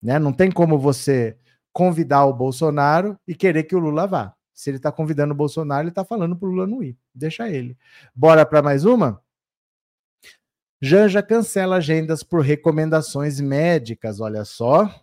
Né? 0.01 0.17
Não 0.19 0.33
tem 0.33 0.51
como 0.51 0.77
você 0.77 1.37
convidar 1.71 2.25
o 2.25 2.33
Bolsonaro 2.33 3.17
e 3.27 3.33
querer 3.33 3.63
que 3.63 3.75
o 3.75 3.79
Lula 3.79 4.05
vá. 4.07 4.35
Se 4.53 4.69
ele 4.69 4.77
está 4.77 4.91
convidando 4.91 5.33
o 5.33 5.37
Bolsonaro, 5.37 5.83
ele 5.83 5.89
está 5.89 6.05
falando 6.05 6.35
para 6.35 6.47
o 6.47 6.51
Lula 6.51 6.67
não 6.67 6.83
ir. 6.83 6.97
Deixa 7.13 7.49
ele. 7.49 7.77
Bora 8.13 8.45
para 8.45 8.61
mais 8.61 8.85
uma? 8.85 9.21
Janja 10.81 11.23
cancela 11.23 11.77
agendas 11.77 12.23
por 12.23 12.41
recomendações 12.41 13.39
médicas. 13.39 14.19
Olha 14.19 14.45
só. 14.45 15.02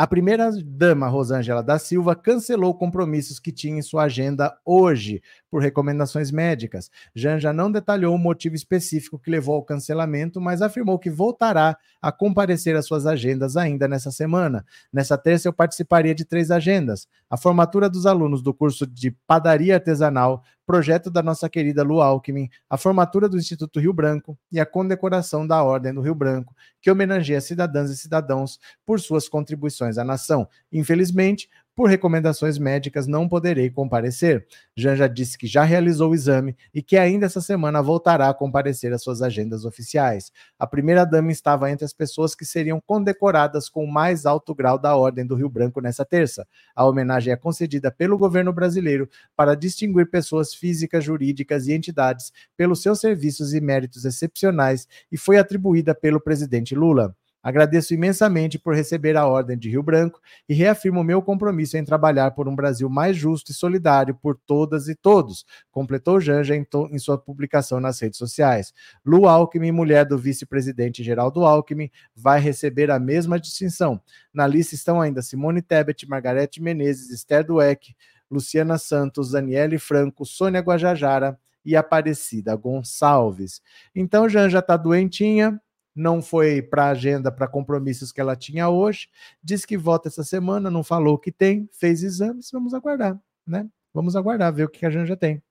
A 0.00 0.06
primeira-dama 0.06 1.08
Rosângela 1.08 1.60
da 1.60 1.76
Silva 1.76 2.14
cancelou 2.14 2.72
compromissos 2.72 3.40
que 3.40 3.50
tinha 3.50 3.80
em 3.80 3.82
sua 3.82 4.04
agenda 4.04 4.56
hoje, 4.64 5.20
por 5.50 5.60
recomendações 5.60 6.30
médicas. 6.30 6.88
Janja 7.12 7.52
não 7.52 7.68
detalhou 7.68 8.14
o 8.14 8.18
motivo 8.18 8.54
específico 8.54 9.18
que 9.18 9.28
levou 9.28 9.56
ao 9.56 9.64
cancelamento, 9.64 10.40
mas 10.40 10.62
afirmou 10.62 11.00
que 11.00 11.10
voltará 11.10 11.76
a 12.00 12.12
comparecer 12.12 12.76
às 12.76 12.86
suas 12.86 13.06
agendas 13.06 13.56
ainda 13.56 13.88
nessa 13.88 14.12
semana. 14.12 14.64
Nessa 14.92 15.18
terça, 15.18 15.48
eu 15.48 15.52
participaria 15.52 16.14
de 16.14 16.24
três 16.24 16.52
agendas: 16.52 17.08
a 17.28 17.36
formatura 17.36 17.90
dos 17.90 18.06
alunos 18.06 18.40
do 18.40 18.54
curso 18.54 18.86
de 18.86 19.10
padaria 19.26 19.74
artesanal, 19.74 20.44
projeto 20.68 21.10
da 21.10 21.22
nossa 21.22 21.48
querida 21.48 21.82
Lu 21.82 22.02
Alckmin, 22.02 22.50
a 22.68 22.76
formatura 22.76 23.26
do 23.26 23.38
Instituto 23.38 23.80
Rio 23.80 23.94
Branco 23.94 24.38
e 24.52 24.60
a 24.60 24.66
condecoração 24.66 25.46
da 25.46 25.62
Ordem 25.62 25.94
do 25.94 26.02
Rio 26.02 26.14
Branco, 26.14 26.54
que 26.82 26.90
homenageia 26.90 27.40
cidadãs 27.40 27.88
e 27.88 27.96
cidadãos 27.96 28.60
por 28.84 29.00
suas 29.00 29.30
contribuições 29.30 29.96
à 29.96 30.04
nação. 30.04 30.46
Infelizmente, 30.70 31.48
por 31.78 31.88
recomendações 31.88 32.58
médicas, 32.58 33.06
não 33.06 33.28
poderei 33.28 33.70
comparecer. 33.70 34.44
Janja 34.76 35.08
disse 35.08 35.38
que 35.38 35.46
já 35.46 35.62
realizou 35.62 36.10
o 36.10 36.14
exame 36.14 36.56
e 36.74 36.82
que 36.82 36.96
ainda 36.96 37.26
essa 37.26 37.40
semana 37.40 37.80
voltará 37.80 38.28
a 38.28 38.34
comparecer 38.34 38.92
às 38.92 39.00
suas 39.00 39.22
agendas 39.22 39.64
oficiais. 39.64 40.32
A 40.58 40.66
primeira-dama 40.66 41.30
estava 41.30 41.70
entre 41.70 41.84
as 41.84 41.92
pessoas 41.92 42.34
que 42.34 42.44
seriam 42.44 42.82
condecoradas 42.84 43.68
com 43.68 43.84
o 43.84 43.92
mais 43.92 44.26
alto 44.26 44.56
grau 44.56 44.76
da 44.76 44.96
Ordem 44.96 45.24
do 45.24 45.36
Rio 45.36 45.48
Branco 45.48 45.80
nessa 45.80 46.04
terça. 46.04 46.44
A 46.74 46.84
homenagem 46.84 47.32
é 47.32 47.36
concedida 47.36 47.92
pelo 47.92 48.18
governo 48.18 48.52
brasileiro 48.52 49.08
para 49.36 49.54
distinguir 49.54 50.10
pessoas 50.10 50.52
físicas, 50.52 51.04
jurídicas 51.04 51.68
e 51.68 51.74
entidades 51.74 52.32
pelos 52.56 52.82
seus 52.82 52.98
serviços 52.98 53.54
e 53.54 53.60
méritos 53.60 54.04
excepcionais 54.04 54.88
e 55.12 55.16
foi 55.16 55.38
atribuída 55.38 55.94
pelo 55.94 56.20
presidente 56.20 56.74
Lula. 56.74 57.14
Agradeço 57.42 57.94
imensamente 57.94 58.58
por 58.58 58.74
receber 58.74 59.16
a 59.16 59.26
Ordem 59.26 59.56
de 59.56 59.70
Rio 59.70 59.82
Branco 59.82 60.20
e 60.48 60.54
reafirmo 60.54 61.04
meu 61.04 61.22
compromisso 61.22 61.76
em 61.76 61.84
trabalhar 61.84 62.32
por 62.32 62.48
um 62.48 62.56
Brasil 62.56 62.88
mais 62.90 63.16
justo 63.16 63.52
e 63.52 63.54
solidário 63.54 64.14
por 64.14 64.36
todas 64.36 64.88
e 64.88 64.94
todos, 64.94 65.46
completou 65.70 66.20
Janja 66.20 66.56
em, 66.56 66.66
em 66.90 66.98
sua 66.98 67.16
publicação 67.16 67.78
nas 67.80 68.00
redes 68.00 68.18
sociais. 68.18 68.74
Lu 69.04 69.28
Alckmin, 69.28 69.70
mulher 69.70 70.04
do 70.04 70.18
vice-presidente 70.18 71.04
Geraldo 71.04 71.44
Alckmin, 71.44 71.90
vai 72.14 72.40
receber 72.40 72.90
a 72.90 72.98
mesma 72.98 73.38
distinção. 73.38 74.00
Na 74.34 74.46
lista 74.46 74.74
estão 74.74 75.00
ainda 75.00 75.22
Simone 75.22 75.62
Tebet, 75.62 76.08
Margarete 76.08 76.60
Menezes, 76.60 77.10
Esther 77.10 77.44
Dueck, 77.44 77.94
Luciana 78.30 78.78
Santos, 78.78 79.30
Daniele 79.30 79.78
Franco, 79.78 80.24
Sônia 80.24 80.60
Guajajara 80.60 81.38
e 81.64 81.76
Aparecida 81.76 82.54
Gonçalves. 82.56 83.60
Então, 83.94 84.28
Janja 84.28 84.58
está 84.58 84.76
doentinha, 84.76 85.60
não 85.98 86.22
foi 86.22 86.62
para 86.62 86.84
a 86.84 86.90
agenda, 86.90 87.30
para 87.30 87.48
compromissos 87.48 88.12
que 88.12 88.20
ela 88.20 88.36
tinha 88.36 88.68
hoje, 88.68 89.08
disse 89.42 89.66
que 89.66 89.76
volta 89.76 90.08
essa 90.08 90.22
semana, 90.22 90.70
não 90.70 90.84
falou 90.84 91.14
o 91.14 91.18
que 91.18 91.32
tem, 91.32 91.68
fez 91.72 92.02
exames, 92.02 92.50
vamos 92.52 92.72
aguardar, 92.72 93.20
né? 93.46 93.68
Vamos 93.92 94.14
aguardar, 94.14 94.52
ver 94.52 94.64
o 94.64 94.68
que 94.68 94.86
a 94.86 94.90
Janja 94.90 95.16
tem. 95.16 95.42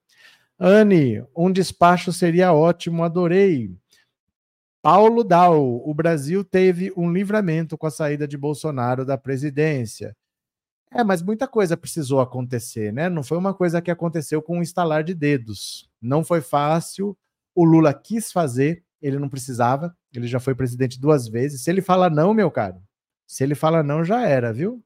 Anne, 0.57 1.23
um 1.35 1.51
despacho 1.51 2.13
seria 2.13 2.53
ótimo, 2.53 3.03
adorei. 3.03 3.75
Paulo 4.81 5.23
Dal, 5.23 5.61
o 5.85 5.93
Brasil 5.93 6.45
teve 6.45 6.93
um 6.95 7.11
livramento 7.11 7.77
com 7.77 7.85
a 7.85 7.91
saída 7.91 8.25
de 8.25 8.37
Bolsonaro 8.37 9.05
da 9.05 9.17
presidência. 9.17 10.15
É, 10.89 11.03
mas 11.03 11.21
muita 11.21 11.45
coisa 11.45 11.75
precisou 11.75 12.21
acontecer, 12.21 12.93
né? 12.93 13.09
Não 13.09 13.21
foi 13.21 13.37
uma 13.37 13.53
coisa 13.53 13.81
que 13.81 13.91
aconteceu 13.91 14.41
com 14.41 14.59
um 14.59 14.61
estalar 14.61 15.03
de 15.03 15.13
dedos. 15.13 15.89
Não 16.01 16.23
foi 16.23 16.39
fácil. 16.39 17.17
O 17.53 17.65
Lula 17.65 17.93
quis 17.93 18.31
fazer, 18.31 18.83
ele 19.01 19.19
não 19.19 19.27
precisava, 19.27 19.95
ele 20.19 20.27
já 20.27 20.39
foi 20.39 20.55
presidente 20.55 20.99
duas 20.99 21.27
vezes. 21.27 21.61
Se 21.61 21.69
ele 21.69 21.81
fala 21.81 22.09
não, 22.09 22.33
meu 22.33 22.49
caro, 22.51 22.81
se 23.25 23.43
ele 23.43 23.55
fala 23.55 23.83
não, 23.83 24.03
já 24.03 24.27
era, 24.27 24.53
viu? 24.53 24.83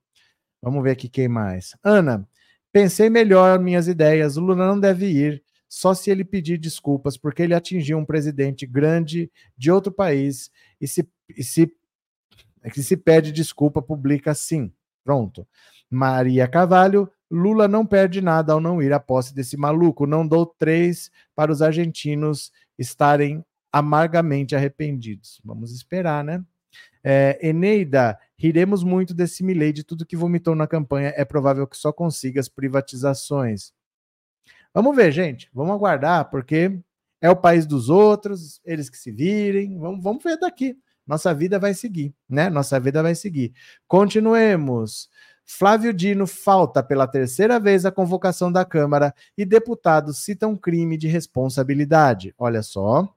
Vamos 0.62 0.84
ver 0.84 0.92
aqui 0.92 1.10
quem 1.10 1.28
mais. 1.28 1.76
Ana, 1.84 2.28
pensei 2.72 3.10
melhor 3.10 3.60
minhas 3.60 3.88
ideias. 3.88 4.38
O 4.38 4.42
Lula 4.42 4.68
não 4.68 4.80
deve 4.80 5.08
ir, 5.08 5.44
só 5.68 5.94
se 5.94 6.12
ele 6.12 6.24
pedir 6.24 6.58
desculpas, 6.58 7.18
porque 7.18 7.44
ele 7.44 7.54
atingiu 7.54 7.98
um 7.98 8.06
presidente 8.06 8.66
grande 8.66 9.32
de 9.58 9.72
outro 9.72 9.92
país 9.92 10.52
e 10.80 10.88
se, 10.88 11.08
e 11.30 11.44
se, 11.44 11.74
que 12.74 12.84
se 12.84 12.98
pede 12.98 13.32
desculpa, 13.32 13.82
publica 13.82 14.34
sim. 14.34 14.72
Pronto. 15.04 15.48
Maria 15.90 16.48
Cavalho, 16.48 17.10
Lula 17.30 17.68
não 17.68 17.86
perde 17.86 18.22
nada 18.22 18.54
ao 18.54 18.60
não 18.60 18.82
ir 18.82 18.94
à 18.94 19.00
posse 19.00 19.34
desse 19.34 19.58
maluco. 19.58 20.06
Não 20.06 20.28
dou 20.28 20.46
três 20.46 21.10
para 21.34 21.52
os 21.52 21.62
argentinos 21.62 22.52
estarem 22.78 23.44
amargamente 23.72 24.56
arrependidos. 24.56 25.42
Vamos 25.44 25.72
esperar, 25.72 26.24
né? 26.24 26.44
É, 27.04 27.40
Eneida, 27.42 28.18
riremos 28.38 28.84
muito 28.84 29.14
desse 29.14 29.44
Milley, 29.44 29.74
de 29.74 29.84
tudo 29.84 30.06
que 30.06 30.16
vomitou 30.16 30.56
na 30.56 30.68
campanha. 30.68 31.14
É 31.16 31.26
provável 31.26 31.66
que 31.68 31.78
só 31.78 31.92
consiga 31.92 32.40
as 32.40 32.50
privatizações. 32.50 33.74
Vamos 34.74 34.96
ver, 34.96 35.12
gente. 35.12 35.50
Vamos 35.54 35.74
aguardar, 35.74 36.30
porque 36.30 36.80
é 37.20 37.30
o 37.30 37.36
país 37.36 37.66
dos 37.66 37.90
outros, 37.90 38.62
eles 38.66 38.90
que 38.90 38.98
se 38.98 39.12
virem. 39.12 39.78
Vamos, 39.78 40.04
vamos 40.04 40.24
ver 40.24 40.38
daqui. 40.38 40.78
Nossa 41.06 41.34
vida 41.34 41.60
vai 41.60 41.74
seguir, 41.74 42.14
né? 42.30 42.50
Nossa 42.50 42.80
vida 42.80 43.02
vai 43.02 43.16
seguir. 43.16 43.54
Continuemos. 43.88 45.10
Flávio 45.44 45.94
Dino 45.94 46.26
falta 46.26 46.82
pela 46.82 47.08
terceira 47.08 47.60
vez 47.60 47.86
a 47.86 47.92
convocação 47.92 48.52
da 48.52 48.64
Câmara 48.64 49.14
e 49.38 49.44
deputados 49.44 50.24
citam 50.24 50.56
crime 50.56 50.98
de 50.98 51.08
responsabilidade. 51.08 52.34
Olha 52.38 52.62
só. 52.62 53.14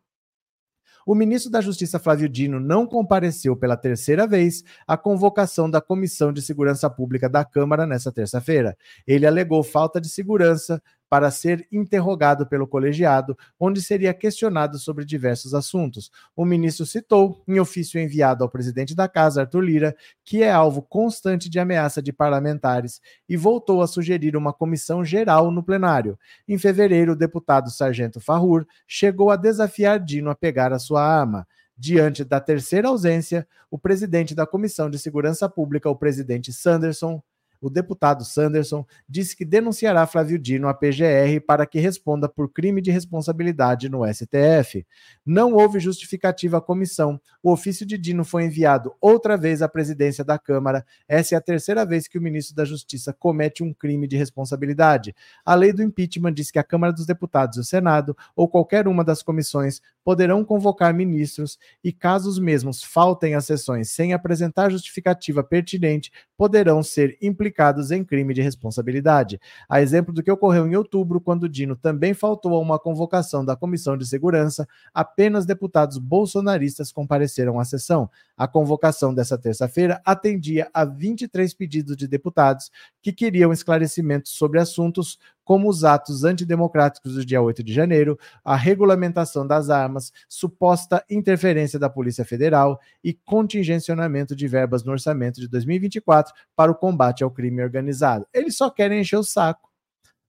O 1.06 1.14
ministro 1.14 1.50
da 1.50 1.60
Justiça 1.60 1.98
Flávio 1.98 2.28
Dino 2.28 2.58
não 2.58 2.86
compareceu 2.86 3.56
pela 3.56 3.76
terceira 3.76 4.26
vez 4.26 4.62
à 4.86 4.96
convocação 4.96 5.70
da 5.70 5.80
Comissão 5.80 6.32
de 6.32 6.40
Segurança 6.40 6.88
Pública 6.88 7.28
da 7.28 7.44
Câmara 7.44 7.86
nesta 7.86 8.10
terça-feira. 8.10 8.76
Ele 9.06 9.26
alegou 9.26 9.62
falta 9.62 10.00
de 10.00 10.08
segurança 10.08 10.82
para 11.14 11.30
ser 11.30 11.64
interrogado 11.70 12.44
pelo 12.44 12.66
colegiado, 12.66 13.38
onde 13.56 13.80
seria 13.80 14.12
questionado 14.12 14.80
sobre 14.80 15.04
diversos 15.04 15.54
assuntos. 15.54 16.10
O 16.34 16.44
ministro 16.44 16.84
citou, 16.84 17.40
em 17.46 17.60
ofício 17.60 18.00
enviado 18.00 18.42
ao 18.42 18.50
presidente 18.50 18.96
da 18.96 19.06
Casa, 19.06 19.42
Arthur 19.42 19.60
Lira, 19.60 19.96
que 20.24 20.42
é 20.42 20.50
alvo 20.50 20.82
constante 20.82 21.48
de 21.48 21.60
ameaça 21.60 22.02
de 22.02 22.12
parlamentares 22.12 23.00
e 23.28 23.36
voltou 23.36 23.80
a 23.80 23.86
sugerir 23.86 24.36
uma 24.36 24.52
comissão 24.52 25.04
geral 25.04 25.52
no 25.52 25.62
plenário. 25.62 26.18
Em 26.48 26.58
fevereiro, 26.58 27.12
o 27.12 27.16
deputado 27.16 27.70
Sargento 27.70 28.18
Farrur 28.18 28.66
chegou 28.84 29.30
a 29.30 29.36
desafiar 29.36 30.00
Dino 30.00 30.30
a 30.30 30.34
pegar 30.34 30.72
a 30.72 30.80
sua 30.80 31.00
arma. 31.00 31.46
Diante 31.78 32.24
da 32.24 32.40
terceira 32.40 32.88
ausência, 32.88 33.46
o 33.70 33.78
presidente 33.78 34.34
da 34.34 34.48
Comissão 34.48 34.90
de 34.90 34.98
Segurança 34.98 35.48
Pública, 35.48 35.88
o 35.88 35.94
presidente 35.94 36.52
Sanderson, 36.52 37.22
o 37.64 37.70
deputado 37.70 38.26
Sanderson 38.26 38.84
disse 39.08 39.34
que 39.34 39.42
denunciará 39.42 40.06
Flávio 40.06 40.38
Dino 40.38 40.68
à 40.68 40.74
PGR 40.74 41.40
para 41.46 41.64
que 41.64 41.78
responda 41.78 42.28
por 42.28 42.52
crime 42.52 42.82
de 42.82 42.90
responsabilidade 42.90 43.88
no 43.88 44.02
STF. 44.06 44.86
Não 45.24 45.54
houve 45.54 45.80
justificativa 45.80 46.58
à 46.58 46.60
comissão. 46.60 47.18
O 47.42 47.50
ofício 47.50 47.86
de 47.86 47.96
Dino 47.96 48.22
foi 48.22 48.44
enviado 48.44 48.94
outra 49.00 49.34
vez 49.34 49.62
à 49.62 49.68
presidência 49.68 50.22
da 50.22 50.38
Câmara. 50.38 50.84
Essa 51.08 51.36
é 51.36 51.38
a 51.38 51.40
terceira 51.40 51.86
vez 51.86 52.06
que 52.06 52.18
o 52.18 52.22
ministro 52.22 52.54
da 52.54 52.66
Justiça 52.66 53.14
comete 53.14 53.62
um 53.62 53.72
crime 53.72 54.06
de 54.06 54.18
responsabilidade. 54.18 55.14
A 55.42 55.54
lei 55.54 55.72
do 55.72 55.82
impeachment 55.82 56.34
diz 56.34 56.50
que 56.50 56.58
a 56.58 56.64
Câmara 56.64 56.92
dos 56.92 57.06
Deputados 57.06 57.56
e 57.56 57.60
o 57.60 57.64
Senado, 57.64 58.14
ou 58.36 58.46
qualquer 58.46 58.86
uma 58.86 59.02
das 59.02 59.22
comissões, 59.22 59.80
poderão 60.04 60.44
convocar 60.44 60.92
ministros 60.92 61.58
e, 61.82 61.90
caso 61.90 62.28
os 62.28 62.38
mesmos 62.38 62.82
faltem 62.82 63.34
às 63.34 63.46
sessões 63.46 63.90
sem 63.90 64.12
apresentar 64.12 64.70
justificativa 64.70 65.42
pertinente, 65.42 66.12
poderão 66.36 66.82
ser 66.82 67.16
implicados 67.22 67.90
em 67.90 68.04
crime 68.04 68.34
de 68.34 68.42
responsabilidade. 68.42 69.40
A 69.68 69.80
exemplo 69.80 70.12
do 70.12 70.22
que 70.22 70.30
ocorreu 70.30 70.66
em 70.66 70.76
outubro, 70.76 71.20
quando 71.20 71.48
Dino 71.48 71.74
também 71.74 72.12
faltou 72.12 72.54
a 72.54 72.60
uma 72.60 72.78
convocação 72.78 73.44
da 73.44 73.56
Comissão 73.56 73.96
de 73.96 74.06
Segurança, 74.06 74.68
apenas 74.92 75.46
deputados 75.46 75.96
bolsonaristas 75.96 76.92
compareceram 76.92 77.58
à 77.58 77.64
sessão. 77.64 78.10
A 78.36 78.46
convocação 78.46 79.14
dessa 79.14 79.38
terça-feira 79.38 80.02
atendia 80.04 80.68
a 80.74 80.84
23 80.84 81.54
pedidos 81.54 81.96
de 81.96 82.06
deputados 82.06 82.70
que 83.00 83.12
queriam 83.12 83.52
esclarecimentos 83.52 84.32
sobre 84.32 84.60
assuntos 84.60 85.18
como 85.44 85.68
os 85.68 85.84
atos 85.84 86.24
antidemocráticos 86.24 87.14
do 87.14 87.24
dia 87.24 87.40
8 87.40 87.62
de 87.62 87.72
janeiro, 87.72 88.18
a 88.44 88.56
regulamentação 88.56 89.46
das 89.46 89.70
armas, 89.70 90.12
suposta 90.28 91.04
interferência 91.08 91.78
da 91.78 91.90
Polícia 91.90 92.24
Federal 92.24 92.80
e 93.02 93.12
contingencionamento 93.12 94.34
de 94.34 94.48
verbas 94.48 94.82
no 94.82 94.92
orçamento 94.92 95.40
de 95.40 95.48
2024 95.48 96.34
para 96.56 96.72
o 96.72 96.74
combate 96.74 97.22
ao 97.22 97.30
crime 97.30 97.62
organizado. 97.62 98.26
Eles 98.32 98.56
só 98.56 98.70
querem 98.70 99.00
encher 99.00 99.18
o 99.18 99.24
saco. 99.24 99.70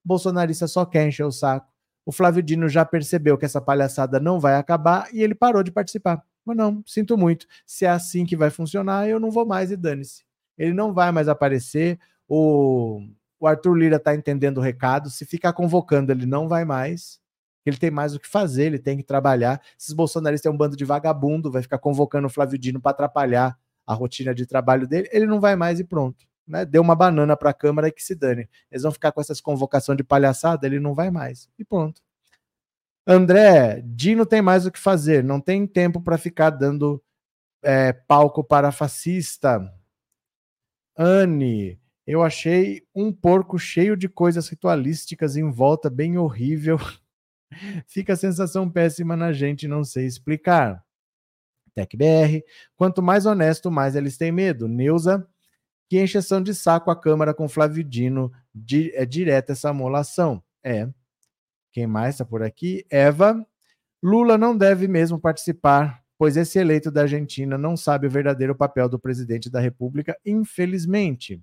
Bolsonarista 0.04 0.68
só 0.68 0.84
quer 0.84 1.08
encher 1.08 1.24
o 1.24 1.32
saco. 1.32 1.72
O 2.04 2.12
Flávio 2.12 2.42
Dino 2.42 2.68
já 2.68 2.84
percebeu 2.84 3.36
que 3.36 3.44
essa 3.44 3.60
palhaçada 3.60 4.20
não 4.20 4.38
vai 4.38 4.54
acabar 4.54 5.08
e 5.12 5.22
ele 5.22 5.34
parou 5.34 5.64
de 5.64 5.72
participar. 5.72 6.22
Mas 6.44 6.56
não, 6.56 6.80
sinto 6.86 7.18
muito. 7.18 7.46
Se 7.66 7.84
é 7.84 7.88
assim 7.88 8.24
que 8.24 8.36
vai 8.36 8.50
funcionar, 8.50 9.08
eu 9.08 9.18
não 9.18 9.32
vou 9.32 9.44
mais 9.44 9.72
e 9.72 9.76
dane-se. 9.76 10.24
Ele 10.56 10.72
não 10.72 10.94
vai 10.94 11.10
mais 11.10 11.28
aparecer. 11.28 11.98
O 12.28 13.00
o 13.38 13.46
Arthur 13.46 13.74
Lira 13.74 13.96
está 13.96 14.14
entendendo 14.14 14.58
o 14.58 14.60
recado. 14.60 15.10
Se 15.10 15.24
ficar 15.24 15.52
convocando, 15.52 16.12
ele 16.12 16.26
não 16.26 16.48
vai 16.48 16.64
mais. 16.64 17.20
Ele 17.64 17.76
tem 17.76 17.90
mais 17.90 18.14
o 18.14 18.20
que 18.20 18.28
fazer, 18.28 18.66
ele 18.66 18.78
tem 18.78 18.96
que 18.96 19.02
trabalhar. 19.02 19.60
Esses 19.78 19.92
bolsonaristas 19.92 20.48
é 20.48 20.54
um 20.54 20.56
bando 20.56 20.76
de 20.76 20.84
vagabundo, 20.84 21.50
vai 21.50 21.62
ficar 21.62 21.78
convocando 21.78 22.28
o 22.28 22.30
Flávio 22.30 22.58
Dino 22.58 22.80
para 22.80 22.92
atrapalhar 22.92 23.58
a 23.84 23.92
rotina 23.92 24.34
de 24.34 24.46
trabalho 24.46 24.86
dele. 24.86 25.08
Ele 25.12 25.26
não 25.26 25.40
vai 25.40 25.56
mais 25.56 25.80
e 25.80 25.84
pronto. 25.84 26.26
Né? 26.46 26.64
Deu 26.64 26.80
uma 26.80 26.94
banana 26.94 27.36
para 27.36 27.50
a 27.50 27.54
Câmara 27.54 27.88
e 27.88 27.92
que 27.92 28.02
se 28.02 28.14
dane. 28.14 28.48
Eles 28.70 28.84
vão 28.84 28.92
ficar 28.92 29.10
com 29.10 29.20
essas 29.20 29.40
convocações 29.40 29.96
de 29.96 30.04
palhaçada, 30.04 30.66
ele 30.66 30.78
não 30.78 30.94
vai 30.94 31.10
mais. 31.10 31.48
E 31.58 31.64
pronto. 31.64 32.00
André, 33.06 33.82
Dino 33.84 34.24
tem 34.24 34.42
mais 34.42 34.66
o 34.66 34.70
que 34.70 34.78
fazer, 34.78 35.22
não 35.22 35.40
tem 35.40 35.66
tempo 35.66 36.00
para 36.00 36.18
ficar 36.18 36.50
dando 36.50 37.02
é, 37.62 37.92
palco 37.92 38.42
para 38.44 38.72
fascista. 38.72 39.72
Anne, 40.96 41.80
eu 42.06 42.22
achei 42.22 42.82
um 42.94 43.12
porco 43.12 43.58
cheio 43.58 43.96
de 43.96 44.08
coisas 44.08 44.48
ritualísticas 44.48 45.36
em 45.36 45.50
volta, 45.50 45.90
bem 45.90 46.16
horrível. 46.16 46.78
Fica 47.88 48.12
a 48.12 48.16
sensação 48.16 48.70
péssima 48.70 49.16
na 49.16 49.32
gente, 49.32 49.66
não 49.66 49.82
sei 49.82 50.06
explicar. 50.06 50.84
TecBR, 51.74 52.42
quanto 52.76 53.02
mais 53.02 53.26
honesto, 53.26 53.70
mais 53.70 53.96
eles 53.96 54.16
têm 54.16 54.32
medo. 54.32 54.68
Neuza, 54.68 55.28
que 55.88 56.00
encheção 56.00 56.42
de 56.42 56.54
saco 56.54 56.90
a 56.90 56.98
Câmara 56.98 57.34
com 57.34 57.48
Flávio 57.48 57.84
Dino, 57.84 58.32
di, 58.54 58.90
é 58.94 59.04
direta 59.04 59.52
essa 59.52 59.70
amolação. 59.70 60.42
É. 60.64 60.88
Quem 61.72 61.86
mais 61.86 62.14
está 62.14 62.24
por 62.24 62.42
aqui? 62.42 62.86
Eva, 62.88 63.46
Lula 64.02 64.38
não 64.38 64.56
deve 64.56 64.88
mesmo 64.88 65.20
participar, 65.20 66.02
pois 66.16 66.36
esse 66.36 66.58
eleito 66.58 66.90
da 66.90 67.02
Argentina 67.02 67.58
não 67.58 67.76
sabe 67.76 68.06
o 68.06 68.10
verdadeiro 68.10 68.54
papel 68.54 68.88
do 68.88 68.98
presidente 68.98 69.50
da 69.50 69.60
República, 69.60 70.16
infelizmente. 70.24 71.42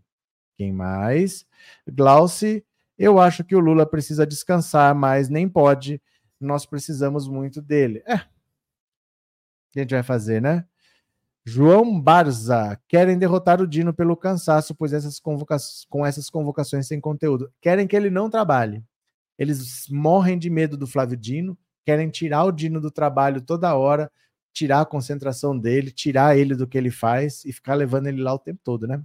Quem 0.56 0.72
mais? 0.72 1.46
Glauci, 1.88 2.66
eu 2.98 3.20
acho 3.20 3.44
que 3.44 3.56
o 3.56 3.60
Lula 3.60 3.86
precisa 3.86 4.26
descansar, 4.26 4.94
mas 4.94 5.30
nem 5.30 5.48
pode. 5.50 6.02
Nós 6.40 6.66
precisamos 6.66 7.28
muito 7.28 7.62
dele. 7.62 8.04
É. 8.06 8.16
O 8.16 8.20
que 9.72 9.80
a 9.80 9.82
gente 9.82 9.94
vai 9.94 10.04
fazer, 10.04 10.42
né? 10.42 10.66
João 11.46 12.00
Barza, 12.00 12.80
querem 12.88 13.18
derrotar 13.18 13.62
o 13.62 13.68
Dino 13.68 13.94
pelo 13.94 14.16
cansaço, 14.16 14.74
pois 14.74 14.94
essas 14.94 15.20
com 15.20 16.06
essas 16.06 16.30
convocações 16.30 16.88
sem 16.88 17.02
conteúdo. 17.02 17.52
Querem 17.60 17.86
que 17.86 17.96
ele 17.96 18.10
não 18.10 18.30
trabalhe. 18.30 18.82
Eles 19.38 19.88
morrem 19.90 20.38
de 20.38 20.50
medo 20.50 20.78
do 20.78 20.88
Flávio 20.88 21.18
Dino, 21.18 21.58
querem 21.86 22.10
tirar 22.10 22.46
o 22.46 22.52
Dino 22.52 22.80
do 22.80 22.90
trabalho 22.90 23.42
toda 23.42 23.76
hora, 23.76 24.10
tirar 24.54 24.82
a 24.82 24.86
concentração 24.86 25.58
dele, 25.58 25.92
tirar 25.92 26.38
ele 26.38 26.56
do 26.56 26.68
que 26.68 26.78
ele 26.78 26.92
faz 26.92 27.44
e 27.44 27.52
ficar 27.52 27.74
levando 27.74 28.08
ele 28.08 28.22
lá 28.22 28.34
o 28.34 28.40
tempo 28.40 28.62
todo, 28.64 28.88
né? 28.88 29.04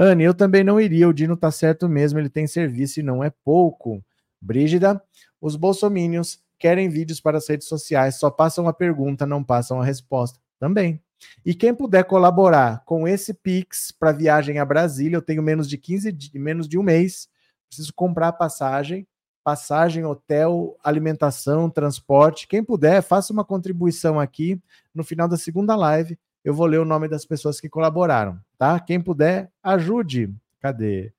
Anne, 0.00 0.22
eu 0.22 0.32
também 0.32 0.62
não 0.62 0.80
iria. 0.80 1.08
O 1.08 1.12
Dino 1.12 1.36
tá 1.36 1.50
certo 1.50 1.88
mesmo, 1.88 2.20
ele 2.20 2.28
tem 2.28 2.46
serviço 2.46 3.00
e 3.00 3.02
não 3.02 3.24
é 3.24 3.32
pouco. 3.44 4.00
Brígida, 4.40 5.02
os 5.40 5.56
bolsomínios 5.56 6.40
querem 6.56 6.88
vídeos 6.88 7.20
para 7.20 7.38
as 7.38 7.48
redes 7.48 7.66
sociais, 7.66 8.14
só 8.14 8.30
passam 8.30 8.68
a 8.68 8.72
pergunta, 8.72 9.26
não 9.26 9.42
passam 9.42 9.80
a 9.80 9.84
resposta. 9.84 10.38
Também. 10.56 11.02
E 11.44 11.52
quem 11.52 11.74
puder 11.74 12.04
colaborar 12.04 12.84
com 12.84 13.08
esse 13.08 13.34
Pix 13.34 13.90
para 13.90 14.12
viagem 14.12 14.60
a 14.60 14.64
Brasília, 14.64 15.16
eu 15.16 15.22
tenho 15.22 15.42
menos 15.42 15.68
de 15.68 15.76
15 15.76 16.16
menos 16.34 16.68
de 16.68 16.78
um 16.78 16.82
mês, 16.82 17.28
preciso 17.68 17.92
comprar 17.92 18.32
passagem, 18.34 19.04
passagem, 19.42 20.04
hotel, 20.04 20.78
alimentação, 20.82 21.68
transporte. 21.68 22.46
Quem 22.46 22.62
puder, 22.62 23.02
faça 23.02 23.32
uma 23.32 23.44
contribuição 23.44 24.20
aqui 24.20 24.60
no 24.94 25.02
final 25.02 25.26
da 25.26 25.36
segunda 25.36 25.74
live 25.74 26.16
eu 26.48 26.54
vou 26.54 26.66
ler 26.66 26.80
o 26.80 26.84
nome 26.84 27.08
das 27.08 27.26
pessoas 27.26 27.60
que 27.60 27.68
colaboraram, 27.68 28.40
tá? 28.56 28.78
Quem 28.80 29.00
puder, 29.00 29.50
ajude. 29.62 30.34
Cadê? 30.60 31.12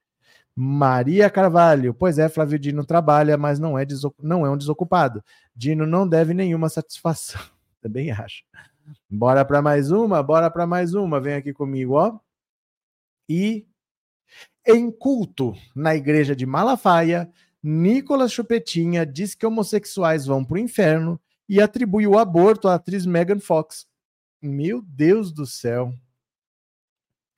Maria 0.56 1.30
Carvalho. 1.30 1.94
Pois 1.94 2.20
é, 2.20 2.28
Flávio 2.28 2.60
Dino 2.60 2.84
trabalha, 2.84 3.38
mas 3.38 3.60
não 3.60 3.78
é, 3.78 3.86
não 4.22 4.46
é 4.46 4.50
um 4.50 4.58
desocupado. 4.58 5.24
Dino 5.56 5.86
não 5.86 6.08
deve 6.08 6.34
nenhuma 6.34 6.68
satisfação. 6.68 7.40
Também 7.82 8.12
acho. 8.12 8.44
Bora 9.10 9.46
para 9.46 9.62
mais 9.62 9.92
uma? 9.92 10.22
Bora 10.22 10.50
para 10.50 10.66
mais 10.68 10.94
uma. 10.94 11.20
Vem 11.20 11.36
aqui 11.36 11.54
comigo, 11.54 11.94
ó. 11.94 12.20
E 13.30 13.68
em 14.66 14.92
culto 14.92 15.54
na 15.76 15.96
igreja 15.96 16.36
de 16.36 16.46
Malafaia, 16.46 17.32
Nicolas 17.62 18.32
Chupetinha 18.32 19.06
diz 19.06 19.36
que 19.36 19.46
homossexuais 19.46 20.26
vão 20.26 20.44
para 20.44 20.56
o 20.56 20.60
inferno 20.60 21.20
e 21.48 21.62
atribui 21.62 22.06
o 22.08 22.18
aborto 22.18 22.68
à 22.68 22.76
atriz 22.76 23.06
Megan 23.06 23.40
Fox. 23.40 23.88
Meu 24.42 24.82
Deus 24.82 25.32
do 25.32 25.46
céu. 25.46 25.94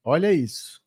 Olha 0.03 0.31
isso. 0.31 0.81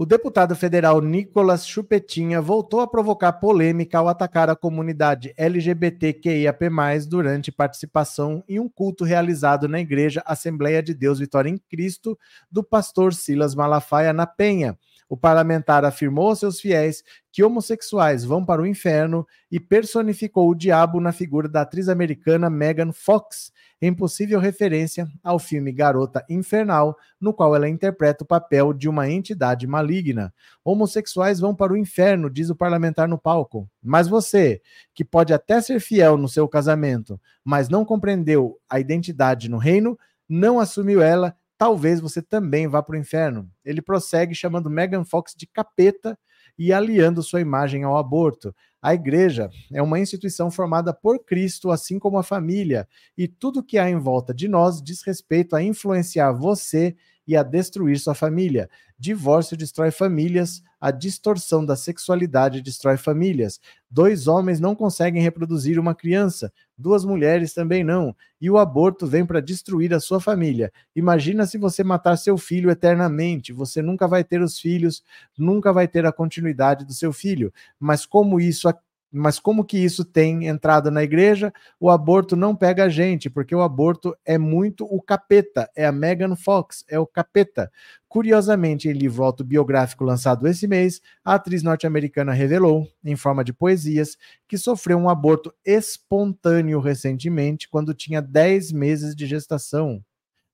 O 0.00 0.06
deputado 0.06 0.54
federal 0.54 1.00
Nicolas 1.00 1.66
Chupetinha 1.66 2.40
voltou 2.40 2.78
a 2.78 2.86
provocar 2.86 3.32
polêmica 3.32 3.98
ao 3.98 4.06
atacar 4.06 4.48
a 4.48 4.54
comunidade 4.54 5.34
LGBTQIAP+, 5.36 6.70
durante 7.08 7.50
participação 7.50 8.44
em 8.48 8.60
um 8.60 8.68
culto 8.68 9.02
realizado 9.02 9.66
na 9.66 9.80
Igreja 9.80 10.22
Assembleia 10.24 10.80
de 10.80 10.94
Deus 10.94 11.18
Vitória 11.18 11.50
em 11.50 11.58
Cristo 11.58 12.16
do 12.48 12.62
pastor 12.62 13.12
Silas 13.12 13.56
Malafaia 13.56 14.12
na 14.12 14.24
Penha. 14.24 14.78
O 15.08 15.16
parlamentar 15.16 15.86
afirmou 15.86 16.28
aos 16.28 16.38
seus 16.38 16.60
fiéis 16.60 17.02
que 17.32 17.42
homossexuais 17.42 18.24
vão 18.24 18.44
para 18.44 18.60
o 18.60 18.66
inferno 18.66 19.26
e 19.50 19.58
personificou 19.58 20.50
o 20.50 20.54
diabo 20.54 21.00
na 21.00 21.12
figura 21.12 21.48
da 21.48 21.62
atriz 21.62 21.88
americana 21.88 22.50
Megan 22.50 22.92
Fox, 22.92 23.50
em 23.80 23.94
possível 23.94 24.38
referência 24.38 25.08
ao 25.22 25.38
filme 25.38 25.72
Garota 25.72 26.22
Infernal, 26.28 26.94
no 27.18 27.32
qual 27.32 27.56
ela 27.56 27.68
interpreta 27.68 28.22
o 28.22 28.26
papel 28.26 28.74
de 28.74 28.88
uma 28.88 29.08
entidade 29.08 29.66
maligna. 29.66 30.34
Homossexuais 30.62 31.40
vão 31.40 31.54
para 31.54 31.72
o 31.72 31.76
inferno, 31.76 32.28
diz 32.28 32.50
o 32.50 32.56
parlamentar 32.56 33.08
no 33.08 33.16
palco. 33.16 33.66
Mas 33.82 34.08
você, 34.08 34.60
que 34.94 35.04
pode 35.04 35.32
até 35.32 35.60
ser 35.60 35.80
fiel 35.80 36.18
no 36.18 36.28
seu 36.28 36.46
casamento, 36.46 37.18
mas 37.42 37.68
não 37.68 37.84
compreendeu 37.84 38.58
a 38.68 38.78
identidade 38.78 39.48
no 39.48 39.56
reino, 39.56 39.98
não 40.28 40.60
assumiu 40.60 41.00
ela, 41.00 41.34
talvez 41.58 42.00
você 42.00 42.22
também 42.22 42.68
vá 42.68 42.82
para 42.82 42.94
o 42.94 42.98
inferno. 42.98 43.50
Ele 43.64 43.82
prossegue 43.82 44.34
chamando 44.34 44.70
Megan 44.70 45.04
Fox 45.04 45.34
de 45.36 45.46
capeta 45.46 46.16
e 46.56 46.72
aliando 46.72 47.22
sua 47.22 47.40
imagem 47.40 47.82
ao 47.82 47.96
aborto. 47.96 48.54
A 48.80 48.94
igreja 48.94 49.50
é 49.72 49.82
uma 49.82 49.98
instituição 49.98 50.50
formada 50.50 50.94
por 50.94 51.24
Cristo, 51.24 51.70
assim 51.70 51.98
como 51.98 52.16
a 52.16 52.22
família, 52.22 52.88
e 53.16 53.26
tudo 53.26 53.62
que 53.62 53.76
há 53.76 53.90
em 53.90 53.98
volta 53.98 54.32
de 54.32 54.46
nós 54.46 54.80
diz 54.80 55.02
respeito 55.02 55.56
a 55.56 55.62
influenciar 55.62 56.32
você 56.32 56.96
e 57.26 57.36
a 57.36 57.42
destruir 57.42 57.98
sua 57.98 58.14
família. 58.14 58.70
Divórcio 58.98 59.56
destrói 59.56 59.90
famílias, 59.90 60.62
a 60.80 60.90
distorção 60.90 61.64
da 61.64 61.76
sexualidade 61.76 62.62
destrói 62.62 62.96
famílias. 62.96 63.60
Dois 63.90 64.26
homens 64.26 64.60
não 64.60 64.74
conseguem 64.74 65.20
reproduzir 65.20 65.78
uma 65.78 65.94
criança, 65.94 66.52
duas 66.78 67.04
mulheres 67.04 67.52
também 67.52 67.82
não. 67.82 68.14
E 68.40 68.48
o 68.48 68.56
aborto 68.56 69.06
vem 69.06 69.26
para 69.26 69.40
destruir 69.40 69.92
a 69.92 70.00
sua 70.00 70.20
família. 70.20 70.72
Imagina 70.94 71.44
se 71.44 71.58
você 71.58 71.82
matar 71.82 72.16
seu 72.16 72.38
filho 72.38 72.70
eternamente, 72.70 73.52
você 73.52 73.82
nunca 73.82 74.06
vai 74.06 74.22
ter 74.22 74.40
os 74.40 74.58
filhos, 74.60 75.02
nunca 75.36 75.72
vai 75.72 75.88
ter 75.88 76.06
a 76.06 76.12
continuidade 76.12 76.84
do 76.84 76.92
seu 76.92 77.12
filho. 77.12 77.52
Mas 77.80 78.06
como 78.06 78.40
isso 78.40 78.68
mas 79.10 79.38
como 79.38 79.64
que 79.64 79.78
isso 79.78 80.04
tem 80.04 80.46
entrado 80.46 80.90
na 80.90 81.02
igreja? 81.02 81.52
O 81.80 81.90
aborto 81.90 82.36
não 82.36 82.54
pega 82.54 82.84
a 82.84 82.88
gente, 82.88 83.30
porque 83.30 83.54
o 83.54 83.62
aborto 83.62 84.14
é 84.24 84.36
muito 84.36 84.84
o 84.84 85.00
capeta, 85.00 85.70
é 85.74 85.86
a 85.86 85.92
Megan 85.92 86.36
Fox, 86.36 86.84
é 86.88 86.98
o 86.98 87.06
capeta. 87.06 87.72
Curiosamente, 88.08 88.88
em 88.88 88.92
livro 88.92 89.22
autobiográfico 89.22 90.02
lançado 90.02 90.46
esse 90.48 90.66
mês, 90.66 91.00
a 91.24 91.34
atriz 91.34 91.62
norte-americana 91.62 92.32
revelou, 92.32 92.88
em 93.04 93.16
forma 93.16 93.44
de 93.44 93.52
poesias, 93.52 94.16
que 94.48 94.56
sofreu 94.56 94.96
um 94.96 95.08
aborto 95.08 95.52
espontâneo 95.64 96.80
recentemente, 96.80 97.68
quando 97.68 97.92
tinha 97.92 98.22
10 98.22 98.72
meses 98.72 99.14
de 99.14 99.26
gestação 99.26 100.02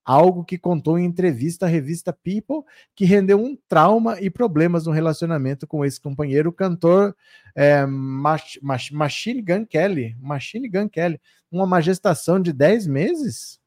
algo 0.04 0.44
que 0.44 0.58
contou 0.58 0.98
em 0.98 1.06
entrevista 1.06 1.66
à 1.66 1.68
revista 1.68 2.12
People, 2.12 2.62
que 2.94 3.04
rendeu 3.04 3.42
um 3.42 3.56
trauma 3.68 4.20
e 4.20 4.28
problemas 4.28 4.86
no 4.86 4.92
relacionamento 4.92 5.66
com 5.66 5.84
esse 5.84 6.00
companheiro, 6.00 6.50
o 6.50 6.52
cantor 6.52 7.16
é, 7.54 7.86
Mach, 7.86 8.58
Mach, 8.60 8.90
Machine 8.92 9.40
Gun 9.40 9.64
Kelly. 9.64 10.14
Machine 10.20 10.68
Gun 10.68 10.88
Kelly. 10.88 11.20
Uma 11.50 11.80
gestação 11.80 12.40
de 12.40 12.52
10 12.52 12.86
meses? 12.86 13.58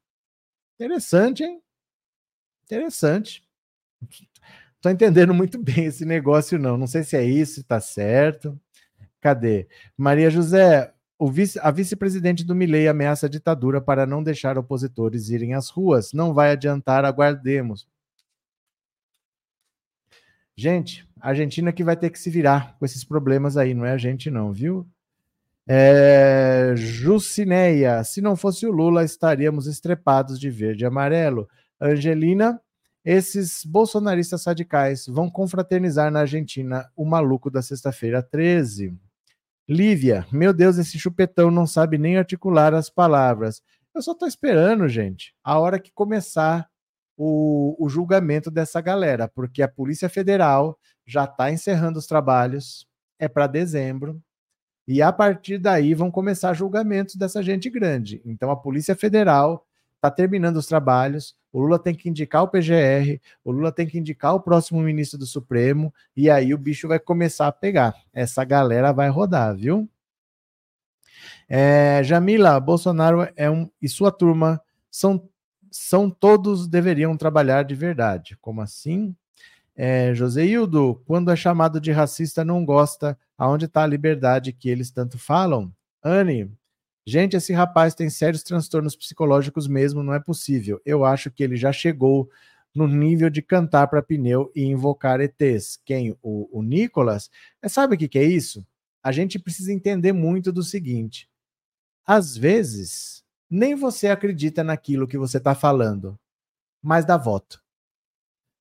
Interessante, 0.80 1.44
hein? 1.44 1.60
Interessante. 2.66 3.47
Tô 4.82 4.90
entendendo 4.90 5.34
muito 5.34 5.62
bem 5.62 5.86
esse 5.86 6.06
negócio, 6.06 6.60
não. 6.60 6.78
Não 6.78 6.88
sei 6.88 7.04
se 7.04 7.16
é 7.16 7.24
isso, 7.24 7.64
tá 7.64 7.80
certo. 7.80 8.60
Cadê? 9.20 9.68
Maria 9.98 10.30
José, 10.30 10.94
Vice, 11.20 11.60
a 11.60 11.72
vice-presidente 11.72 12.44
do 12.44 12.54
Milei 12.54 12.88
ameaça 12.88 13.26
a 13.26 13.30
ditadura 13.30 13.82
para 13.82 14.06
não 14.06 14.22
deixar 14.22 14.58
opositores 14.58 15.30
irem 15.30 15.56
às 15.56 15.70
ruas. 15.70 16.14
Não 16.14 16.34
vai 16.34 16.52
adiantar, 16.52 17.04
aguardemos. 17.04 17.88
Gente, 20.56 21.08
a 21.20 21.30
Argentina 21.30 21.72
que 21.72 21.84
vai 21.84 21.96
ter 21.96 22.10
que 22.12 22.20
se 22.20 22.30
virar 22.30 22.76
com 22.78 22.86
esses 22.86 23.04
problemas 23.04 23.58
aí, 23.58 23.74
não 23.74 23.86
é 23.86 23.92
a 23.92 23.98
gente 23.98 24.30
não, 24.30 24.52
viu? 24.52 24.88
É, 25.68 26.74
Jucineia, 26.76 28.04
se 28.04 28.22
não 28.22 28.36
fosse 28.36 28.66
o 28.66 28.72
Lula, 28.72 29.04
estaríamos 29.04 29.68
estrepados 29.68 30.40
de 30.40 30.50
verde 30.50 30.84
e 30.84 30.88
amarelo. 30.88 31.50
Angelina, 31.82 32.62
esses 33.10 33.64
bolsonaristas 33.64 34.44
radicais 34.44 35.06
vão 35.08 35.30
confraternizar 35.30 36.12
na 36.12 36.20
Argentina 36.20 36.92
o 36.94 37.06
maluco 37.06 37.50
da 37.50 37.62
sexta-feira 37.62 38.22
13. 38.22 38.94
Lívia, 39.66 40.28
meu 40.30 40.52
Deus, 40.52 40.78
esse 40.78 41.00
chupetão 41.00 41.50
não 41.50 41.66
sabe 41.66 41.98
nem 41.98 42.18
articular 42.18 42.74
as 42.74 42.90
palavras. 42.90 43.62
Eu 43.96 44.02
só 44.02 44.12
estou 44.12 44.28
esperando, 44.28 44.90
gente, 44.90 45.34
a 45.42 45.58
hora 45.58 45.80
que 45.80 45.90
começar 45.94 46.70
o, 47.16 47.78
o 47.80 47.88
julgamento 47.88 48.52
dessa 48.52 48.82
galera, 48.82 49.30
porque 49.30 49.62
a 49.62 49.70
Polícia 49.70 50.10
Federal 50.10 50.78
já 51.06 51.24
está 51.24 51.50
encerrando 51.50 52.00
os 52.00 52.08
trabalhos, 52.08 52.86
é 53.18 53.30
para 53.30 53.48
dezembro, 53.48 54.22
e 54.86 55.02
a 55.02 55.14
partir 55.14 55.60
daí 55.60 55.94
vão 55.94 56.12
começar 56.12 56.54
julgamentos 56.54 57.16
dessa 57.16 57.42
gente 57.42 57.70
grande. 57.70 58.22
Então 58.26 58.52
a 58.52 58.58
Polícia 58.58 58.98
Federal 58.98 59.66
está 59.96 60.12
terminando 60.12 60.58
os 60.58 60.68
trabalhos, 60.68 61.38
o 61.58 61.62
Lula 61.62 61.80
tem 61.80 61.96
que 61.96 62.08
indicar 62.08 62.44
o 62.44 62.48
PGR, 62.48 63.20
o 63.44 63.52
Lula 63.52 63.72
tem 63.72 63.88
que 63.88 63.98
indicar 63.98 64.36
o 64.36 64.40
próximo 64.40 64.80
ministro 64.80 65.18
do 65.18 65.26
Supremo, 65.26 65.92
e 66.16 66.30
aí 66.30 66.54
o 66.54 66.58
bicho 66.58 66.88
vai 66.88 67.00
começar 67.00 67.48
a 67.48 67.52
pegar. 67.52 67.96
Essa 68.14 68.44
galera 68.44 68.92
vai 68.92 69.10
rodar, 69.10 69.56
viu? 69.56 69.90
É, 71.50 72.02
Jamila, 72.04 72.60
Bolsonaro 72.60 73.28
é 73.36 73.50
um, 73.50 73.68
e 73.82 73.90
sua 73.90 74.12
turma 74.12 74.62
são, 74.92 75.28
são 75.72 76.12
todos 76.12 76.68
deveriam 76.68 77.18
trabalhar 77.18 77.64
de 77.64 77.74
verdade. 77.74 78.38
Como 78.40 78.62
assim? 78.62 79.16
É, 79.76 80.14
Joseildo, 80.14 81.02
quando 81.08 81.32
é 81.32 81.36
chamado 81.36 81.82
de 81.82 81.92
racista, 81.92 82.46
não 82.46 82.64
gosta. 82.64 83.18
Aonde 83.36 83.66
está 83.66 83.82
a 83.82 83.88
liberdade 83.88 84.54
que 84.54 84.70
eles 84.70 84.92
tanto 84.92 85.18
falam? 85.18 85.74
Anne, 86.04 86.52
Gente, 87.10 87.38
esse 87.38 87.54
rapaz 87.54 87.96
tem 87.96 88.10
sérios 88.10 88.44
transtornos 88.44 88.94
psicológicos 88.94 89.66
mesmo, 89.66 90.04
não 90.04 90.14
é 90.14 90.20
possível. 90.20 90.82
Eu 90.86 91.06
acho 91.06 91.32
que 91.32 91.42
ele 91.42 91.56
já 91.56 91.72
chegou 91.72 92.30
no 92.76 92.86
nível 92.86 93.30
de 93.30 93.42
cantar 93.42 93.88
para 93.88 94.04
pneu 94.04 94.52
e 94.54 94.66
invocar 94.66 95.22
ETs. 95.22 95.80
Quem? 95.86 96.18
O, 96.22 96.60
o 96.60 96.62
Nicolas? 96.62 97.32
É, 97.62 97.70
sabe 97.70 97.96
o 97.96 97.98
que, 97.98 98.10
que 98.10 98.20
é 98.20 98.26
isso? 98.26 98.68
A 99.02 99.14
gente 99.14 99.40
precisa 99.40 99.72
entender 99.72 100.12
muito 100.12 100.52
do 100.52 100.62
seguinte: 100.62 101.30
às 102.06 102.36
vezes, 102.36 103.24
nem 103.50 103.74
você 103.74 104.10
acredita 104.10 104.62
naquilo 104.62 105.08
que 105.08 105.18
você 105.18 105.38
está 105.38 105.56
falando, 105.56 106.20
mas 106.82 107.06
dá 107.06 107.16
voto. 107.16 107.64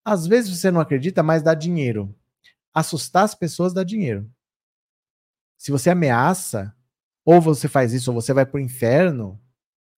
Às 0.05 0.25
vezes 0.25 0.57
você 0.57 0.71
não 0.71 0.81
acredita, 0.81 1.21
mas 1.21 1.43
dá 1.43 1.53
dinheiro. 1.53 2.15
Assustar 2.73 3.25
as 3.25 3.35
pessoas 3.35 3.75
dá 3.75 3.83
dinheiro. 3.83 4.31
Se 5.59 5.73
você 5.73 5.91
ameaça, 5.91 6.76
ou 7.27 7.41
você 7.41 7.67
faz 7.67 7.93
isso, 7.93 8.13
ou 8.13 8.23
você 8.23 8.33
vai 8.33 8.47
para 8.47 8.57
o 8.57 8.61
inferno, 8.61 9.39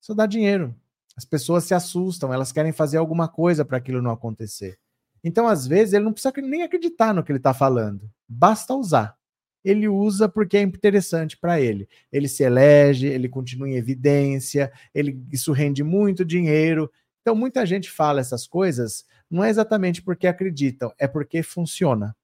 isso 0.01 0.15
dá 0.15 0.25
dinheiro. 0.25 0.75
As 1.15 1.27
pessoas 1.27 1.65
se 1.65 1.75
assustam, 1.75 2.33
elas 2.33 2.51
querem 2.51 2.73
fazer 2.73 2.97
alguma 2.97 3.29
coisa 3.29 3.67
para 3.67 3.77
aquilo 3.77 4.01
não 4.01 4.11
acontecer. 4.11 4.79
Então, 5.23 5.47
às 5.47 5.67
vezes, 5.67 5.93
ele 5.93 6.05
não 6.05 6.13
precisa 6.13 6.33
nem 6.39 6.63
acreditar 6.63 7.13
no 7.13 7.23
que 7.23 7.31
ele 7.31 7.39
está 7.39 7.53
falando, 7.53 8.11
basta 8.27 8.75
usar. 8.75 9.15
Ele 9.63 9.89
usa 9.89 10.27
porque 10.29 10.57
é 10.57 10.63
interessante 10.63 11.37
para 11.37 11.61
ele. 11.61 11.87
Ele 12.11 12.29
se 12.29 12.45
elege, 12.45 13.07
ele 13.07 13.29
continua 13.29 13.69
em 13.69 13.75
evidência, 13.75 14.73
ele, 14.95 15.23
isso 15.31 15.53
rende 15.53 15.83
muito 15.85 16.25
dinheiro. 16.25 16.91
Então, 17.21 17.35
muita 17.35 17.67
gente 17.67 17.91
fala 17.91 18.21
essas 18.21 18.47
coisas, 18.47 19.05
não 19.31 19.45
é 19.45 19.51
exatamente 19.51 20.01
porque 20.01 20.27
acreditam, 20.27 20.95
é 20.99 21.07
porque 21.07 21.43
funciona. 21.43 22.17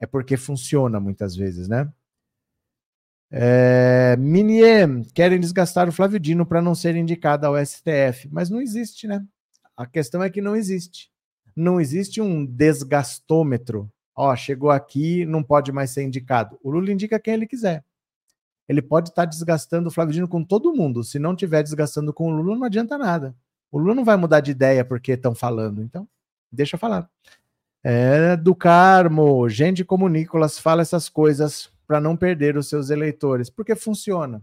É 0.00 0.06
porque 0.06 0.36
funciona 0.36 0.98
muitas 0.98 1.36
vezes, 1.36 1.68
né? 1.68 1.88
É, 3.34 4.14
Minier, 4.18 4.86
querem 5.14 5.40
desgastar 5.40 5.88
o 5.88 5.92
Flávio 5.92 6.20
Dino 6.20 6.44
para 6.44 6.60
não 6.60 6.74
ser 6.74 6.94
indicado 6.96 7.46
ao 7.46 7.56
STF, 7.64 8.28
mas 8.30 8.50
não 8.50 8.60
existe, 8.60 9.06
né? 9.06 9.24
A 9.74 9.86
questão 9.86 10.22
é 10.22 10.28
que 10.28 10.42
não 10.42 10.54
existe. 10.54 11.10
Não 11.56 11.80
existe 11.80 12.20
um 12.20 12.44
desgastômetro. 12.44 13.90
Ó, 14.14 14.36
chegou 14.36 14.70
aqui, 14.70 15.24
não 15.24 15.42
pode 15.42 15.72
mais 15.72 15.90
ser 15.90 16.02
indicado. 16.02 16.58
O 16.62 16.70
Lula 16.70 16.92
indica 16.92 17.18
quem 17.18 17.32
ele 17.32 17.46
quiser. 17.46 17.82
Ele 18.68 18.82
pode 18.82 19.08
estar 19.08 19.22
tá 19.22 19.26
desgastando 19.26 19.88
o 19.88 19.90
Flávio 19.90 20.12
Dino 20.12 20.28
com 20.28 20.44
todo 20.44 20.74
mundo. 20.74 21.02
Se 21.02 21.18
não 21.18 21.32
estiver 21.32 21.62
desgastando 21.62 22.12
com 22.12 22.30
o 22.30 22.36
Lula, 22.36 22.54
não 22.54 22.64
adianta 22.64 22.98
nada. 22.98 23.34
O 23.70 23.78
Lula 23.78 23.94
não 23.94 24.04
vai 24.04 24.18
mudar 24.18 24.40
de 24.40 24.50
ideia 24.50 24.84
porque 24.84 25.12
estão 25.12 25.34
falando. 25.34 25.82
Então, 25.82 26.06
deixa 26.50 26.76
eu 26.76 26.78
falar. 26.78 27.08
É, 27.82 28.36
do 28.36 28.54
Carmo, 28.54 29.48
gente 29.48 29.84
como 29.84 30.06
Nicolas 30.06 30.58
fala 30.58 30.82
essas 30.82 31.08
coisas 31.08 31.71
para 31.86 32.00
não 32.00 32.16
perder 32.16 32.56
os 32.56 32.68
seus 32.68 32.90
eleitores, 32.90 33.50
porque 33.50 33.74
funciona. 33.74 34.42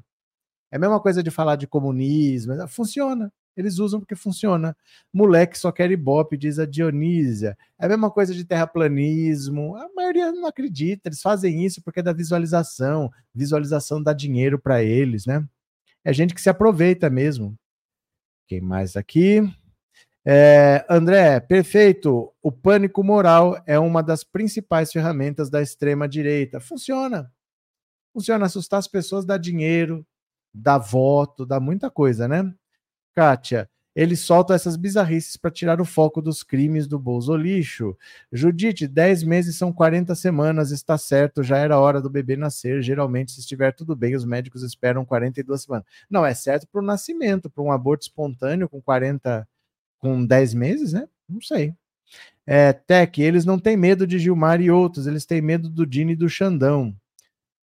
É 0.71 0.77
a 0.77 0.79
mesma 0.79 0.99
coisa 0.99 1.23
de 1.23 1.31
falar 1.31 1.55
de 1.55 1.67
comunismo, 1.67 2.53
funciona. 2.67 3.31
Eles 3.59 3.77
usam 3.77 3.99
porque 3.99 4.15
funciona. 4.15 4.75
Moleque 5.11 5.57
só 5.57 5.69
quer 5.69 5.91
ibope, 5.91 6.37
diz 6.37 6.59
a 6.59 6.65
Dionísia. 6.65 7.57
É 7.77 7.87
a 7.87 7.89
mesma 7.89 8.09
coisa 8.09 8.33
de 8.33 8.45
terraplanismo. 8.45 9.75
A 9.75 9.89
maioria 9.93 10.31
não 10.31 10.45
acredita. 10.45 11.09
Eles 11.09 11.21
fazem 11.21 11.65
isso 11.65 11.81
porque 11.81 11.99
é 11.99 12.03
da 12.03 12.13
visualização. 12.13 13.11
Visualização 13.35 14.01
dá 14.01 14.13
dinheiro 14.13 14.57
para 14.57 14.81
eles, 14.81 15.25
né? 15.25 15.45
É 16.05 16.13
gente 16.13 16.33
que 16.33 16.41
se 16.41 16.49
aproveita 16.49 17.09
mesmo. 17.09 17.53
Quem 18.47 18.61
mais 18.61 18.95
aqui? 18.95 19.41
É, 20.25 20.85
André, 20.89 21.39
perfeito. 21.39 22.33
O 22.41 22.51
pânico 22.51 23.03
moral 23.03 23.61
é 23.65 23.79
uma 23.79 24.03
das 24.03 24.23
principais 24.23 24.91
ferramentas 24.91 25.49
da 25.49 25.61
extrema-direita. 25.61 26.59
Funciona. 26.59 27.31
Funciona 28.13 28.45
assustar 28.45 28.79
as 28.79 28.87
pessoas, 28.87 29.25
dá 29.25 29.37
dinheiro, 29.37 30.05
dá 30.53 30.77
voto, 30.77 31.45
dá 31.45 31.59
muita 31.59 31.89
coisa, 31.89 32.27
né? 32.27 32.53
Kátia, 33.15 33.69
eles 33.95 34.21
soltam 34.21 34.55
essas 34.55 34.75
bizarrices 34.77 35.35
para 35.35 35.51
tirar 35.51 35.81
o 35.81 35.85
foco 35.85 36.21
dos 36.21 36.43
crimes 36.43 36.87
do 36.87 36.99
bolso 36.99 37.35
lixo. 37.35 37.97
Judite, 38.31 38.87
10 38.87 39.23
meses 39.23 39.57
são 39.57 39.73
40 39.73 40.15
semanas, 40.15 40.71
está 40.71 40.97
certo, 40.97 41.43
já 41.43 41.57
era 41.57 41.79
hora 41.79 42.01
do 42.01 42.09
bebê 42.09 42.35
nascer. 42.35 42.81
Geralmente, 42.81 43.31
se 43.31 43.41
estiver 43.41 43.73
tudo 43.73 43.95
bem, 43.95 44.15
os 44.15 44.25
médicos 44.25 44.63
esperam 44.63 45.05
42 45.05 45.63
semanas. 45.63 45.85
Não, 46.09 46.25
é 46.25 46.33
certo 46.33 46.67
para 46.71 46.81
o 46.81 46.85
nascimento, 46.85 47.49
para 47.49 47.63
um 47.63 47.71
aborto 47.71 48.03
espontâneo 48.03 48.69
com 48.69 48.81
40, 48.81 49.47
com 49.99 50.25
10 50.25 50.53
meses, 50.53 50.93
né? 50.93 51.07
Não 51.27 51.41
sei. 51.41 51.75
É, 52.45 52.73
Tec, 52.73 53.19
eles 53.19 53.45
não 53.45 53.59
têm 53.59 53.77
medo 53.77 54.07
de 54.07 54.17
Gilmar 54.17 54.59
e 54.59 54.71
outros, 54.71 55.05
eles 55.05 55.25
têm 55.25 55.41
medo 55.41 55.69
do 55.69 55.85
Dini 55.85 56.13
e 56.13 56.15
do 56.15 56.27
Xandão. 56.27 56.95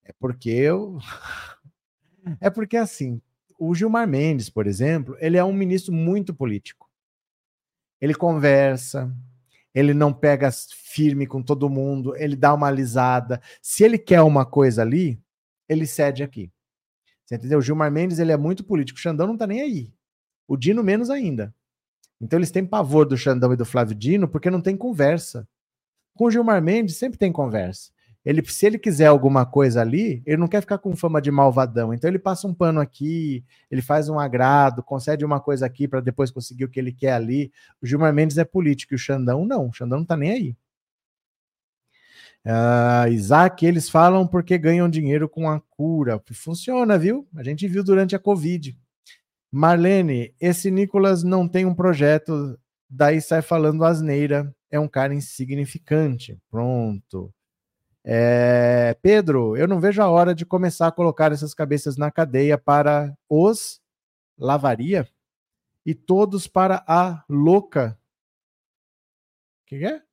É 0.05 0.13
porque 0.13 0.51
eu. 0.51 0.99
é 2.41 2.49
porque 2.49 2.77
assim, 2.77 3.21
o 3.59 3.75
Gilmar 3.75 4.07
Mendes, 4.07 4.49
por 4.49 4.67
exemplo, 4.67 5.17
ele 5.19 5.37
é 5.37 5.45
um 5.45 5.53
ministro 5.53 5.93
muito 5.93 6.33
político. 6.33 6.89
Ele 8.01 8.15
conversa, 8.15 9.13
ele 9.75 9.93
não 9.93 10.13
pega 10.13 10.51
firme 10.53 11.27
com 11.27 11.43
todo 11.43 11.69
mundo, 11.69 12.15
ele 12.17 12.37
dá 12.37 12.55
uma 12.55 12.69
alisada. 12.69 13.41
Se 13.61 13.83
ele 13.83 13.99
quer 13.99 14.23
uma 14.23 14.47
coisa 14.47 14.83
ali, 14.83 15.21
ele 15.69 15.87
cede 15.87 16.23
aqui. 16.23 16.53
Você 17.25 17.35
entendeu? 17.35 17.59
O 17.59 17.63
Gilmar 17.63 17.91
Mendes 17.91 18.19
ele 18.19 18.31
é 18.31 18.37
muito 18.37 18.63
político, 18.63 18.99
o 18.99 19.03
Xandão 19.03 19.27
não 19.27 19.37
tá 19.37 19.47
nem 19.47 19.61
aí. 19.61 19.93
O 20.47 20.57
Dino 20.57 20.85
menos 20.85 21.11
ainda. 21.11 21.53
Então 22.21 22.39
eles 22.39 22.51
têm 22.51 22.65
pavor 22.65 23.07
do 23.07 23.17
Xandão 23.17 23.53
e 23.53 23.57
do 23.57 23.65
Flávio 23.65 23.95
Dino 23.95 24.29
porque 24.29 24.51
não 24.51 24.61
tem 24.61 24.77
conversa. 24.77 25.47
Com 26.15 26.27
o 26.27 26.31
Gilmar 26.31 26.63
Mendes 26.63 26.97
sempre 26.97 27.19
tem 27.19 27.31
conversa. 27.31 27.91
Ele, 28.27 28.45
se 28.45 28.67
ele 28.67 28.77
quiser 28.77 29.07
alguma 29.07 29.47
coisa 29.47 29.81
ali, 29.81 30.21
ele 30.27 30.39
não 30.39 30.49
quer 30.49 30.61
ficar 30.61 30.79
com 30.79 30.97
fama 30.97 31.23
de 31.23 31.31
malvadão. 31.31 31.95
Então 31.95 32.11
ele 32.11 32.19
passa 32.19 32.49
um 32.49 32.53
pano 32.53 32.81
aqui, 32.81 33.45
ele 33.71 33.81
faz 33.81 34.09
um 34.09 34.19
agrado, 34.19 34.83
concede 34.83 35.25
uma 35.25 35.39
coisa 35.39 35.65
aqui 35.65 35.87
para 35.87 36.01
depois 36.01 36.33
conseguir 36.33 36.65
o 36.65 36.69
que 36.69 36.81
ele 36.81 36.93
quer 36.93 37.13
ali. 37.13 37.53
O 37.81 37.87
Gilmar 37.87 38.13
Mendes 38.13 38.37
é 38.37 38.45
político 38.45 38.95
e 38.95 38.97
o 38.97 38.99
Xandão 38.99 39.45
não. 39.47 39.69
O 39.69 39.73
Xandão 39.73 39.99
não 39.99 40.05
tá 40.05 40.17
nem 40.17 40.33
aí. 40.33 40.57
Uh, 42.45 43.13
Isaac, 43.13 43.65
eles 43.65 43.89
falam 43.89 44.27
porque 44.27 44.59
ganham 44.59 44.89
dinheiro 44.89 45.29
com 45.29 45.49
a 45.49 45.61
cura. 45.61 46.21
Funciona, 46.33 46.99
viu? 46.99 47.29
A 47.37 47.45
gente 47.45 47.69
viu 47.69 47.85
durante 47.85 48.17
a 48.17 48.19
Covid. 48.19 48.77
Marlene, 49.51 50.35
esse 50.41 50.71
Nicolas 50.71 51.23
não 51.23 51.49
tem 51.49 51.65
um 51.65 51.75
projeto, 51.75 52.59
daí 52.89 53.21
sai 53.21 53.43
falando 53.43 53.85
asneira. 53.85 54.55
É 54.71 54.81
um 54.81 54.89
cara 54.89 55.15
insignificante. 55.15 56.39
Pronto. 56.51 57.33
É, 58.05 58.97
Pedro, 59.03 59.57
eu 59.57 59.67
não 59.67 59.81
vejo 59.81 60.01
a 60.01 60.09
hora 60.09 60.35
de 60.35 60.47
começar 60.47 60.87
a 60.87 60.93
colocar 60.93 61.33
essas 61.33 61.55
cabeças 61.55 61.97
na 61.97 62.11
cadeia 62.11 62.57
para 62.57 63.17
os 63.29 63.81
lavaria 64.39 65.09
e 65.85 65.95
todos 65.95 66.47
para 66.47 66.85
a 66.87 67.25
louca. 67.29 67.99
O 69.63 69.67
que 69.67 69.85
é? 69.85 70.06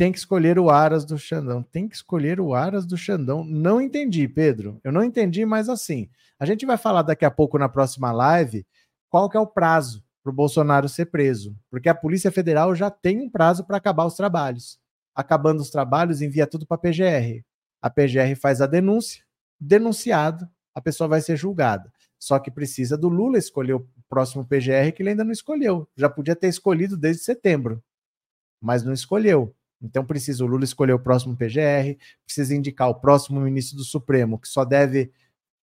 Tem 0.00 0.12
que 0.12 0.18
escolher 0.18 0.58
o 0.58 0.70
Aras 0.70 1.04
do 1.04 1.18
Xandão. 1.18 1.62
Tem 1.62 1.86
que 1.86 1.94
escolher 1.94 2.40
o 2.40 2.54
Aras 2.54 2.86
do 2.86 2.96
Xandão. 2.96 3.44
Não 3.44 3.80
entendi, 3.80 4.26
Pedro. 4.26 4.80
Eu 4.82 4.90
não 4.90 5.04
entendi, 5.04 5.44
mas 5.44 5.68
assim, 5.68 6.08
a 6.38 6.46
gente 6.46 6.64
vai 6.64 6.78
falar 6.78 7.02
daqui 7.02 7.24
a 7.24 7.30
pouco 7.30 7.58
na 7.58 7.68
próxima 7.68 8.10
live 8.10 8.66
qual 9.10 9.28
que 9.28 9.36
é 9.36 9.40
o 9.40 9.46
prazo 9.46 10.02
para 10.22 10.30
o 10.30 10.34
Bolsonaro 10.34 10.88
ser 10.88 11.06
preso, 11.06 11.54
porque 11.70 11.88
a 11.88 11.94
Polícia 11.94 12.32
Federal 12.32 12.74
já 12.74 12.90
tem 12.90 13.20
um 13.20 13.28
prazo 13.28 13.64
para 13.64 13.76
acabar 13.76 14.06
os 14.06 14.14
trabalhos 14.14 14.80
acabando 15.14 15.60
os 15.60 15.70
trabalhos, 15.70 16.22
envia 16.22 16.46
tudo 16.46 16.66
para 16.66 16.76
a 16.76 16.78
PGR. 16.78 17.44
A 17.80 17.90
PGR 17.90 18.34
faz 18.36 18.60
a 18.60 18.66
denúncia, 18.66 19.24
denunciado, 19.58 20.48
a 20.74 20.80
pessoa 20.80 21.08
vai 21.08 21.20
ser 21.20 21.36
julgada. 21.36 21.92
Só 22.18 22.38
que 22.38 22.50
precisa 22.50 22.96
do 22.96 23.08
Lula 23.08 23.38
escolher 23.38 23.74
o 23.74 23.88
próximo 24.08 24.46
PGR 24.46 24.92
que 24.94 25.02
ele 25.02 25.10
ainda 25.10 25.24
não 25.24 25.32
escolheu. 25.32 25.88
Já 25.96 26.08
podia 26.08 26.36
ter 26.36 26.48
escolhido 26.48 26.96
desde 26.96 27.22
setembro, 27.22 27.82
mas 28.60 28.82
não 28.82 28.92
escolheu. 28.92 29.54
Então 29.82 30.04
precisa 30.04 30.44
o 30.44 30.46
Lula 30.46 30.64
escolher 30.64 30.92
o 30.92 30.98
próximo 30.98 31.36
PGR, 31.36 31.96
precisa 32.24 32.54
indicar 32.54 32.88
o 32.88 32.94
próximo 32.94 33.40
ministro 33.40 33.76
do 33.76 33.84
Supremo, 33.84 34.38
que 34.38 34.48
só 34.48 34.64
deve 34.64 35.10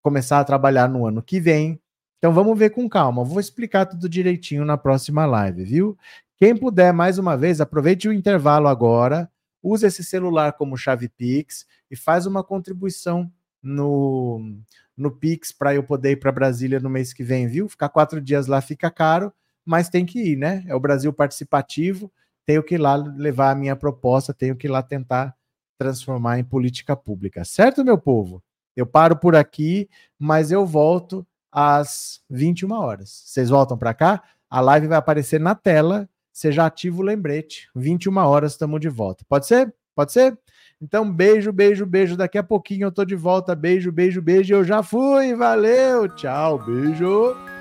começar 0.01 0.39
a 0.39 0.43
trabalhar 0.43 0.87
no 0.87 1.05
ano 1.05 1.21
que 1.21 1.39
vem. 1.39 1.79
Então 2.17 2.33
vamos 2.33 2.57
ver 2.57 2.71
com 2.71 2.89
calma. 2.89 3.23
Vou 3.23 3.39
explicar 3.39 3.85
tudo 3.85 4.09
direitinho 4.09 4.65
na 4.65 4.77
próxima 4.77 5.25
live, 5.25 5.63
viu? 5.63 5.97
Quem 6.37 6.55
puder, 6.55 6.93
mais 6.93 7.17
uma 7.17 7.35
vez, 7.35 7.61
aproveite 7.61 8.07
o 8.07 8.13
intervalo 8.13 8.67
agora 8.67 9.29
usa 9.61 9.87
esse 9.87 10.03
celular 10.03 10.53
como 10.53 10.77
chave 10.77 11.09
Pix 11.09 11.65
e 11.89 11.95
faz 11.95 12.25
uma 12.25 12.43
contribuição 12.43 13.31
no, 13.61 14.55
no 14.95 15.11
Pix 15.11 15.51
para 15.51 15.75
eu 15.75 15.83
poder 15.83 16.11
ir 16.11 16.15
para 16.17 16.31
Brasília 16.31 16.79
no 16.79 16.89
mês 16.89 17.13
que 17.13 17.23
vem, 17.23 17.47
viu? 17.47 17.67
Ficar 17.67 17.89
quatro 17.89 18.21
dias 18.21 18.47
lá 18.47 18.61
fica 18.61 18.89
caro, 18.89 19.33
mas 19.65 19.89
tem 19.89 20.05
que 20.05 20.19
ir, 20.19 20.37
né? 20.37 20.63
É 20.67 20.75
o 20.75 20.79
Brasil 20.79 21.11
participativo, 21.11 22.11
tenho 22.47 22.63
que 22.63 22.75
ir 22.75 22.77
lá 22.79 22.95
levar 22.95 23.51
a 23.51 23.55
minha 23.55 23.75
proposta, 23.75 24.33
tenho 24.33 24.55
que 24.55 24.65
ir 24.65 24.71
lá 24.71 24.81
tentar 24.81 25.35
transformar 25.77 26.39
em 26.39 26.43
política 26.43 26.95
pública, 26.95 27.45
certo, 27.45 27.85
meu 27.85 27.99
povo? 27.99 28.41
Eu 28.75 28.87
paro 28.87 29.15
por 29.17 29.35
aqui, 29.35 29.87
mas 30.17 30.51
eu 30.51 30.65
volto 30.65 31.27
às 31.51 32.21
21 32.29 32.71
horas. 32.71 33.23
Vocês 33.25 33.49
voltam 33.49 33.77
para 33.77 33.93
cá? 33.93 34.23
A 34.49 34.61
live 34.61 34.87
vai 34.87 34.97
aparecer 34.97 35.39
na 35.39 35.53
tela 35.53 36.09
você 36.37 36.51
já 36.51 36.67
ativa 36.67 36.99
o 36.99 37.03
lembrete. 37.03 37.67
21 37.75 38.15
horas 38.17 38.51
estamos 38.51 38.79
de 38.79 38.89
volta. 38.89 39.25
Pode 39.27 39.47
ser? 39.47 39.73
Pode 39.95 40.11
ser? 40.11 40.37
Então, 40.79 41.11
beijo, 41.11 41.51
beijo, 41.51 41.83
beijo. 41.83 42.15
Daqui 42.15 42.37
a 42.37 42.43
pouquinho 42.43 42.85
eu 42.85 42.91
tô 42.91 43.03
de 43.03 43.15
volta. 43.15 43.55
Beijo, 43.55 43.91
beijo, 43.91 44.21
beijo. 44.21 44.53
Eu 44.53 44.63
já 44.63 44.83
fui. 44.83 45.33
Valeu. 45.33 46.07
Tchau. 46.09 46.59
Beijo. 46.63 47.56